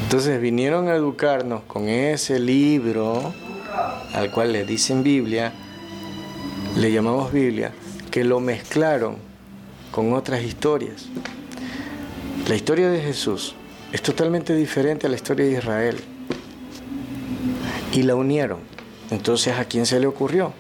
[0.03, 3.33] Entonces vinieron a educarnos con ese libro,
[4.13, 5.53] al cual le dicen Biblia,
[6.77, 7.73] le llamamos Biblia,
[8.11, 9.17] que lo mezclaron
[9.91, 11.07] con otras historias.
[12.49, 13.55] La historia de Jesús
[13.93, 15.97] es totalmente diferente a la historia de Israel.
[17.93, 18.61] Y la unieron.
[19.11, 20.53] Entonces, ¿a quién se le ocurrió?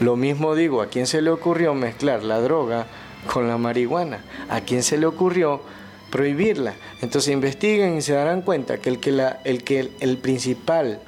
[0.00, 2.86] Lo mismo digo, ¿a quién se le ocurrió mezclar la droga
[3.32, 4.24] con la marihuana?
[4.48, 5.62] ¿A quién se le ocurrió
[6.10, 6.74] prohibirla.
[7.02, 11.00] Entonces investiguen y se darán cuenta que el que la, el que el, principal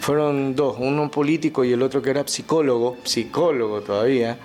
[0.00, 4.38] fueron dos, uno político y el otro que era psicólogo, psicólogo todavía,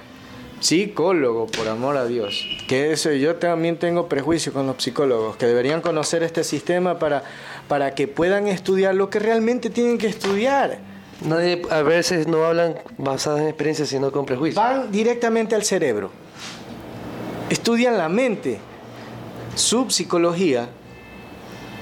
[0.61, 2.47] psicólogo por amor a Dios.
[2.67, 7.23] Que eso yo también tengo prejuicio con los psicólogos, que deberían conocer este sistema para,
[7.67, 10.79] para que puedan estudiar lo que realmente tienen que estudiar.
[11.21, 14.63] Nadie a veces no hablan basadas en experiencias, sino con prejuicios.
[14.63, 16.11] Van directamente al cerebro.
[17.49, 18.59] estudian la mente.
[19.55, 20.69] Su psicología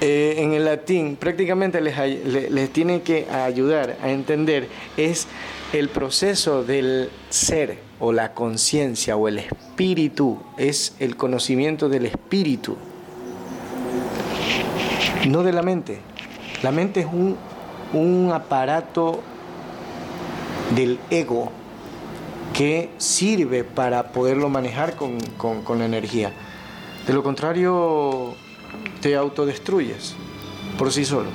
[0.01, 1.95] eh, en el latín prácticamente les,
[2.25, 5.27] les, tiene que ayudar a entender es
[5.71, 12.77] el proceso del ser o la conciencia o el espíritu, es el conocimiento del espíritu,
[15.27, 15.99] no de la mente.
[16.63, 17.37] La mente es un,
[17.93, 19.21] un aparato
[20.75, 21.51] del ego
[22.53, 26.31] que sirve para poderlo manejar con, con, con la energía.
[27.07, 28.35] De lo contrario,
[29.01, 30.15] te autodestruyes
[30.77, 31.29] por sí solo.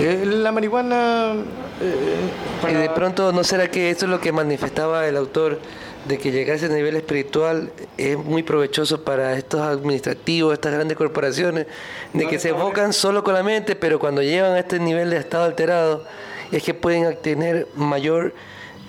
[0.00, 1.34] Eh, la marihuana...
[1.80, 5.60] Eh, y de pronto, ¿no será que eso es lo que manifestaba el autor?
[6.04, 11.66] de que llegarse a nivel espiritual es muy provechoso para estos administrativos, estas grandes corporaciones,
[12.12, 15.16] de que se enfocan solo con la mente, pero cuando llegan a este nivel de
[15.16, 16.04] estado alterado,
[16.52, 18.34] es que pueden tener mayor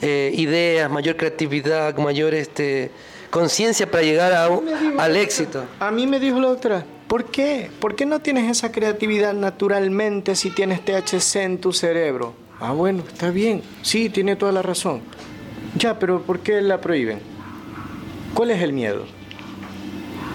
[0.01, 2.91] eh, ideas, mayor creatividad, mayor este,
[3.29, 4.49] conciencia para llegar a,
[4.97, 5.63] al éxito.
[5.79, 7.69] A mí me dijo la doctora, ¿Por qué?
[7.79, 12.33] ¿Por qué no tienes esa creatividad naturalmente si tienes THC en tu cerebro?
[12.59, 13.61] Ah, bueno, está bien.
[13.81, 15.01] Sí, tiene toda la razón.
[15.77, 17.19] Ya, pero ¿por qué la prohíben?
[18.33, 19.05] ¿Cuál es el miedo?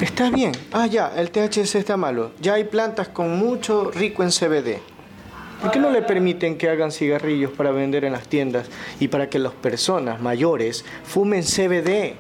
[0.00, 0.52] Está bien.
[0.72, 2.32] Ah, ya, el THC está malo.
[2.40, 4.78] Ya hay plantas con mucho rico en CBD.
[5.60, 8.66] ¿Por qué no le permiten que hagan cigarrillos para vender en las tiendas
[8.98, 12.14] y para que las personas mayores fumen CBD?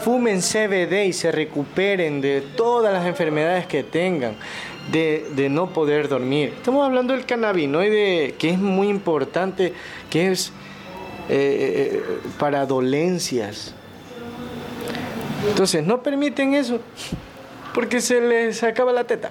[0.00, 4.36] fumen CBD y se recuperen de todas las enfermedades que tengan,
[4.90, 6.52] de, no poder dormir.
[6.56, 9.72] Estamos hablando del cannabinoide que es muy importante,
[10.10, 10.52] que es
[11.28, 12.02] eh, eh,
[12.38, 13.74] para dolencias.
[15.48, 16.80] Entonces, no permiten eso
[17.74, 19.30] porque se les acaba la teta,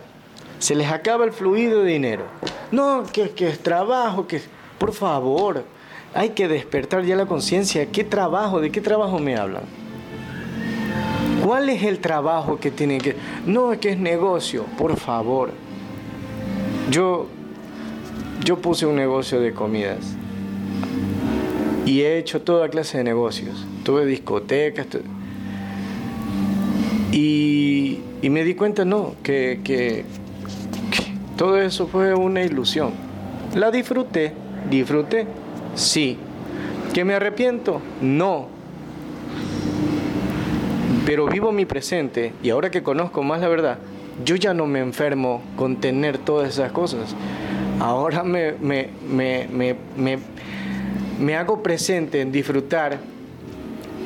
[0.60, 2.23] se les acaba el fluido de dinero.
[2.72, 4.41] No, que, que es trabajo, que
[4.77, 5.64] por favor,
[6.14, 7.86] hay que despertar ya la conciencia.
[7.88, 8.61] ¿Qué trabajo?
[8.61, 9.64] ¿De qué trabajo me hablan?
[11.46, 13.16] ¿Cuál es el trabajo que tienen que.?
[13.46, 15.52] No, es que es negocio, por favor.
[16.90, 17.28] Yo,
[18.44, 20.00] yo puse un negocio de comidas
[21.86, 23.64] y he hecho toda clase de negocios.
[23.84, 24.88] Tuve discotecas.
[27.12, 30.04] Y, y, me di cuenta, no, que, que,
[30.90, 31.04] que
[31.38, 32.90] todo eso fue una ilusión.
[33.54, 34.34] La disfruté,
[34.72, 35.28] disfruté,
[35.76, 36.18] sí.
[36.92, 37.84] ¿Que me arrepiento?
[38.02, 38.55] No,
[41.06, 43.77] pero vivo mi presente y ahora que conozco más la verdad,
[44.23, 47.15] yo ya no me enfermo con tener todas esas cosas.
[47.80, 49.77] Ahora me, me, me,
[51.19, 52.99] me hago presente en disfrutar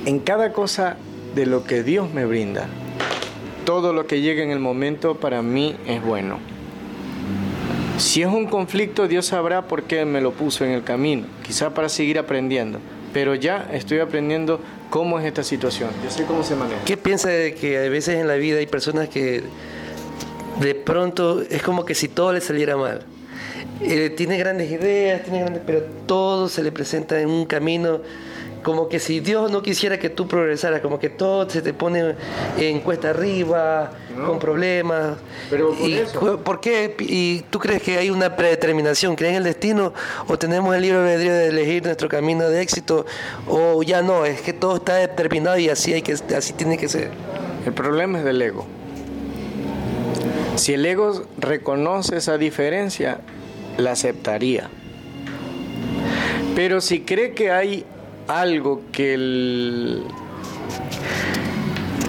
[0.06, 0.98] en cada cosa
[1.36, 2.68] de lo que Dios me brinda.
[3.66, 6.40] Todo lo que llega en el momento para mí es bueno.
[7.98, 11.74] Si es un conflicto, Dios sabrá por qué me lo puso en el camino, quizá
[11.74, 12.80] para seguir aprendiendo,
[13.14, 15.92] pero ya estoy aprendiendo ¿Cómo es esta situación?
[16.04, 16.84] Yo sé cómo se maneja.
[16.86, 19.44] ¿Qué piensa de que a veces en la vida hay personas que
[20.60, 23.06] de pronto es como que si todo le saliera mal?
[23.82, 28.02] Eh, tiene grandes ideas, tiene grandes, pero todo se le presenta en un camino
[28.64, 32.16] como que si Dios no quisiera que tú progresaras, como que todo se te pone
[32.58, 33.92] en cuesta arriba,
[34.26, 35.18] con problemas.
[35.50, 36.40] Pero por, y, eso.
[36.40, 36.96] ¿Por qué?
[37.00, 39.16] ¿Y tú crees que hay una predeterminación?
[39.16, 39.94] ¿Crees en el destino?
[40.28, 43.06] ¿O tenemos el libre albedrío de elegir nuestro camino de éxito?
[43.48, 44.26] ¿O ya no?
[44.26, 47.12] Es que todo está determinado y así, hay que, así tiene que ser.
[47.66, 48.66] El problema es del ego.
[50.56, 53.22] Si el ego reconoce esa diferencia,
[53.78, 54.70] la aceptaría.
[56.56, 57.86] Pero si cree que hay
[58.30, 60.04] algo que el,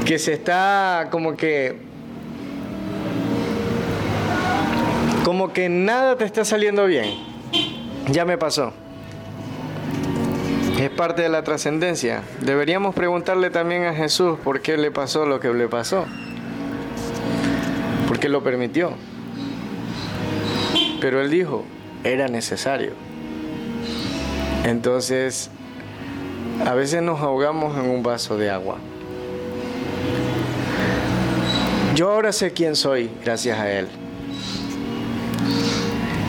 [0.04, 1.78] que se está como que
[5.24, 7.06] como que nada te está saliendo bien.
[8.08, 8.72] Ya me pasó.
[10.78, 12.22] Es parte de la trascendencia.
[12.40, 16.06] Deberíamos preguntarle también a Jesús por qué le pasó lo que le pasó.
[18.08, 18.92] ¿Por qué lo permitió?
[21.00, 21.64] Pero él dijo,
[22.02, 22.92] era necesario.
[24.64, 25.50] Entonces,
[26.66, 28.78] a veces nos ahogamos en un vaso de agua.
[31.94, 33.88] Yo ahora sé quién soy gracias a Él.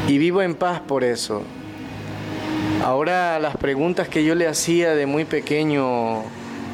[0.08, 1.44] Y vivo en paz por eso.
[2.84, 6.20] Ahora las preguntas que yo le hacía de muy pequeño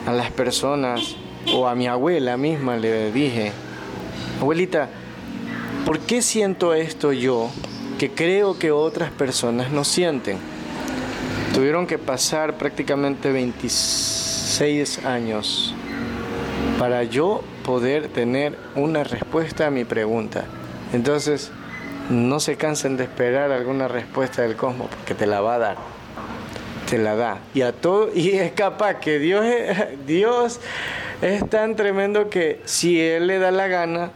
[0.05, 1.15] a las personas
[1.53, 3.51] o a mi abuela misma le dije,
[4.39, 4.89] abuelita,
[5.85, 7.49] ¿por qué siento esto yo
[7.99, 10.37] que creo que otras personas no sienten?
[11.57, 15.73] Tuvieron que pasar prácticamente 26 años
[16.77, 20.45] para yo poder tener una respuesta a mi pregunta.
[20.93, 21.49] Entonces,
[22.11, 25.77] no se cansen de esperar alguna respuesta del cosmos porque te la va a dar.
[26.87, 27.39] Te la da.
[27.55, 29.43] Y a todo y es capaz que Dios
[30.05, 30.59] Dios
[31.23, 34.11] Es tan tremendo que si él le da la gana,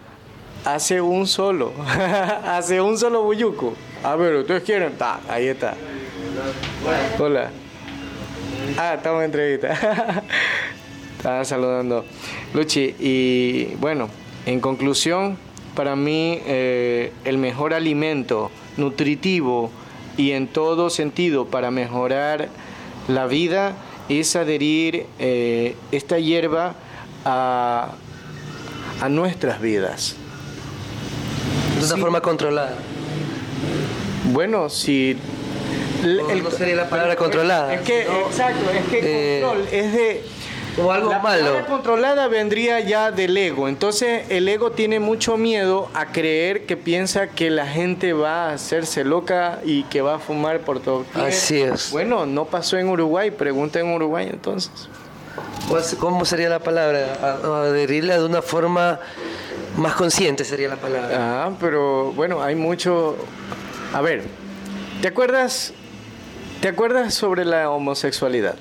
[0.64, 1.74] hace un solo.
[2.46, 3.74] hace un solo buyuco.
[4.04, 4.94] A ver, ¿ustedes quieren?
[5.28, 5.74] Ahí está.
[7.20, 7.50] Hola.
[8.78, 10.24] Ah, estamos en entrevista.
[11.18, 12.06] Estaba saludando.
[12.54, 14.10] Luchi, y bueno,
[14.46, 15.38] en conclusión,
[15.76, 19.72] para mí eh, el mejor alimento nutritivo
[20.18, 22.50] y en todo sentido para mejorar
[23.08, 23.74] la vida
[24.10, 26.76] es adherir eh, esta hierba
[27.26, 27.92] a,
[29.02, 30.16] a, nuestras vidas.
[31.80, 32.76] De una forma controlada.
[34.32, 35.18] Bueno, si...
[36.04, 37.74] El, no sería la palabra controlada.
[37.74, 39.00] Es que, exacto, es que
[39.38, 40.24] eh, control es de
[40.78, 41.66] o algo la malo.
[41.68, 43.68] controlada vendría ya del ego.
[43.68, 48.54] Entonces el ego tiene mucho miedo a creer que piensa que la gente va a
[48.54, 51.06] hacerse loca y que va a fumar por todo.
[51.14, 51.92] Así es.
[51.92, 53.32] Bueno, no pasó en Uruguay.
[53.32, 54.72] Pregunta en Uruguay entonces.
[56.00, 57.40] ¿Cómo sería la palabra?
[57.44, 59.00] Adherirla de una forma
[59.78, 61.46] más consciente sería la palabra.
[61.46, 63.16] Ah, pero bueno, hay mucho.
[63.94, 64.24] A ver,
[65.02, 65.74] ¿te acuerdas?
[66.62, 68.54] ¿Te acuerdas sobre la homosexualidad?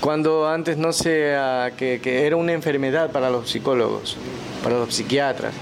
[0.00, 1.36] Cuando antes no sé,
[1.76, 4.16] que, que era una enfermedad para los psicólogos,
[4.62, 5.52] para los psiquiatras.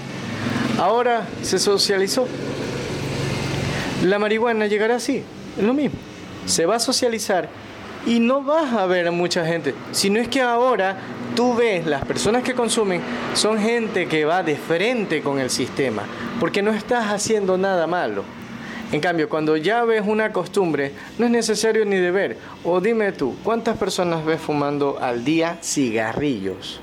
[0.79, 2.25] Ahora se socializó.
[4.03, 5.21] La marihuana llegará así,
[5.57, 5.99] es lo mismo.
[6.45, 7.49] Se va a socializar
[8.05, 9.75] y no vas a ver a mucha gente.
[9.91, 10.95] Si no es que ahora
[11.35, 13.01] tú ves, las personas que consumen
[13.33, 16.03] son gente que va de frente con el sistema,
[16.39, 18.23] porque no estás haciendo nada malo.
[18.93, 22.37] En cambio, cuando ya ves una costumbre, no es necesario ni de ver.
[22.63, 26.79] O dime tú, ¿cuántas personas ves fumando al día cigarrillos?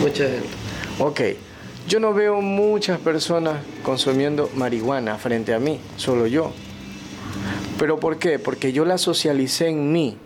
[0.00, 0.48] Mucha gente.
[1.00, 1.20] Ok,
[1.88, 6.52] yo no veo muchas personas consumiendo marihuana frente a mí, solo yo.
[7.76, 8.38] ¿Pero por qué?
[8.38, 10.18] Porque yo la socialicé en mí.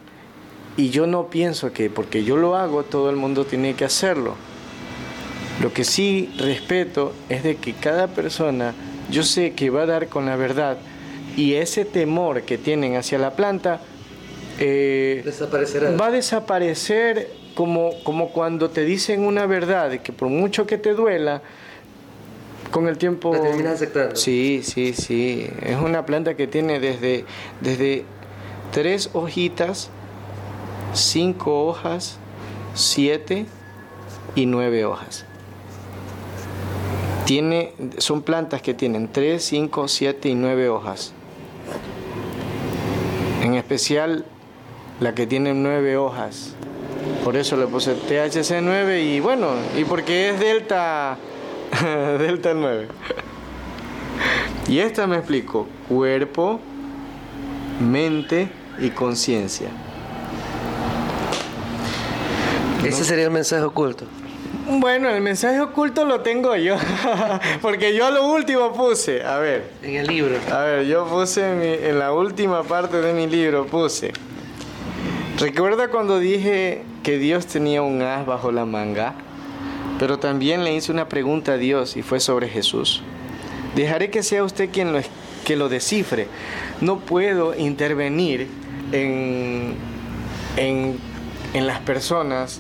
[0.76, 4.34] Y yo no pienso que porque yo lo hago, todo el mundo tiene que hacerlo.
[5.62, 8.74] Lo que sí respeto es de que cada persona
[9.10, 10.78] yo sé que va a dar con la verdad
[11.36, 13.80] y ese temor que tienen hacia la planta
[14.58, 15.90] eh, Desaparecerá.
[15.96, 20.94] va a desaparecer como, como cuando te dicen una verdad que por mucho que te
[20.94, 21.42] duela,
[22.70, 23.34] con el tiempo...
[23.34, 24.16] La terminas aceptando.
[24.16, 25.46] Sí, sí, sí.
[25.62, 27.24] Es una planta que tiene desde,
[27.60, 28.04] desde
[28.72, 29.90] tres hojitas,
[30.94, 32.18] cinco hojas,
[32.74, 33.46] siete
[34.34, 35.26] y nueve hojas.
[37.24, 41.12] Tiene, son plantas que tienen 3, 5, 7 y 9 hojas.
[43.43, 44.24] En especial
[45.01, 46.55] la que tiene 9 hojas.
[47.24, 51.16] Por eso le puse THC9 y bueno, y porque es Delta,
[52.19, 52.89] Delta 9.
[54.69, 56.61] Y esta me explico, cuerpo,
[57.81, 59.69] mente y conciencia.
[62.85, 64.07] Ese sería el mensaje oculto.
[64.68, 66.76] Bueno, el mensaje oculto lo tengo yo,
[67.62, 69.70] porque yo lo último puse, a ver.
[69.82, 70.36] En el libro.
[70.52, 74.12] A ver, yo puse en, la última parte de mi libro, puse.
[75.39, 79.14] Recuerda cuando dije que Dios tenía un as bajo la manga,
[79.98, 83.02] pero también le hice una pregunta a Dios y fue sobre Jesús.
[83.74, 85.01] Dejaré que sea usted quien lo,
[85.44, 86.28] que lo descifre.
[86.80, 88.47] No puedo intervenir
[88.93, 89.74] en,
[90.56, 90.98] en,
[91.52, 92.51] en las personas